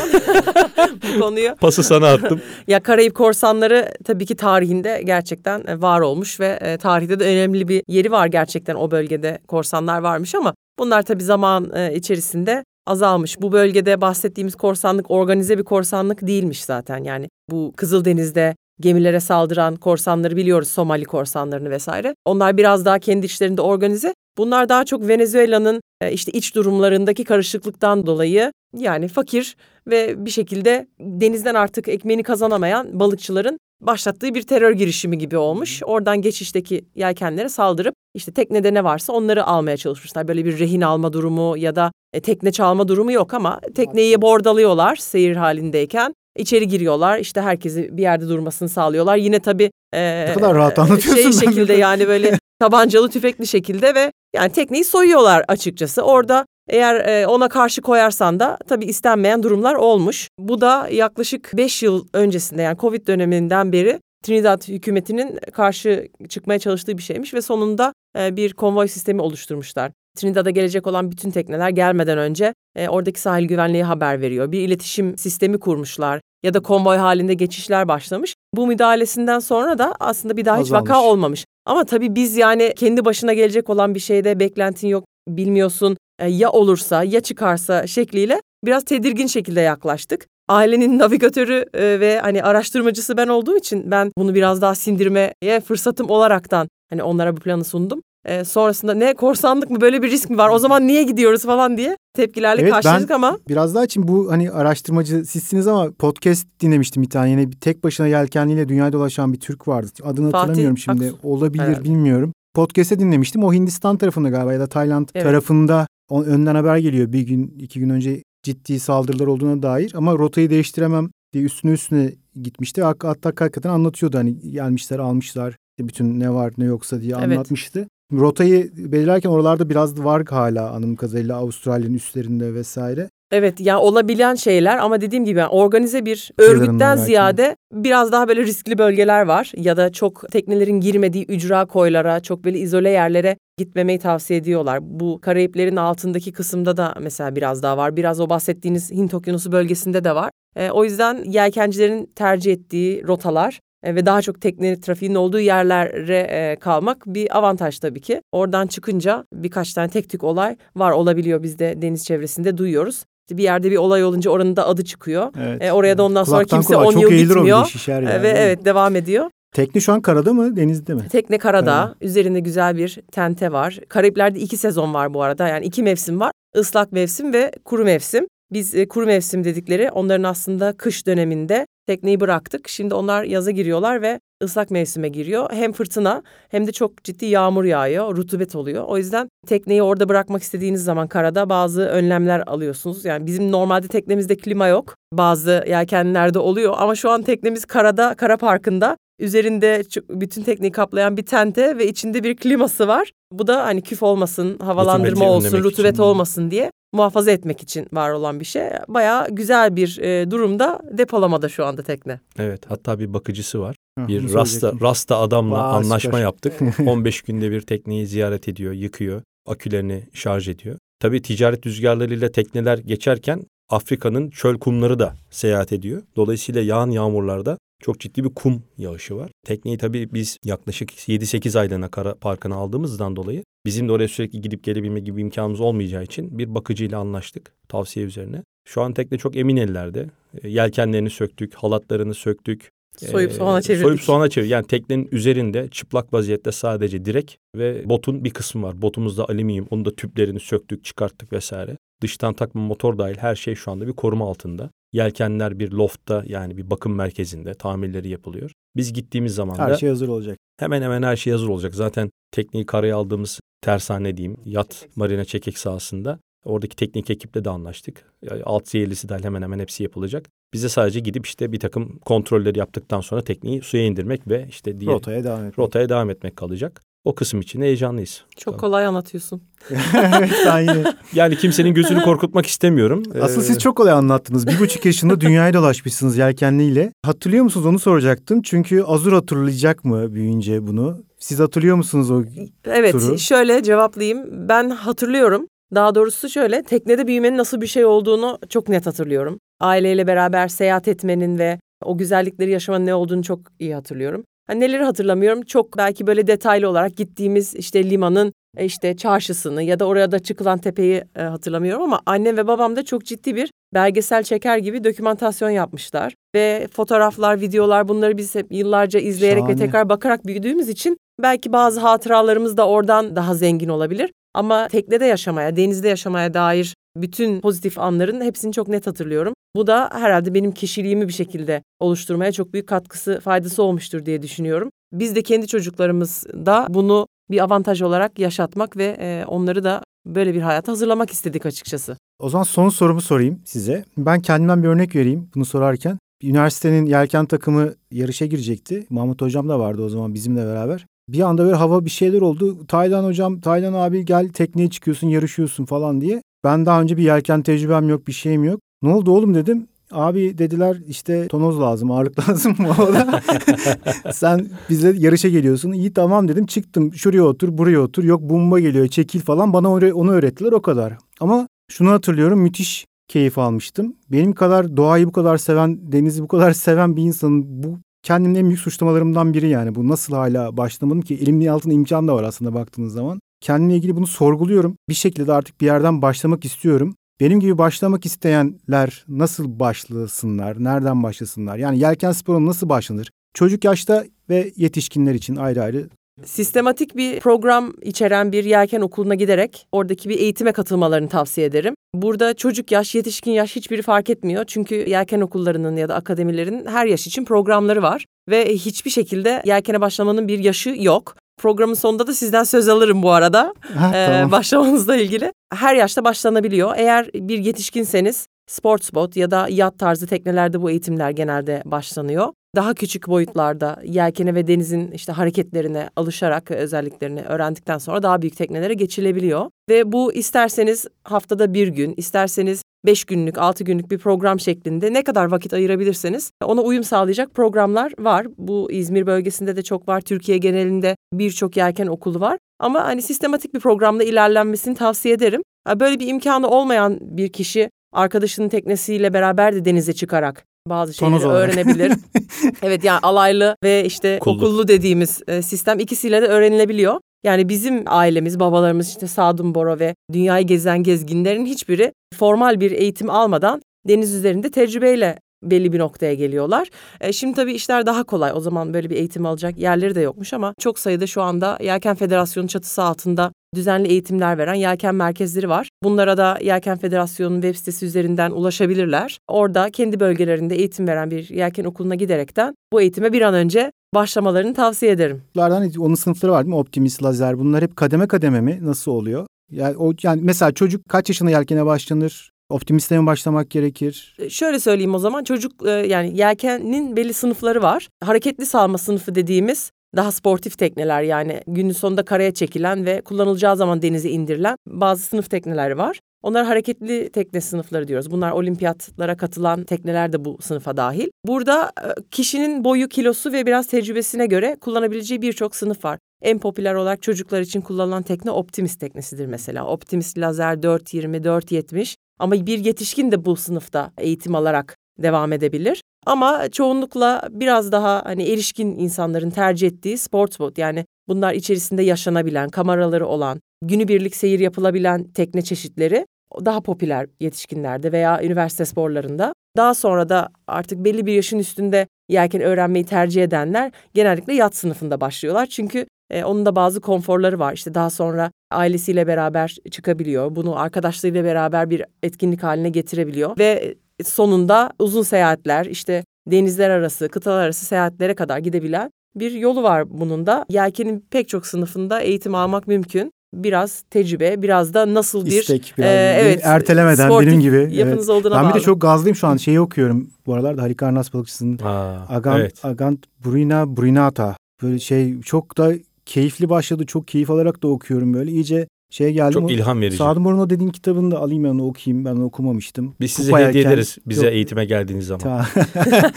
bu 1.16 1.20
konuyu. 1.20 1.56
Pası 1.56 1.84
sana 1.84 2.08
attım. 2.08 2.42
ya 2.68 2.84
Karayip 2.84 3.16
korsanları 3.16 3.92
tabii 4.06 4.26
ki 4.26 4.36
tarihinde 4.36 5.02
gerçekten 5.06 5.64
e, 5.68 5.82
var 5.82 6.02
olmuş 6.02 6.40
ve 6.40 6.60
e, 6.62 6.78
tarihte 6.78 7.20
de 7.20 7.24
önemli 7.24 7.68
bir 7.68 7.84
yeri 7.88 8.12
var 8.12 8.28
gerçekten 8.28 8.76
o 8.76 8.92
bölgede 8.92 9.40
korsanlar 9.48 10.00
varmış 10.00 10.36
ama 10.36 10.54
bunlar 10.80 11.02
tabii 11.02 11.24
zaman 11.24 11.72
e, 11.76 11.96
içerisinde 11.96 12.64
azalmış. 12.88 13.42
Bu 13.42 13.52
bölgede 13.52 14.02
bahsettiğimiz 14.02 14.56
korsanlık 14.56 15.12
organize 15.12 15.58
bir 15.58 15.64
korsanlık 15.64 16.28
değilmiş 16.28 16.66
zaten. 16.66 17.04
Yani 17.04 17.30
bu 17.52 17.74
Kızıldeniz'de 17.78 18.56
gemilere 18.80 19.20
saldıran 19.20 19.76
korsanları 19.76 20.36
biliyoruz 20.36 20.68
Somali 20.68 21.06
korsanlarını 21.06 21.70
vesaire. 21.70 22.16
Onlar 22.26 22.58
biraz 22.58 22.86
daha 22.86 23.00
kendi 23.00 23.26
işlerinde 23.26 23.62
organize. 23.62 24.14
Bunlar 24.38 24.70
daha 24.70 24.86
çok 24.86 25.08
Venezuela'nın 25.08 25.82
e, 26.02 26.12
işte 26.12 26.32
iç 26.32 26.56
durumlarındaki 26.56 27.24
karışıklıktan 27.24 28.06
dolayı 28.06 28.52
yani 28.78 29.08
fakir 29.08 29.56
ve 29.88 30.26
bir 30.26 30.32
şekilde 30.32 30.88
denizden 31.00 31.56
artık 31.56 31.88
ekmeğini 31.88 32.24
kazanamayan 32.24 33.00
balıkçıların 33.00 33.58
başlattığı 33.82 34.34
bir 34.34 34.42
terör 34.42 34.72
girişimi 34.72 35.18
gibi 35.18 35.38
olmuş. 35.38 35.82
Oradan 35.86 36.22
geçişteki 36.22 36.86
yelkenlere 36.96 37.50
saldırıp 37.50 37.96
işte 38.14 38.32
teknede 38.32 38.74
ne 38.74 38.84
varsa 38.84 39.14
onları 39.14 39.46
almaya 39.46 39.78
çalışmışlar. 39.78 40.28
Böyle 40.28 40.46
bir 40.46 40.60
rehin 40.60 40.82
alma 40.82 41.14
durumu 41.14 41.58
ya 41.58 41.76
da 41.76 41.92
e, 42.14 42.22
tekne 42.22 42.52
çalma 42.52 42.88
durumu 42.88 43.12
yok 43.12 43.34
ama 43.34 43.60
tekneyi 43.76 44.22
bordalıyorlar 44.22 44.96
seyir 44.96 45.36
halindeyken. 45.36 46.14
İçeri 46.38 46.68
giriyorlar 46.68 47.20
işte 47.20 47.42
herkesi 47.42 47.98
bir 47.98 48.02
yerde 48.02 48.30
durmasını 48.30 48.70
sağlıyorlar. 48.70 49.16
Yine 49.16 49.40
tabii 49.40 49.72
e, 49.94 50.26
ne 50.30 50.34
kadar 50.34 50.56
rahat 50.56 50.80
anlatıyorsun. 50.80 51.32
Şey 51.32 51.48
şekilde 51.48 51.74
yani 51.74 52.08
böyle 52.08 52.40
tabancalı 52.60 53.10
tüfekli 53.10 53.48
şekilde 53.48 53.96
ve 53.96 54.12
yani 54.36 54.52
tekneyi 54.52 54.84
soyuyorlar 54.84 55.46
açıkçası. 55.48 56.02
Orada 56.02 56.46
eğer 56.70 56.96
e, 56.96 57.28
ona 57.28 57.50
karşı 57.50 57.82
koyarsan 57.82 58.40
da 58.40 58.58
tabii 58.68 58.86
istenmeyen 58.86 59.44
durumlar 59.44 59.76
olmuş. 59.76 60.28
Bu 60.40 60.62
da 60.62 60.88
yaklaşık 60.92 61.52
5 61.54 61.84
yıl 61.84 62.08
öncesinde 62.14 62.62
yani 62.62 62.78
Covid 62.78 63.08
döneminden 63.08 63.72
beri 63.72 64.00
Trinidad 64.24 64.68
hükümetinin 64.68 65.40
karşı 65.54 66.08
çıkmaya 66.30 66.60
çalıştığı 66.60 66.98
bir 66.98 67.04
şeymiş 67.04 67.34
ve 67.34 67.42
sonunda 67.42 67.94
e, 68.20 68.36
bir 68.36 68.54
konvoy 68.54 68.88
sistemi 68.88 69.22
oluşturmuşlar. 69.22 69.92
Trinidad'a 70.16 70.50
gelecek 70.50 70.88
olan 70.88 71.12
bütün 71.12 71.32
tekneler 71.32 71.70
gelmeden 71.70 72.18
önce 72.18 72.54
e, 72.76 72.88
oradaki 72.88 73.22
sahil 73.22 73.48
güvenliği 73.48 73.84
haber 73.84 74.22
veriyor. 74.22 74.52
Bir 74.52 74.60
iletişim 74.60 75.18
sistemi 75.18 75.60
kurmuşlar 75.60 76.22
ya 76.44 76.54
da 76.54 76.60
konvoy 76.60 76.98
halinde 76.98 77.34
geçişler 77.34 77.88
başlamış. 77.88 78.36
Bu 78.56 78.68
müdahalesinden 78.68 79.40
sonra 79.40 79.78
da 79.78 79.96
aslında 80.00 80.38
bir 80.38 80.46
daha 80.46 80.58
hiç 80.58 80.62
Azalmış. 80.62 80.90
vaka 80.90 81.04
olmamış. 81.04 81.46
Ama 81.66 81.86
tabii 81.86 82.16
biz 82.16 82.38
yani 82.38 82.74
kendi 82.76 83.06
başına 83.06 83.34
gelecek 83.34 83.70
olan 83.70 83.96
bir 83.96 84.00
şeyde 84.00 84.40
beklentin 84.40 84.88
yok, 84.88 85.06
bilmiyorsun. 85.28 85.98
E, 86.20 86.30
ya 86.30 86.52
olursa 86.52 87.04
ya 87.04 87.20
çıkarsa 87.20 87.88
şekliyle 87.88 88.42
biraz 88.66 88.86
tedirgin 88.86 89.28
şekilde 89.28 89.62
yaklaştık. 89.62 90.28
Ailenin 90.50 91.00
navigatörü 91.00 91.66
e, 91.74 92.00
ve 92.00 92.20
hani 92.20 92.44
araştırmacısı 92.44 93.18
ben 93.18 93.28
olduğum 93.28 93.58
için 93.58 93.92
ben 93.92 94.12
bunu 94.18 94.36
biraz 94.36 94.62
daha 94.62 94.76
sindirmeye 94.76 95.60
fırsatım 95.66 96.10
olaraktan 96.10 96.68
hani 96.90 97.04
onlara 97.04 97.38
bu 97.38 97.40
planı 97.40 97.64
sundum. 97.64 98.02
E, 98.26 98.44
sonrasında 98.44 98.94
ne 98.94 99.14
korsanlık 99.14 99.70
mı 99.70 99.82
böyle 99.82 100.02
bir 100.02 100.12
risk 100.12 100.30
mi 100.30 100.38
var 100.38 100.50
o 100.50 100.60
zaman 100.60 100.88
niye 100.88 101.04
gidiyoruz 101.04 101.46
falan 101.46 101.78
diye 101.78 101.98
tepkilerle 102.14 102.62
evet, 102.62 102.72
karşıladık 102.72 103.12
ama. 103.12 103.38
Biraz 103.50 103.76
daha 103.76 103.86
için 103.86 104.08
bu 104.08 104.32
hani 104.32 104.52
araştırmacı 104.52 105.26
sizsiniz 105.26 105.68
ama 105.68 105.92
podcast 105.92 106.48
dinlemiştim 106.60 107.04
bir 107.04 107.10
tane 107.10 107.30
yine 107.30 107.52
bir 107.52 107.60
tek 107.60 107.84
başına 107.84 108.08
yelkenliyle 108.08 108.70
dünyada 108.70 108.94
dolaşan 108.94 109.34
bir 109.34 109.40
Türk 109.40 109.68
vardı. 109.68 109.90
Adını 110.04 110.32
Fatih 110.32 110.40
hatırlamıyorum 110.40 110.78
şimdi 110.78 111.06
Aksu. 111.06 111.18
olabilir 111.24 111.64
Herhalde. 111.64 111.84
bilmiyorum. 111.84 112.34
Podcast'e 112.54 113.00
dinlemiştim 113.00 113.44
o 113.44 113.54
Hindistan 113.54 113.98
tarafında 113.98 114.30
galiba 114.30 114.54
ya 114.54 114.60
da 114.60 114.68
Tayland 114.68 115.10
evet. 115.16 115.26
tarafında 115.26 115.88
önden 116.12 116.56
haber 116.56 116.78
geliyor 116.78 117.14
bir 117.14 117.22
gün 117.22 117.56
iki 117.60 117.80
gün 117.80 117.90
önce 117.90 118.24
ciddi 118.44 118.80
saldırılar 118.80 119.28
olduğuna 119.28 119.64
dair 119.64 119.92
ama 119.96 120.14
rotayı 120.14 120.50
değiştiremem 120.50 121.10
diye 121.34 121.44
üstüne 121.44 121.72
üstüne 121.72 122.14
gitmişti. 122.42 122.84
Hatta 122.84 123.28
hakikaten 123.36 123.70
anlatıyordu 123.70 124.18
hani 124.18 124.52
gelmişler 124.52 125.00
almışlar 125.00 125.56
bütün 125.80 126.20
ne 126.20 126.34
var 126.34 126.54
ne 126.58 126.66
yoksa 126.66 127.02
diye 127.02 127.16
evet. 127.20 127.24
anlatmıştı. 127.24 127.88
Rotayı 128.20 128.72
belirlerken 128.78 129.30
oralarda 129.30 129.70
biraz 129.70 130.04
var 130.04 130.24
hala 130.30 130.72
anım 130.72 130.96
kadarıyla 130.96 131.38
Avustralya'nın 131.38 131.94
üstlerinde 131.94 132.54
vesaire. 132.54 133.10
Evet 133.32 133.60
ya 133.60 133.80
olabilen 133.80 134.36
şeyler 134.36 134.78
ama 134.78 135.02
dediğim 135.02 135.26
gibi 135.26 135.46
organize 135.46 136.06
bir 136.06 136.32
örgütten 136.38 136.96
ziyade 136.96 137.56
biraz 137.74 138.12
daha 138.12 138.28
böyle 138.28 138.44
riskli 138.44 138.78
bölgeler 138.78 139.22
var 139.26 139.52
ya 139.56 139.78
da 139.78 139.92
çok 139.92 140.32
teknelerin 140.32 140.80
girmediği 140.80 141.26
ücra 141.26 141.66
koylara, 141.66 142.20
çok 142.20 142.44
böyle 142.44 142.60
izole 142.60 142.90
yerlere 142.90 143.38
gitmemeyi 143.58 144.00
tavsiye 144.00 144.40
ediyorlar. 144.40 144.80
Bu 144.82 145.22
Karayiplerin 145.22 145.76
altındaki 145.76 146.32
kısımda 146.32 146.78
da 146.78 146.96
mesela 147.02 147.36
biraz 147.36 147.64
daha 147.64 147.78
var. 147.78 147.96
Biraz 147.96 148.20
o 148.20 148.30
bahsettiğiniz 148.30 148.92
Hint 148.92 149.14
Okyanusu 149.14 149.52
bölgesinde 149.52 150.04
de 150.04 150.16
var. 150.16 150.30
E, 150.56 150.72
o 150.72 150.84
yüzden 150.84 151.24
yelkencilerin 151.24 152.06
tercih 152.16 152.54
ettiği 152.54 153.08
rotalar 153.08 153.60
ve 153.86 154.06
daha 154.06 154.22
çok 154.22 154.42
tekne 154.42 154.80
trafiğinin 154.80 155.16
olduğu 155.16 155.40
yerlere 155.40 156.18
e, 156.18 156.56
kalmak 156.56 157.06
bir 157.06 157.38
avantaj 157.38 157.80
tabii 157.80 158.02
ki. 158.02 158.22
Oradan 158.32 158.68
çıkınca 158.68 159.26
birkaç 159.34 159.74
tane 159.74 159.90
tek 159.90 160.10
tük 160.10 160.24
olay 160.24 160.58
var 160.76 160.92
olabiliyor 160.92 161.44
biz 161.44 161.60
de 161.60 161.82
deniz 161.82 162.06
çevresinde 162.06 162.58
duyuyoruz. 162.58 163.04
İşte 163.24 163.38
bir 163.38 163.44
yerde 163.44 163.72
bir 163.72 163.78
olay 163.78 164.04
olunca 164.04 164.32
oranın 164.32 164.56
da 164.56 164.68
adı 164.68 164.84
çıkıyor. 164.84 165.32
Evet, 165.42 165.64
e, 165.64 165.72
oraya 165.72 165.98
da 165.98 166.04
ondan 166.04 166.26
Kulaktan 166.26 166.62
sonra 166.62 166.84
kimse 166.84 166.98
10 166.98 167.02
yıl 167.02 167.12
gitmiyor. 167.12 167.88
Yani, 167.88 168.10
e, 168.10 168.22
ve 168.22 168.30
evet 168.30 168.66
devam 168.66 168.96
ediyor. 168.96 169.30
Tekne 169.54 169.82
şu 169.82 169.94
an 169.94 170.02
karada 170.02 170.34
mı 170.34 170.56
denizde 170.56 170.94
mi? 170.94 171.02
Tekne 171.12 171.38
karada. 171.38 171.66
karada. 171.66 171.96
Üzerinde 172.02 172.40
güzel 172.40 172.78
bir 172.78 173.00
tente 173.12 173.52
var. 173.52 173.80
Karayipler'de 173.90 174.40
iki 174.40 174.58
sezon 174.58 174.94
var 174.94 175.14
bu 175.14 175.24
arada. 175.24 175.48
Yani 175.48 175.66
iki 175.66 175.84
mevsim 175.84 176.20
var. 176.20 176.32
Islak 176.56 176.92
mevsim 176.92 177.34
ve 177.34 177.52
kuru 177.66 177.84
mevsim. 177.84 178.28
Biz 178.52 178.76
e, 178.76 178.88
kuru 178.88 179.06
mevsim 179.06 179.44
dedikleri 179.44 179.92
onların 179.92 180.24
aslında 180.24 180.74
kış 180.74 181.08
döneminde 181.08 181.68
tekneyi 181.88 182.20
bıraktık. 182.20 182.68
Şimdi 182.68 182.94
onlar 182.94 183.24
yaza 183.24 183.52
giriyorlar 183.52 184.02
ve 184.02 184.20
ıslak 184.44 184.72
mevsime 184.72 185.10
giriyor. 185.10 185.52
Hem 185.54 185.72
fırtına 185.74 186.24
hem 186.50 186.68
de 186.68 186.72
çok 186.72 187.04
ciddi 187.04 187.26
yağmur 187.26 187.64
yağıyor, 187.64 188.18
rutubet 188.18 188.56
oluyor. 188.56 188.84
O 188.88 188.98
yüzden 188.98 189.30
tekneyi 189.48 189.84
orada 189.84 190.10
bırakmak 190.10 190.44
istediğiniz 190.44 190.84
zaman 190.84 191.08
karada 191.08 191.50
bazı 191.50 191.82
önlemler 191.82 192.44
alıyorsunuz. 192.48 193.06
Yani 193.06 193.26
bizim 193.26 193.52
normalde 193.52 193.88
teknemizde 193.88 194.38
klima 194.38 194.68
yok. 194.68 194.96
Bazı 195.14 195.64
yelkenlerde 195.68 196.40
oluyor 196.40 196.74
ama 196.78 196.96
şu 196.96 197.10
an 197.10 197.22
teknemiz 197.22 197.66
karada, 197.66 198.16
kara 198.16 198.38
parkında. 198.38 198.98
Üzerinde 199.20 199.84
bütün 200.10 200.44
tekneyi 200.44 200.72
kaplayan 200.72 201.18
bir 201.18 201.26
tente 201.26 201.78
ve 201.78 201.88
içinde 201.88 202.24
bir 202.24 202.36
kliması 202.36 202.88
var. 202.88 203.12
Bu 203.40 203.48
da 203.48 203.66
hani 203.66 203.82
küf 203.82 204.04
olmasın, 204.04 204.60
havalandırma 204.60 205.30
olsun, 205.30 205.64
rutubet 205.64 205.94
için. 205.94 206.04
olmasın 206.04 206.52
diye 206.52 206.72
muhafaza 206.94 207.32
etmek 207.32 207.62
için 207.62 207.88
var 207.94 208.12
olan 208.12 208.40
bir 208.40 208.46
şey. 208.46 208.64
Bayağı 208.88 209.30
güzel 209.30 209.76
bir 209.76 209.98
e, 209.98 210.32
durumda 210.32 210.82
depolamada 210.92 211.50
şu 211.50 211.66
anda 211.66 211.84
tekne. 211.84 212.20
Evet 212.40 212.62
hatta 212.68 213.00
bir 213.00 213.14
bakıcısı 213.14 213.60
var. 213.60 213.76
Hı, 214.00 214.08
bir 214.08 214.34
rasta, 214.34 214.74
rasta 214.82 215.18
adamla 215.18 215.56
Vay, 215.58 215.78
anlaşma 215.78 216.00
süper. 216.00 216.22
yaptık. 216.22 216.54
15 216.88 217.22
günde 217.22 217.52
bir 217.52 217.62
tekneyi 217.62 218.08
ziyaret 218.08 218.48
ediyor, 218.48 218.74
yıkıyor, 218.74 219.22
akülerini 219.48 220.04
şarj 220.14 220.50
ediyor. 220.50 220.78
Tabii 221.00 221.22
ticaret 221.22 221.66
rüzgarlarıyla 221.66 222.32
tekneler 222.32 222.78
geçerken 222.78 223.44
Afrika'nın 223.70 224.30
çöl 224.30 224.60
kumları 224.60 225.00
da 225.00 225.14
seyahat 225.32 225.74
ediyor. 225.74 226.02
Dolayısıyla 226.16 226.62
yağan 226.62 226.90
yağmurlarda 226.90 227.58
çok 227.84 228.00
ciddi 228.00 228.24
bir 228.24 228.30
kum 228.30 228.64
yağışı 228.78 229.16
var. 229.16 229.32
Tekneyi 229.46 229.78
tabii 229.78 230.14
biz 230.14 230.38
yaklaşık 230.46 230.92
7-8 230.92 231.60
aylığına 231.60 231.92
kara 231.92 232.16
parkına 232.16 232.56
aldığımızdan 232.56 233.16
dolayı 233.16 233.44
bizim 233.66 233.88
de 233.88 233.92
oraya 233.92 234.08
sürekli 234.08 234.42
gidip 234.42 234.64
gelebilme 234.64 235.00
gibi 235.00 235.22
imkanımız 235.22 235.62
olmayacağı 235.62 236.04
için 236.04 236.38
bir 236.38 236.56
bakıcıyla 236.56 237.00
anlaştık 237.00 237.52
tavsiye 237.70 238.06
üzerine. 238.06 238.44
Şu 238.66 238.82
an 238.82 238.94
tekne 238.94 239.18
çok 239.18 239.36
emin 239.36 239.58
ellerde. 239.58 240.10
E, 240.44 240.50
yelkenlerini 240.50 241.10
söktük, 241.10 241.56
halatlarını 241.56 242.14
söktük. 242.14 242.70
Soyup 242.98 243.32
e, 243.32 243.34
soğana 243.34 243.62
çevirdik. 243.62 243.86
Soyup 243.86 244.02
soğana 244.02 244.30
çevir. 244.30 244.48
Yani 244.48 244.68
teknenin 244.68 245.10
üzerinde 245.12 245.68
çıplak 245.72 246.14
vaziyette 246.14 246.52
sadece 246.52 247.06
direk 247.06 247.38
ve 247.56 247.90
botun 247.90 248.24
bir 248.24 248.30
kısmı 248.30 248.64
var. 248.68 248.82
Botumuzda 248.82 249.30
alüminyum. 249.30 249.68
Onu 249.70 249.86
da 249.86 249.96
tüplerini 249.96 250.40
söktük, 250.40 250.84
çıkarttık 250.84 251.34
vesaire. 251.34 251.78
Dıştan 252.02 252.34
takma 252.34 252.62
motor 252.62 252.98
dahil 252.98 253.18
her 253.18 253.36
şey 253.36 253.56
şu 253.56 253.72
anda 253.72 253.88
bir 253.88 253.94
koruma 253.94 254.30
altında. 254.30 254.70
Yelkenler 254.94 255.60
bir 255.60 255.72
loftta 255.72 256.24
yani 256.26 256.58
bir 256.58 256.70
bakım 256.70 256.96
merkezinde 256.96 257.54
tamirleri 257.54 258.10
yapılıyor. 258.10 258.52
Biz 258.76 258.94
gittiğimiz 258.94 259.36
zaman 259.36 259.58
her 259.58 259.70
da 259.70 259.78
şey 259.78 259.90
hazır 259.90 260.08
olacak. 260.08 260.38
Hemen 260.60 260.82
hemen 260.82 261.04
her 261.04 261.16
şey 261.16 261.32
hazır 261.32 261.48
olacak. 261.48 261.76
Zaten 261.76 262.12
tekniği 262.32 262.66
karaya 262.66 262.98
aldığımız 262.98 263.40
tersane 263.62 264.18
diyeyim 264.18 264.38
yat 264.46 264.88
marina 264.96 265.26
çekik 265.26 265.58
sahasında 265.58 266.20
oradaki 266.46 266.76
teknik 266.76 267.10
ekiple 267.10 267.46
de 267.46 267.50
anlaştık. 267.50 268.14
Alt 268.44 268.68
ziyelisi 268.68 269.10
dahil 269.10 269.24
hemen 269.24 269.42
hemen 269.42 269.60
hepsi 269.60 269.84
yapılacak. 269.84 270.30
Bize 270.54 270.70
sadece 270.70 271.00
gidip 271.00 271.26
işte 271.26 271.52
bir 271.52 271.60
takım 271.60 272.00
kontrolleri 272.00 272.60
yaptıktan 272.60 273.02
sonra 273.02 273.24
tekniği 273.24 273.62
suya 273.62 273.84
indirmek 273.84 274.28
ve 274.28 274.46
işte 274.50 274.80
diğer 274.80 274.94
rotaya 274.94 275.24
devam 275.24 275.40
etmek. 275.40 275.60
Rotaya 275.60 275.90
devam 275.90 276.10
etmek 276.10 276.38
kalacak. 276.38 276.82
O 277.06 277.16
kısım 277.16 277.42
için 277.42 277.62
heyecanlıyız. 277.62 278.24
Çok 278.38 278.60
kolay 278.60 278.86
anlatıyorsun. 278.86 279.42
evet 279.94 280.32
ben 280.46 280.60
yine. 280.60 280.84
Yani 281.14 281.36
kimsenin 281.38 281.74
gözünü 281.74 282.02
korkutmak 282.04 282.46
istemiyorum. 282.46 283.04
Asıl 283.22 283.42
Ee, 283.42 283.46
siz 283.46 283.60
çok 283.60 283.78
kolay 283.78 283.94
anlattınız. 283.94 284.48
Bir 284.48 284.60
buçuk 284.60 284.86
yaşında 284.86 285.22
dünyayı 285.22 285.54
dolaşmışsınız 285.54 286.18
yelkenliyle. 286.18 286.94
Hatırlıyor 287.06 287.44
musunuz 287.44 287.66
onu 287.66 287.80
soracaktım. 287.80 288.42
Çünkü 288.42 288.84
Azur 288.84 289.14
hatırlayacak 289.14 289.86
mı 289.86 290.14
büyüyünce 290.14 290.68
bunu? 290.68 291.04
Siz 291.20 291.40
hatırlıyor 291.40 291.76
musunuz 291.76 292.12
o? 292.12 292.24
Evet 292.66 292.92
Turu. 292.92 293.20
şöyle 293.20 293.64
cevaplayayım. 293.64 294.50
Ben 294.50 294.70
hatırlıyorum. 294.70 295.48
Daha 295.76 295.96
doğrusu 295.96 296.30
şöyle 296.30 296.64
teknede 296.64 297.08
büyümenin 297.08 297.38
nasıl 297.38 297.62
bir 297.62 297.68
şey 297.68 297.86
olduğunu 297.86 298.40
çok 298.50 298.70
net 298.70 298.86
hatırlıyorum. 298.86 299.40
Aileyle 299.60 300.08
beraber 300.08 300.48
seyahat 300.48 300.88
etmenin 300.88 301.38
ve 301.40 301.60
o 301.84 301.98
güzellikleri 301.98 302.52
yaşamanın 302.52 302.86
ne 302.86 302.96
olduğunu 302.96 303.24
çok 303.24 303.40
iyi 303.60 303.76
hatırlıyorum. 303.76 304.24
Hani 304.48 304.60
neleri 304.60 304.84
hatırlamıyorum? 304.84 305.42
Çok 305.42 305.78
belki 305.78 306.08
böyle 306.08 306.28
detaylı 306.28 306.70
olarak 306.70 306.98
gittiğimiz 306.98 307.56
işte 307.56 307.90
limanın 307.90 308.34
e, 308.58 308.66
işte 308.66 308.98
çarşısını 308.98 309.64
ya 309.64 309.80
da 309.80 309.86
oraya 309.86 310.12
da 310.12 310.20
çıkılan 310.20 310.58
tepeyi 310.58 311.04
e, 311.16 311.22
hatırlamıyorum 311.22 311.84
ama 311.84 312.02
annem 312.06 312.38
ve 312.38 312.48
babam 312.48 312.76
da 312.76 312.86
çok 312.86 313.06
ciddi 313.06 313.36
bir 313.36 313.52
belgesel 313.74 314.24
çeker 314.24 314.58
gibi 314.58 314.84
dokümantasyon 314.84 315.50
yapmışlar. 315.50 316.14
Ve 316.36 316.68
fotoğraflar, 316.74 317.42
videolar 317.42 317.88
bunları 317.88 318.18
biz 318.18 318.36
hep 318.36 318.52
yıllarca 318.52 319.00
izleyerek 319.00 319.40
Şahane. 319.40 319.56
ve 319.56 319.66
tekrar 319.66 319.90
bakarak 319.90 320.26
büyüdüğümüz 320.26 320.70
için 320.70 320.98
belki 321.22 321.54
bazı 321.54 321.80
hatıralarımız 321.80 322.58
da 322.58 322.68
oradan 322.68 323.16
daha 323.16 323.36
zengin 323.36 323.70
olabilir. 323.70 324.12
Ama 324.34 324.68
teknede 324.68 325.06
yaşamaya, 325.06 325.56
denizde 325.56 325.88
yaşamaya 325.90 326.34
dair 326.34 326.76
bütün 326.96 327.42
pozitif 327.42 327.80
anların 327.80 328.22
hepsini 328.22 328.54
çok 328.54 328.68
net 328.68 328.88
hatırlıyorum. 328.88 329.33
Bu 329.56 329.68
da 329.68 329.90
herhalde 329.94 330.34
benim 330.34 330.52
kişiliğimi 330.52 331.08
bir 331.08 331.14
şekilde 331.14 331.64
oluşturmaya 331.80 332.32
çok 332.32 332.54
büyük 332.54 332.68
katkısı, 332.68 333.20
faydası 333.20 333.64
olmuştur 333.64 334.06
diye 334.06 334.22
düşünüyorum. 334.22 334.70
Biz 334.94 335.16
de 335.16 335.22
kendi 335.24 335.48
çocuklarımızda 335.48 336.68
bunu 336.70 337.08
bir 337.32 337.44
avantaj 337.44 337.82
olarak 337.82 338.20
yaşatmak 338.20 338.78
ve 338.78 338.98
e, 339.00 339.26
onları 339.28 339.64
da 339.64 339.82
böyle 340.06 340.34
bir 340.34 340.42
hayata 340.42 340.72
hazırlamak 340.72 341.10
istedik 341.10 341.46
açıkçası. 341.46 341.98
O 342.20 342.30
zaman 342.30 342.44
son 342.44 342.70
sorumu 342.70 343.02
sorayım 343.02 343.42
size. 343.46 343.86
Ben 343.98 344.20
kendimden 344.22 344.64
bir 344.64 344.68
örnek 344.68 344.96
vereyim 344.96 345.30
bunu 345.36 345.46
sorarken. 345.46 345.98
Üniversitenin 346.24 346.86
yelken 346.86 347.26
takımı 347.26 347.74
yarışa 347.92 348.26
girecekti. 348.26 348.86
Mahmut 348.90 349.22
hocam 349.22 349.50
da 349.50 349.60
vardı 349.60 349.84
o 349.84 349.90
zaman 349.90 350.14
bizimle 350.14 350.46
beraber. 350.46 350.86
Bir 351.10 351.20
anda 351.20 351.44
böyle 351.44 351.56
hava 351.56 351.86
bir 351.86 351.90
şeyler 351.90 352.22
oldu. 352.22 352.68
Taylan 352.68 353.04
hocam, 353.04 353.42
Taylan 353.42 353.74
abi 353.74 354.06
gel 354.06 354.30
tekneye 354.30 354.70
çıkıyorsun, 354.70 355.08
yarışıyorsun 355.08 355.66
falan 355.66 356.02
diye. 356.02 356.22
Ben 356.44 356.66
daha 356.66 356.82
önce 356.82 356.98
bir 356.98 357.04
yelken 357.04 357.42
tecrübem 357.42 357.90
yok, 357.90 358.08
bir 358.08 358.14
şeyim 358.14 358.44
yok. 358.44 358.60
Ne 358.84 358.90
oldu 358.90 359.12
oğlum 359.12 359.36
dedim. 359.36 359.68
Abi 359.92 360.38
dediler 360.38 360.78
işte 360.88 361.28
tonoz 361.28 361.60
lazım, 361.60 361.92
ağırlık 361.92 362.30
lazım 362.30 362.56
mı 362.58 362.68
o 362.80 362.94
da. 362.94 363.22
Sen 364.14 364.48
bize 364.70 364.96
yarışa 364.98 365.30
geliyorsun. 365.30 365.72
İyi 365.72 365.94
tamam 365.94 366.28
dedim. 366.28 366.46
Çıktım 366.46 366.94
şuraya 366.94 367.24
otur, 367.24 367.58
buraya 367.58 367.80
otur. 367.80 368.04
Yok 368.04 368.22
bomba 368.22 368.60
geliyor, 368.60 368.88
çekil 368.88 369.20
falan. 369.20 369.54
Bana 369.54 369.70
onu 369.72 370.12
öğrettiler 370.12 370.52
o 370.52 370.62
kadar. 370.62 370.94
Ama 371.20 371.48
şunu 371.72 371.92
hatırlıyorum 371.92 372.40
müthiş 372.40 372.86
keyif 373.08 373.38
almıştım. 373.38 373.96
Benim 374.12 374.34
kadar 374.34 374.78
doğayı 374.78 375.08
bu 375.08 375.12
kadar 375.12 375.38
seven, 375.38 375.92
denizi 375.92 376.24
bu 376.24 376.28
kadar 376.28 376.54
seven 376.54 376.96
bir 376.96 377.04
insanın 377.04 377.64
bu 377.64 377.78
kendimin 378.04 378.36
en 378.36 378.46
büyük 378.46 378.60
suçlamalarımdan 378.60 379.34
biri 379.34 379.50
yani. 379.50 379.76
Bu 379.76 379.90
nasıl 379.90 380.16
hala 380.16 380.58
başlamadım 380.58 381.02
ki? 381.02 381.16
Elimin 381.16 381.48
altında 381.48 381.74
imkan 381.74 382.08
da 382.08 382.16
var 382.16 382.24
aslında 382.24 382.54
baktığınız 382.54 382.94
zaman. 382.94 383.20
Kendimle 383.42 383.76
ilgili 383.76 383.96
bunu 383.96 384.08
sorguluyorum. 384.08 384.78
Bir 384.90 384.94
şekilde 384.94 385.28
de 385.28 385.34
artık 385.34 385.62
bir 385.62 385.66
yerden 385.66 386.02
başlamak 386.02 386.46
istiyorum. 386.46 386.96
Benim 387.20 387.40
gibi 387.40 387.58
başlamak 387.58 388.06
isteyenler 388.06 389.06
nasıl 389.08 389.60
başlasınlar? 389.60 390.64
Nereden 390.64 391.04
başlasınlar? 391.04 391.58
Yani 391.58 391.80
yelken 391.80 392.12
sporuna 392.12 392.46
nasıl 392.46 392.70
başlanır? 392.70 393.12
Çocuk 393.34 393.64
yaşta 393.64 394.06
ve 394.30 394.52
yetişkinler 394.56 395.14
için 395.14 395.36
ayrı 395.36 395.64
ayrı 395.64 395.90
Sistematik 396.26 396.98
bir 396.98 397.20
program 397.20 397.74
içeren 397.82 398.32
bir 398.32 398.44
yelken 398.44 398.82
okuluna 398.82 399.16
giderek 399.16 399.68
oradaki 399.72 400.10
bir 400.10 400.20
eğitime 400.20 400.52
katılmalarını 400.52 401.10
tavsiye 401.10 401.48
ederim. 401.48 401.76
Burada 401.94 402.34
çocuk 402.34 402.72
yaş, 402.72 402.96
yetişkin 402.96 403.32
yaş 403.32 403.56
hiçbiri 403.56 403.82
fark 403.82 404.10
etmiyor. 404.10 404.44
Çünkü 404.48 404.76
yelken 404.76 405.22
okullarının 405.22 405.76
ya 405.76 405.90
da 405.90 405.96
akademilerin 405.96 406.66
her 406.66 406.86
yaş 406.86 407.08
için 407.08 407.26
programları 407.26 407.82
var. 407.82 408.06
Ve 408.30 408.54
hiçbir 408.54 408.92
şekilde 408.92 409.42
yelkene 409.46 409.82
başlamanın 409.82 410.28
bir 410.28 410.40
yaşı 410.40 410.76
yok. 410.80 411.16
Programın 411.38 411.74
sonunda 411.74 412.08
da 412.08 412.14
sizden 412.14 412.44
söz 412.44 412.70
alırım 412.70 413.04
bu 413.04 413.12
arada. 413.12 413.54
Ha, 413.78 413.92
Ee, 413.96 414.06
tamam. 414.08 414.32
başlamanızla 414.32 414.96
ilgili. 414.96 415.34
Her 415.54 415.76
yaşta 415.76 416.04
başlanabiliyor. 416.04 416.74
Eğer 416.78 417.10
bir 417.14 417.38
yetişkinseniz 417.40 418.28
sports 418.48 418.94
boat 418.94 419.16
ya 419.18 419.32
da 419.32 419.48
yat 419.50 419.80
tarzı 419.80 420.08
teknelerde 420.08 420.62
bu 420.62 420.70
eğitimler 420.70 421.10
genelde 421.10 421.62
başlanıyor. 421.66 422.28
Daha 422.56 422.74
küçük 422.74 423.08
boyutlarda 423.08 423.80
yelkene 423.86 424.36
ve 424.36 424.48
denizin 424.48 424.92
işte 424.92 425.12
hareketlerine 425.12 425.90
alışarak 425.96 426.52
özelliklerini 426.52 427.22
öğrendikten 427.22 427.78
sonra 427.78 428.04
daha 428.04 428.22
büyük 428.22 428.38
teknelere 428.38 428.74
geçilebiliyor. 428.74 429.50
Ve 429.70 429.92
bu 429.92 430.14
isterseniz 430.14 430.86
haftada 431.04 431.54
bir 431.54 431.68
gün, 431.68 431.94
isterseniz 431.98 432.62
beş 432.86 433.04
günlük, 433.06 433.38
altı 433.38 433.64
günlük 433.64 433.92
bir 433.92 433.98
program 433.98 434.40
şeklinde 434.40 434.94
ne 434.94 435.04
kadar 435.04 435.26
vakit 435.26 435.54
ayırabilirseniz 435.54 436.32
ona 436.46 436.62
uyum 436.62 436.84
sağlayacak 436.84 437.34
programlar 437.34 437.94
var. 438.00 438.28
Bu 438.38 438.72
İzmir 438.72 439.08
bölgesinde 439.08 439.56
de 439.56 439.62
çok 439.62 439.88
var. 439.88 440.02
Türkiye 440.02 440.38
genelinde 440.38 440.96
birçok 441.14 441.58
yelken 441.58 441.88
okulu 441.88 442.20
var. 442.20 442.38
Ama 442.60 442.84
hani 442.84 443.02
sistematik 443.02 443.54
bir 443.54 443.60
programda 443.60 444.04
ilerlenmesini 444.04 444.76
tavsiye 444.76 445.14
ederim. 445.14 445.42
Böyle 445.80 446.00
bir 446.00 446.08
imkanı 446.08 446.48
olmayan 446.48 446.98
bir 447.02 447.32
kişi 447.32 447.70
arkadaşının 447.94 448.50
teknesiyle 448.50 449.14
beraber 449.14 449.56
de 449.56 449.66
denize 449.66 449.94
çıkarak 449.94 450.46
bazı 450.70 450.94
şeyleri 450.94 451.26
öğrenebilir. 451.26 451.94
evet 452.62 452.84
yani 452.84 453.00
alaylı 453.00 453.56
ve 453.64 453.86
işte 453.86 454.18
Okullu. 454.22 454.36
okullu 454.36 454.68
dediğimiz 454.68 455.22
e, 455.28 455.42
sistem 455.42 455.80
ikisiyle 455.80 456.22
de 456.22 456.28
öğrenilebiliyor. 456.28 457.00
Yani 457.24 457.50
bizim 457.50 457.84
ailemiz, 457.86 458.40
babalarımız 458.40 458.90
işte 458.90 459.08
Sadun 459.08 459.56
Boro 459.56 459.80
ve 459.80 459.96
dünyayı 460.14 460.48
gezen 460.48 460.84
gezginlerin 460.84 461.46
hiçbiri 461.46 461.94
formal 462.20 462.60
bir 462.60 462.72
eğitim 462.72 463.10
almadan 463.10 463.62
deniz 463.88 464.16
üzerinde 464.16 464.52
tecrübeyle 464.52 465.18
belli 465.44 465.74
bir 465.74 465.80
noktaya 465.80 466.14
geliyorlar. 466.14 466.68
E, 467.02 467.14
şimdi 467.14 467.36
tabii 467.36 467.54
işler 467.54 467.86
daha 467.86 468.04
kolay. 468.04 468.32
O 468.36 468.40
zaman 468.40 468.74
böyle 468.74 468.90
bir 468.90 468.96
eğitim 468.96 469.26
alacak 469.26 469.58
yerleri 469.58 469.96
de 469.96 470.02
yokmuş 470.02 470.34
ama 470.34 470.54
çok 470.60 470.80
sayıda 470.80 471.08
şu 471.08 471.22
anda 471.22 471.58
Yelken 471.62 471.96
Federasyonu 471.96 472.48
çatısı 472.48 472.84
altında 472.84 473.32
düzenli 473.56 473.88
eğitimler 473.88 474.38
veren 474.38 474.54
yelken 474.54 474.96
merkezleri 474.96 475.50
var. 475.50 475.70
Bunlara 475.84 476.18
da 476.18 476.38
Yelken 476.42 476.78
Federasyonu'nun 476.78 477.42
web 477.42 477.56
sitesi 477.56 477.86
üzerinden 477.86 478.32
ulaşabilirler. 478.32 479.20
Orada 479.28 479.70
kendi 479.70 480.00
bölgelerinde 480.00 480.56
eğitim 480.56 480.88
veren 480.88 481.12
bir 481.12 481.30
yelken 481.30 481.64
okuluna 481.64 481.96
giderekten 481.96 482.56
bu 482.74 482.82
eğitime 482.82 483.14
bir 483.14 483.22
an 483.22 483.34
önce 483.34 483.72
başlamalarını 483.94 484.54
tavsiye 484.54 484.92
ederim. 484.92 485.22
Lardan 485.38 485.72
onun 485.80 485.96
sınıfları 485.96 486.32
var 486.32 486.44
değil 486.46 486.56
mi? 486.56 486.60
Optimist, 486.60 487.04
lazer 487.04 487.40
bunlar 487.40 487.64
hep 487.64 487.76
kademe 487.76 488.08
kademe 488.08 488.42
mi? 488.42 488.60
Nasıl 488.62 488.92
oluyor? 488.92 489.26
Yani 489.52 489.78
o 489.78 489.94
yani 490.04 490.22
mesela 490.24 490.52
çocuk 490.52 490.90
kaç 490.90 491.10
yaşında 491.10 491.30
yelkene 491.30 491.66
başlanır? 491.66 492.32
Optimiste 492.50 493.00
mi 493.00 493.06
başlamak 493.06 493.50
gerekir? 493.50 494.16
E, 494.20 494.30
Şöyle 494.30 494.60
söyleyeyim 494.60 494.96
o 494.96 495.00
zaman 495.00 495.24
çocuk 495.24 495.68
e, 495.68 495.70
yani 495.70 496.18
yelkenin 496.18 496.96
belli 496.96 497.14
sınıfları 497.14 497.62
var. 497.62 497.88
Hareketli 498.04 498.46
salma 498.46 498.78
sınıfı 498.78 499.16
dediğimiz 499.16 499.72
daha 499.96 500.12
sportif 500.12 500.58
tekneler 500.58 501.02
yani 501.02 501.42
günün 501.48 501.72
sonunda 501.72 502.06
karaya 502.06 502.34
çekilen 502.34 502.86
ve 502.86 503.02
kullanılacağı 503.02 503.58
zaman 503.58 503.82
denize 503.82 504.10
indirilen 504.10 504.56
bazı 504.68 505.04
sınıf 505.04 505.30
tekneleri 505.30 505.78
var. 505.78 506.00
Onlar 506.24 506.46
hareketli 506.46 507.10
tekne 507.10 507.42
sınıfları 507.42 507.88
diyoruz. 507.88 508.12
Bunlar 508.12 508.32
olimpiyatlara 508.32 509.18
katılan 509.18 509.64
tekneler 509.64 510.14
de 510.14 510.26
bu 510.26 510.38
sınıfa 510.42 510.78
dahil. 510.78 511.08
Burada 511.28 511.72
e, 511.84 511.88
kişinin 512.12 512.64
boyu, 512.64 512.88
kilosu 512.88 513.32
ve 513.32 513.46
biraz 513.46 513.68
tecrübesine 513.68 514.26
göre 514.26 514.58
kullanabileceği 514.62 515.22
birçok 515.22 515.56
sınıf 515.56 515.86
var. 515.86 516.00
En 516.22 516.40
popüler 516.40 516.74
olarak 516.74 517.02
çocuklar 517.02 517.42
için 517.42 517.62
kullanılan 517.62 518.04
tekne 518.04 518.32
Optimist 518.32 518.80
teknesidir 518.80 519.26
mesela. 519.26 519.68
Optimist 519.68 520.18
Lazer 520.18 520.64
420, 520.64 521.24
470 521.24 521.96
ama 522.20 522.34
bir 522.34 522.60
yetişkin 522.60 523.12
de 523.12 523.26
bu 523.26 523.36
sınıfta 523.36 523.92
eğitim 523.98 524.36
alarak 524.36 524.78
devam 525.02 525.34
edebilir. 525.34 525.82
Ama 526.06 526.50
çoğunlukla 526.50 527.22
biraz 527.32 527.72
daha 527.72 528.06
hani 528.06 528.24
erişkin 528.24 528.80
insanların 528.80 529.30
tercih 529.30 529.68
ettiği 529.68 529.98
sports 529.98 530.40
boat 530.40 530.58
yani 530.58 530.86
bunlar 531.08 531.34
içerisinde 531.34 531.84
yaşanabilen, 531.84 532.50
kameraları 532.50 533.08
olan, 533.08 533.42
günübirlik 533.62 534.16
seyir 534.16 534.40
yapılabilen 534.40 535.04
tekne 535.04 535.42
çeşitleri 535.42 536.06
daha 536.46 536.62
popüler 536.62 537.08
yetişkinlerde 537.20 537.92
veya 537.92 538.24
üniversite 538.24 538.66
sporlarında. 538.66 539.34
Daha 539.58 539.74
sonra 539.74 540.10
da 540.10 540.30
artık 540.48 540.84
belli 540.86 541.06
bir 541.06 541.14
yaşın 541.14 541.40
üstünde 541.40 541.88
yelken 542.10 542.42
öğrenmeyi 542.42 542.86
tercih 542.86 543.24
edenler 543.24 543.72
genellikle 543.94 544.34
yat 544.34 544.56
sınıfında 544.56 545.02
başlıyorlar. 545.02 545.46
Çünkü 545.46 545.86
e, 546.10 546.24
onun 546.24 546.46
da 546.46 546.56
bazı 546.56 546.82
konforları 546.82 547.40
var. 547.40 547.54
İşte 547.54 547.74
daha 547.74 547.90
sonra 547.90 548.32
ailesiyle 548.52 549.08
beraber 549.08 549.58
çıkabiliyor. 549.72 550.36
Bunu 550.36 550.60
arkadaşlarıyla 550.60 551.24
beraber 551.24 551.70
bir 551.70 551.86
etkinlik 552.04 552.44
haline 552.44 552.70
getirebiliyor. 552.70 553.38
Ve 553.40 553.76
sonunda 554.04 554.72
uzun 554.80 555.02
seyahatler 555.04 555.66
işte 555.66 556.04
denizler 556.28 556.70
arası, 556.70 557.10
kıtalar 557.10 557.44
arası 557.44 557.66
seyahatlere 557.66 558.16
kadar 558.16 558.38
gidebilen 558.38 558.92
bir 559.16 559.32
yolu 559.32 559.64
var 559.64 560.00
bunun 560.00 560.26
da. 560.26 560.46
Yelkenin 560.50 561.06
pek 561.12 561.30
çok 561.30 561.48
sınıfında 561.48 562.02
eğitim 562.02 562.36
almak 562.36 562.68
mümkün. 562.68 563.12
Biraz 563.34 563.84
tecrübe, 563.90 564.42
biraz 564.42 564.74
da 564.74 564.94
nasıl 564.94 565.26
bir 565.26 565.32
İstek 565.32 565.74
biraz. 565.78 565.90
e, 565.90 566.18
evet, 566.22 566.40
ertelemeden 566.44 567.06
sportif 567.08 567.30
benim 567.30 567.42
gibi. 567.42 567.56
yapınız 567.76 568.10
Evet. 568.10 568.10
olduğuna 568.10 568.36
Ben 568.36 568.44
bir 568.44 568.50
bağlı. 568.50 568.60
de 568.60 568.64
çok 568.64 568.82
gazlıyım 568.82 569.16
şu 569.16 569.28
an. 569.28 569.38
Şeyi 569.38 569.60
okuyorum. 569.60 570.10
Bu 570.26 570.34
aralar 570.34 570.58
da 570.58 570.62
Halikarnas 570.62 571.14
balıkçısının 571.14 571.60
Aa, 571.64 572.06
Agant, 572.10 572.40
evet. 572.40 572.66
Agant 572.66 573.00
Bruna 573.26 573.78
Brunata. 573.78 574.36
Böyle 574.62 574.80
şey 574.80 575.22
çok 575.22 575.58
da 575.58 575.74
keyifli 576.06 576.50
başladı. 576.50 576.86
Çok 576.86 577.08
keyif 577.08 577.30
alarak 577.32 577.64
da 577.64 577.68
okuyorum 577.68 578.14
böyle. 578.14 578.32
İyice 578.32 578.68
şeye 578.90 579.12
geldim. 579.12 579.42
Çok 579.42 579.52
ilham 579.52 579.82
verici. 579.82 579.98
Sadı 579.98 580.20
Mor'un 580.20 580.50
dediğin 580.50 580.70
kitabını 580.72 581.12
da 581.12 581.20
alayım 581.20 581.44
ben 581.44 581.60
okuyayım. 581.60 582.06
Ben 582.06 582.16
okumamıştım. 582.16 582.96
Biz 583.02 583.12
size 583.12 583.32
Kupa 583.32 583.48
hediye 583.48 583.64
ederiz 583.64 583.98
bize 584.06 584.26
Yok. 584.26 584.34
eğitime 584.34 584.66
geldiğiniz 584.66 585.06
zaman. 585.08 585.20
Tamam. 585.20 585.46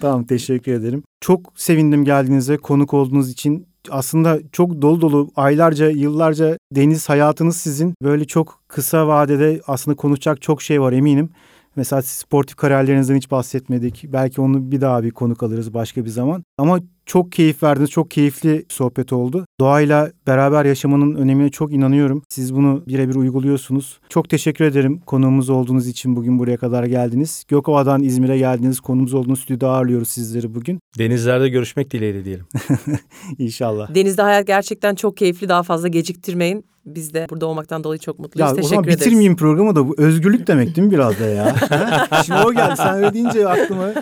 tamam 0.00 0.24
teşekkür 0.24 0.72
ederim. 0.72 1.02
Çok 1.20 1.52
sevindim 1.56 2.04
geldiğinize, 2.04 2.56
konuk 2.56 2.94
olduğunuz 2.94 3.30
için. 3.30 3.66
Aslında 3.90 4.38
çok 4.52 4.82
dolu 4.82 5.00
dolu 5.00 5.30
aylarca, 5.36 5.90
yıllarca 5.90 6.58
deniz 6.72 7.08
hayatınız 7.08 7.56
sizin. 7.56 7.94
Böyle 8.02 8.24
çok 8.24 8.60
kısa 8.68 9.08
vadede 9.08 9.60
aslında 9.66 9.96
konuşacak 9.96 10.42
çok 10.42 10.62
şey 10.62 10.80
var 10.80 10.92
eminim. 10.92 11.30
Mesela 11.76 12.02
sportif 12.02 12.56
kariyerlerinizden 12.56 13.16
hiç 13.16 13.30
bahsetmedik. 13.30 14.04
Belki 14.08 14.40
onu 14.40 14.70
bir 14.72 14.80
daha 14.80 15.02
bir 15.02 15.10
konuk 15.10 15.42
alırız 15.42 15.74
başka 15.74 16.04
bir 16.04 16.10
zaman. 16.10 16.44
Ama 16.58 16.80
çok 17.06 17.32
keyif 17.32 17.62
verdiniz. 17.62 17.90
Çok 17.90 18.10
keyifli 18.10 18.64
sohbet 18.68 19.12
oldu. 19.12 19.46
Doğayla 19.60 20.12
beraber 20.26 20.64
yaşamanın 20.64 21.14
önemine 21.14 21.48
çok 21.48 21.72
inanıyorum. 21.72 22.22
Siz 22.28 22.54
bunu 22.54 22.82
birebir 22.86 23.14
uyguluyorsunuz. 23.14 24.00
Çok 24.08 24.28
teşekkür 24.28 24.64
ederim 24.64 25.00
konuğumuz 25.06 25.50
olduğunuz 25.50 25.88
için 25.88 26.16
bugün 26.16 26.38
buraya 26.38 26.56
kadar 26.56 26.84
geldiniz. 26.84 27.44
Gökova'dan 27.48 28.02
İzmir'e 28.02 28.38
geldiniz. 28.38 28.80
Konumuz 28.80 29.14
olduğunuz 29.14 29.40
stüdyoda 29.40 29.70
ağırlıyoruz 29.70 30.08
sizleri 30.08 30.54
bugün. 30.54 30.80
Denizlerde 30.98 31.48
görüşmek 31.48 31.90
dileğiyle 31.90 32.24
diyelim. 32.24 32.46
İnşallah. 33.38 33.94
Denizde 33.94 34.22
hayat 34.22 34.46
gerçekten 34.46 34.94
çok 34.94 35.16
keyifli. 35.16 35.48
Daha 35.48 35.62
fazla 35.62 35.88
geciktirmeyin. 35.88 36.64
Biz 36.86 37.14
de 37.14 37.26
burada 37.30 37.46
olmaktan 37.46 37.84
dolayı 37.84 37.98
çok 38.00 38.18
mutluyuz. 38.18 38.46
Ya 38.48 38.52
o 38.52 38.56
Teşekkür 38.56 38.68
zaman 38.68 38.84
ederiz. 38.84 39.00
bitirmeyeyim 39.00 39.36
programı 39.36 39.76
da 39.76 39.88
bu 39.88 39.94
özgürlük 39.98 40.46
demek 40.46 40.76
değil 40.76 40.86
mi 40.88 40.92
biraz 40.92 41.20
da 41.20 41.24
ya? 41.26 41.54
Şimdi 42.26 42.38
o 42.46 42.52
geldi 42.52 42.74
sen 42.76 42.96
öyle 42.96 43.14
deyince 43.14 43.48
aklıma 43.48 43.94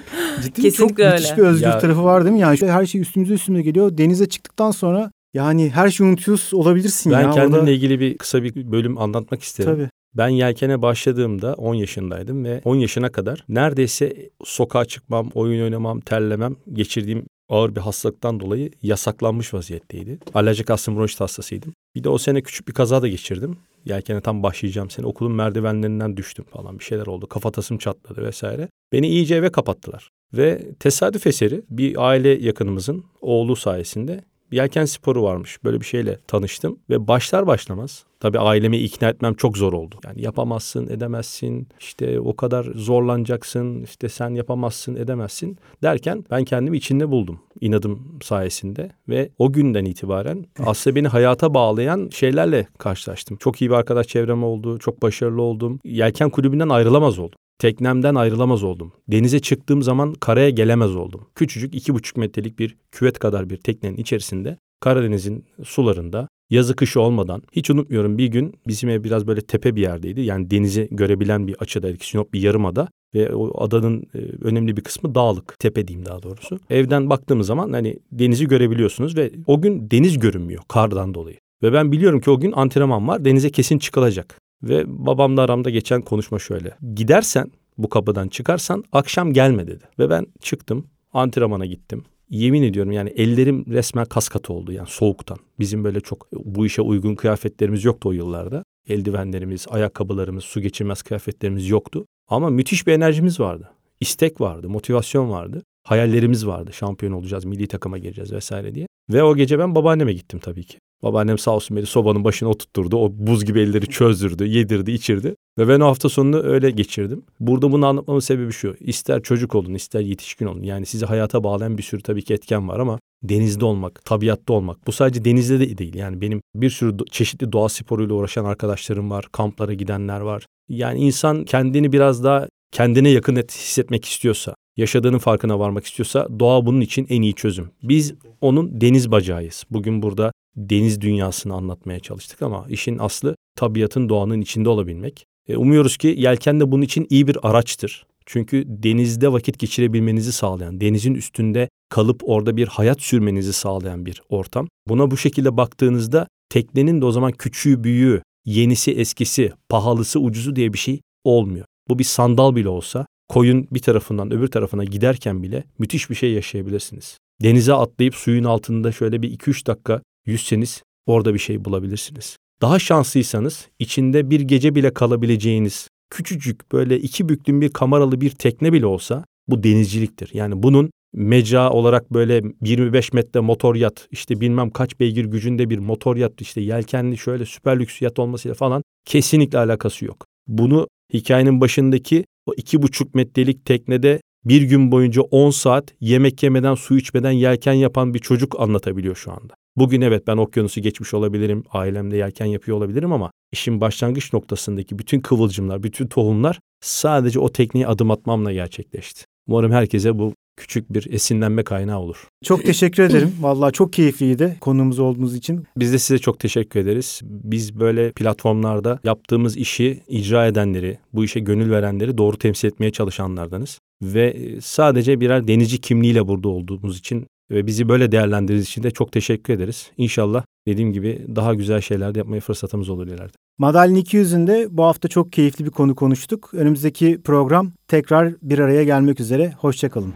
ciddi 0.42 0.54
çok 0.54 0.54
Kesinlikle 0.64 1.10
müthiş 1.10 1.30
öyle. 1.30 1.42
bir 1.42 1.46
özgür 1.46 1.66
Ya- 1.66 1.78
tarafı 1.78 2.04
var 2.04 2.24
değil 2.24 2.32
mi? 2.34 2.40
Yani 2.40 2.58
her 2.62 2.86
şey 2.86 3.00
üstümüze 3.00 3.34
üstümüze 3.34 3.62
geliyor. 3.62 3.98
Denize 3.98 4.28
çıktıktan 4.28 4.70
sonra 4.70 5.10
yani 5.34 5.70
her 5.70 5.90
şeyi 5.90 6.08
unutuyoruz 6.08 6.50
olabilirsin 6.54 7.12
Ben 7.12 7.20
ya. 7.22 7.30
kendimle 7.30 7.58
Orada- 7.58 7.70
ilgili 7.70 8.00
bir 8.00 8.18
kısa 8.18 8.42
bir 8.42 8.72
bölüm 8.72 8.98
anlatmak 8.98 9.42
isterim. 9.42 9.74
Tabii. 9.74 9.88
Ben 10.16 10.28
yelkene 10.28 10.82
başladığımda 10.82 11.54
10 11.54 11.74
yaşındaydım 11.74 12.44
ve 12.44 12.60
10 12.64 12.76
yaşına 12.76 13.12
kadar 13.12 13.44
neredeyse 13.48 14.30
sokağa 14.44 14.84
çıkmam, 14.84 15.30
oyun 15.34 15.62
oynamam, 15.64 16.00
terlemem, 16.00 16.56
geçirdiğim 16.72 17.26
ağır 17.48 17.76
bir 17.76 17.80
hastalıktan 17.80 18.40
dolayı 18.40 18.70
yasaklanmış 18.82 19.54
vaziyetteydi. 19.54 20.18
Alerjik 20.34 20.70
astım 20.70 20.96
bronşit 20.96 21.20
hastasıydım. 21.20 21.74
Bir 21.94 22.04
de 22.04 22.08
o 22.08 22.18
sene 22.18 22.42
küçük 22.42 22.68
bir 22.68 22.72
kaza 22.72 23.02
da 23.02 23.08
geçirdim. 23.08 23.56
Yelkene 23.84 24.20
tam 24.20 24.42
başlayacağım 24.42 24.90
sene 24.90 25.06
okulun 25.06 25.32
merdivenlerinden 25.32 26.16
düştüm 26.16 26.44
falan 26.44 26.78
bir 26.78 26.84
şeyler 26.84 27.06
oldu. 27.06 27.26
Kafatasım 27.26 27.78
çatladı 27.78 28.22
vesaire. 28.22 28.68
Beni 28.92 29.08
iyice 29.08 29.34
eve 29.34 29.52
kapattılar. 29.52 30.08
Ve 30.34 30.72
tesadüf 30.80 31.26
eseri 31.26 31.62
bir 31.70 32.08
aile 32.08 32.28
yakınımızın 32.28 33.04
oğlu 33.20 33.56
sayesinde 33.56 34.24
yelken 34.52 34.84
sporu 34.84 35.22
varmış. 35.22 35.64
Böyle 35.64 35.80
bir 35.80 35.86
şeyle 35.86 36.18
tanıştım 36.26 36.78
ve 36.90 37.08
başlar 37.08 37.46
başlamaz 37.46 38.04
tabii 38.20 38.38
ailemi 38.38 38.76
ikna 38.76 39.08
etmem 39.08 39.34
çok 39.34 39.58
zor 39.58 39.72
oldu. 39.72 39.96
Yani 40.04 40.22
yapamazsın, 40.22 40.88
edemezsin, 40.88 41.68
işte 41.80 42.20
o 42.20 42.36
kadar 42.36 42.64
zorlanacaksın, 42.74 43.82
işte 43.82 44.08
sen 44.08 44.30
yapamazsın, 44.30 44.96
edemezsin 44.96 45.58
derken 45.82 46.24
ben 46.30 46.44
kendimi 46.44 46.76
içinde 46.76 47.10
buldum 47.10 47.40
inadım 47.60 48.18
sayesinde 48.22 48.90
ve 49.08 49.30
o 49.38 49.52
günden 49.52 49.84
itibaren 49.84 50.44
aslında 50.66 50.96
beni 50.96 51.08
hayata 51.08 51.54
bağlayan 51.54 52.08
şeylerle 52.12 52.68
karşılaştım. 52.78 53.36
Çok 53.36 53.62
iyi 53.62 53.70
bir 53.70 53.74
arkadaş 53.74 54.06
çevrem 54.06 54.44
oldu, 54.44 54.78
çok 54.78 55.02
başarılı 55.02 55.42
oldum. 55.42 55.80
Yelken 55.84 56.30
kulübünden 56.30 56.68
ayrılamaz 56.68 57.18
oldum. 57.18 57.38
Teknemden 57.58 58.14
ayrılamaz 58.14 58.62
oldum. 58.62 58.92
Denize 59.08 59.40
çıktığım 59.40 59.82
zaman 59.82 60.14
karaya 60.14 60.50
gelemez 60.50 60.96
oldum. 60.96 61.20
Küçücük 61.34 61.74
iki 61.74 61.94
buçuk 61.94 62.16
metrelik 62.16 62.58
bir 62.58 62.76
küvet 62.92 63.18
kadar 63.18 63.50
bir 63.50 63.56
teknenin 63.56 63.96
içerisinde 63.96 64.58
Karadeniz'in 64.80 65.44
sularında 65.64 66.28
yazı 66.50 66.76
kışı 66.76 67.00
olmadan 67.00 67.42
hiç 67.52 67.70
unutmuyorum 67.70 68.18
bir 68.18 68.26
gün 68.26 68.54
bizim 68.66 68.90
ev 68.90 69.04
biraz 69.04 69.26
böyle 69.26 69.40
tepe 69.40 69.76
bir 69.76 69.82
yerdeydi. 69.82 70.20
Yani 70.20 70.50
denizi 70.50 70.88
görebilen 70.90 71.46
bir 71.46 71.56
açıdaydık. 71.58 72.04
Sinop 72.04 72.32
bir 72.32 72.40
yarımada 72.40 72.88
ve 73.14 73.34
o 73.34 73.64
adanın 73.64 74.02
e, 74.14 74.18
önemli 74.40 74.76
bir 74.76 74.82
kısmı 74.82 75.14
dağlık. 75.14 75.58
Tepe 75.58 75.88
diyeyim 75.88 76.06
daha 76.06 76.22
doğrusu. 76.22 76.60
Evden 76.70 77.10
baktığımız 77.10 77.46
zaman 77.46 77.72
hani 77.72 77.98
denizi 78.12 78.48
görebiliyorsunuz 78.48 79.16
ve 79.16 79.30
o 79.46 79.62
gün 79.62 79.90
deniz 79.90 80.18
görünmüyor 80.18 80.62
kardan 80.68 81.14
dolayı. 81.14 81.36
Ve 81.62 81.72
ben 81.72 81.92
biliyorum 81.92 82.20
ki 82.20 82.30
o 82.30 82.40
gün 82.40 82.52
antrenman 82.52 83.08
var. 83.08 83.24
Denize 83.24 83.50
kesin 83.50 83.78
çıkılacak. 83.78 84.40
Ve 84.62 84.84
babamla 84.86 85.42
aramda 85.42 85.70
geçen 85.70 86.02
konuşma 86.02 86.38
şöyle. 86.38 86.76
Gidersen 86.94 87.50
bu 87.78 87.88
kapıdan 87.88 88.28
çıkarsan 88.28 88.84
akşam 88.92 89.32
gelme 89.32 89.66
dedi. 89.66 89.84
Ve 89.98 90.10
ben 90.10 90.26
çıktım 90.40 90.86
antrenmana 91.12 91.66
gittim. 91.66 92.04
Yemin 92.30 92.62
ediyorum 92.62 92.92
yani 92.92 93.10
ellerim 93.10 93.64
resmen 93.68 94.04
kaskatı 94.04 94.52
oldu 94.52 94.72
yani 94.72 94.88
soğuktan. 94.88 95.38
Bizim 95.58 95.84
böyle 95.84 96.00
çok 96.00 96.28
bu 96.32 96.66
işe 96.66 96.82
uygun 96.82 97.14
kıyafetlerimiz 97.14 97.84
yoktu 97.84 98.08
o 98.08 98.12
yıllarda. 98.12 98.64
Eldivenlerimiz, 98.88 99.66
ayakkabılarımız, 99.70 100.44
su 100.44 100.60
geçirmez 100.60 101.02
kıyafetlerimiz 101.02 101.68
yoktu. 101.68 102.06
Ama 102.28 102.50
müthiş 102.50 102.86
bir 102.86 102.92
enerjimiz 102.92 103.40
vardı. 103.40 103.70
İstek 104.00 104.40
vardı, 104.40 104.68
motivasyon 104.68 105.30
vardı. 105.30 105.62
Hayallerimiz 105.84 106.46
vardı. 106.46 106.72
Şampiyon 106.72 107.12
olacağız, 107.12 107.44
milli 107.44 107.66
takıma 107.66 107.98
gireceğiz 107.98 108.32
vesaire 108.32 108.74
diye. 108.74 108.86
Ve 109.10 109.22
o 109.22 109.36
gece 109.36 109.58
ben 109.58 109.74
babaanneme 109.74 110.12
gittim 110.12 110.40
tabii 110.42 110.64
ki. 110.64 110.78
Babaannem 111.02 111.38
sağ 111.38 111.50
olsun 111.50 111.76
beni 111.76 111.86
sobanın 111.86 112.24
başına 112.24 112.48
oturtturdu. 112.48 112.96
O 112.96 113.12
buz 113.14 113.44
gibi 113.44 113.60
elleri 113.60 113.86
çözdürdü, 113.86 114.46
yedirdi, 114.46 114.92
içirdi. 114.92 115.34
Ve 115.58 115.68
ben 115.68 115.80
o 115.80 115.86
hafta 115.86 116.08
sonunu 116.08 116.42
öyle 116.42 116.70
geçirdim. 116.70 117.22
Burada 117.40 117.72
bunu 117.72 117.86
anlatmamın 117.86 118.20
sebebi 118.20 118.52
şu. 118.52 118.76
İster 118.80 119.22
çocuk 119.22 119.54
olun, 119.54 119.74
ister 119.74 120.00
yetişkin 120.00 120.46
olun. 120.46 120.62
Yani 120.62 120.86
sizi 120.86 121.06
hayata 121.06 121.44
bağlayan 121.44 121.78
bir 121.78 121.82
sürü 121.82 122.02
tabii 122.02 122.22
ki 122.22 122.34
etken 122.34 122.68
var 122.68 122.80
ama 122.80 122.98
denizde 123.22 123.64
olmak, 123.64 124.04
tabiatta 124.04 124.52
olmak. 124.52 124.86
Bu 124.86 124.92
sadece 124.92 125.24
denizde 125.24 125.60
de 125.60 125.78
değil. 125.78 125.94
Yani 125.94 126.20
benim 126.20 126.40
bir 126.54 126.70
sürü 126.70 126.96
çeşitli 127.10 127.52
doğa 127.52 127.68
sporuyla 127.68 128.14
uğraşan 128.14 128.44
arkadaşlarım 128.44 129.10
var. 129.10 129.26
Kamplara 129.32 129.74
gidenler 129.74 130.20
var. 130.20 130.46
Yani 130.68 131.00
insan 131.00 131.44
kendini 131.44 131.92
biraz 131.92 132.24
daha 132.24 132.48
kendine 132.72 133.08
yakın 133.08 133.36
et, 133.36 133.52
hissetmek 133.52 134.04
istiyorsa, 134.04 134.54
yaşadığının 134.76 135.18
farkına 135.18 135.58
varmak 135.58 135.84
istiyorsa 135.84 136.28
doğa 136.38 136.66
bunun 136.66 136.80
için 136.80 137.06
en 137.10 137.22
iyi 137.22 137.34
çözüm. 137.34 137.70
Biz 137.82 138.14
onun 138.40 138.80
deniz 138.80 139.10
bacağıyız. 139.10 139.64
Bugün 139.70 140.02
burada 140.02 140.32
deniz 140.56 141.00
dünyasını 141.00 141.54
anlatmaya 141.54 142.00
çalıştık 142.00 142.42
ama 142.42 142.66
işin 142.68 142.98
aslı 142.98 143.36
tabiatın 143.56 144.08
doğanın 144.08 144.40
içinde 144.40 144.68
olabilmek. 144.68 145.26
E, 145.48 145.56
umuyoruz 145.56 145.96
ki 145.96 146.14
yelken 146.18 146.60
de 146.60 146.72
bunun 146.72 146.82
için 146.82 147.06
iyi 147.10 147.26
bir 147.26 147.38
araçtır. 147.42 148.06
Çünkü 148.26 148.64
denizde 148.66 149.32
vakit 149.32 149.58
geçirebilmenizi 149.58 150.32
sağlayan, 150.32 150.80
denizin 150.80 151.14
üstünde 151.14 151.68
kalıp 151.88 152.20
orada 152.24 152.56
bir 152.56 152.66
hayat 152.68 153.00
sürmenizi 153.00 153.52
sağlayan 153.52 154.06
bir 154.06 154.22
ortam. 154.28 154.68
Buna 154.88 155.10
bu 155.10 155.16
şekilde 155.16 155.56
baktığınızda 155.56 156.28
teknenin 156.48 157.00
de 157.00 157.04
o 157.04 157.10
zaman 157.10 157.32
küçüğü 157.32 157.84
büyüğü, 157.84 158.22
yenisi 158.44 158.92
eskisi, 158.92 159.52
pahalısı 159.68 160.20
ucuzu 160.20 160.56
diye 160.56 160.72
bir 160.72 160.78
şey 160.78 161.00
olmuyor. 161.24 161.64
Bu 161.88 161.98
bir 161.98 162.04
sandal 162.04 162.56
bile 162.56 162.68
olsa 162.68 163.06
koyun 163.28 163.68
bir 163.70 163.80
tarafından 163.80 164.32
öbür 164.32 164.48
tarafına 164.48 164.84
giderken 164.84 165.42
bile 165.42 165.64
müthiş 165.78 166.10
bir 166.10 166.14
şey 166.14 166.32
yaşayabilirsiniz. 166.32 167.18
Denize 167.42 167.74
atlayıp 167.74 168.14
suyun 168.14 168.44
altında 168.44 168.92
şöyle 168.92 169.22
bir 169.22 169.38
2-3 169.38 169.66
dakika 169.66 170.02
yüzseniz 170.26 170.82
orada 171.06 171.34
bir 171.34 171.38
şey 171.38 171.64
bulabilirsiniz. 171.64 172.36
Daha 172.62 172.78
şanslıysanız 172.78 173.68
içinde 173.78 174.30
bir 174.30 174.40
gece 174.40 174.74
bile 174.74 174.94
kalabileceğiniz 174.94 175.88
küçücük 176.10 176.72
böyle 176.72 176.98
iki 176.98 177.28
büklüm 177.28 177.60
bir 177.60 177.68
kameralı 177.68 178.20
bir 178.20 178.30
tekne 178.30 178.72
bile 178.72 178.86
olsa 178.86 179.24
bu 179.48 179.62
denizciliktir. 179.62 180.30
Yani 180.34 180.62
bunun 180.62 180.90
mecra 181.12 181.70
olarak 181.70 182.12
böyle 182.12 182.42
25 182.62 183.12
metre 183.12 183.40
motor 183.40 183.76
yat 183.76 184.08
işte 184.10 184.40
bilmem 184.40 184.70
kaç 184.70 185.00
beygir 185.00 185.24
gücünde 185.24 185.70
bir 185.70 185.78
motor 185.78 186.16
yat 186.16 186.40
işte 186.40 186.60
yelkenli 186.60 187.18
şöyle 187.18 187.46
süper 187.46 187.80
lüks 187.80 188.02
yat 188.02 188.18
olmasıyla 188.18 188.54
falan 188.54 188.82
kesinlikle 189.04 189.58
alakası 189.58 190.04
yok. 190.04 190.26
Bunu 190.46 190.88
hikayenin 191.12 191.60
başındaki 191.60 192.24
o 192.46 192.52
iki 192.56 192.82
buçuk 192.82 193.14
metrelik 193.14 193.64
teknede 193.64 194.20
bir 194.44 194.62
gün 194.62 194.92
boyunca 194.92 195.22
10 195.22 195.50
saat 195.50 195.94
yemek 196.00 196.42
yemeden 196.42 196.74
su 196.74 196.98
içmeden 196.98 197.30
yelken 197.30 197.72
yapan 197.72 198.14
bir 198.14 198.18
çocuk 198.18 198.60
anlatabiliyor 198.60 199.16
şu 199.16 199.32
anda. 199.32 199.54
Bugün 199.76 200.00
evet 200.00 200.26
ben 200.26 200.36
okyanusu 200.36 200.80
geçmiş 200.80 201.14
olabilirim, 201.14 201.64
ailemde 201.70 202.16
yelken 202.16 202.46
yapıyor 202.46 202.76
olabilirim 202.76 203.12
ama 203.12 203.30
işin 203.52 203.80
başlangıç 203.80 204.32
noktasındaki 204.32 204.98
bütün 204.98 205.20
kıvılcımlar, 205.20 205.82
bütün 205.82 206.06
tohumlar 206.06 206.60
sadece 206.80 207.38
o 207.38 207.52
tekniğe 207.52 207.86
adım 207.86 208.10
atmamla 208.10 208.52
gerçekleşti. 208.52 209.24
Umarım 209.48 209.72
herkese 209.72 210.18
bu 210.18 210.32
küçük 210.56 210.94
bir 210.94 211.12
esinlenme 211.12 211.62
kaynağı 211.62 211.98
olur. 211.98 212.28
Çok 212.44 212.64
teşekkür 212.64 213.02
ederim. 213.02 213.34
Vallahi 213.40 213.72
çok 213.72 213.92
keyifliydi 213.92 214.56
konuğumuz 214.60 214.98
olduğunuz 214.98 215.36
için. 215.36 215.64
Biz 215.76 215.92
de 215.92 215.98
size 215.98 216.18
çok 216.18 216.38
teşekkür 216.40 216.80
ederiz. 216.80 217.20
Biz 217.22 217.80
böyle 217.80 218.12
platformlarda 218.12 218.98
yaptığımız 219.04 219.56
işi 219.56 220.00
icra 220.08 220.46
edenleri, 220.46 220.98
bu 221.12 221.24
işe 221.24 221.40
gönül 221.40 221.70
verenleri 221.70 222.18
doğru 222.18 222.36
temsil 222.36 222.68
etmeye 222.68 222.90
çalışanlardanız. 222.90 223.78
Ve 224.02 224.56
sadece 224.60 225.20
birer 225.20 225.48
denizci 225.48 225.80
kimliğiyle 225.80 226.28
burada 226.28 226.48
olduğumuz 226.48 226.98
için 226.98 227.26
ve 227.52 227.66
bizi 227.66 227.88
böyle 227.88 228.12
değerlendirdiğiniz 228.12 228.66
için 228.66 228.82
de 228.82 228.90
çok 228.90 229.12
teşekkür 229.12 229.54
ederiz. 229.54 229.90
İnşallah 229.96 230.44
dediğim 230.66 230.92
gibi 230.92 231.26
daha 231.36 231.54
güzel 231.54 231.80
şeyler 231.80 232.14
de 232.14 232.18
yapmaya 232.18 232.40
fırsatımız 232.40 232.88
olur 232.88 233.06
ileride. 233.06 233.32
Madalya'nın 233.58 234.00
200'ünde 234.00 234.68
bu 234.70 234.84
hafta 234.84 235.08
çok 235.08 235.32
keyifli 235.32 235.64
bir 235.64 235.70
konu 235.70 235.94
konuştuk. 235.94 236.50
Önümüzdeki 236.54 237.20
program 237.24 237.72
tekrar 237.88 238.34
bir 238.42 238.58
araya 238.58 238.84
gelmek 238.84 239.20
üzere. 239.20 239.52
Hoşçakalın. 239.58 240.14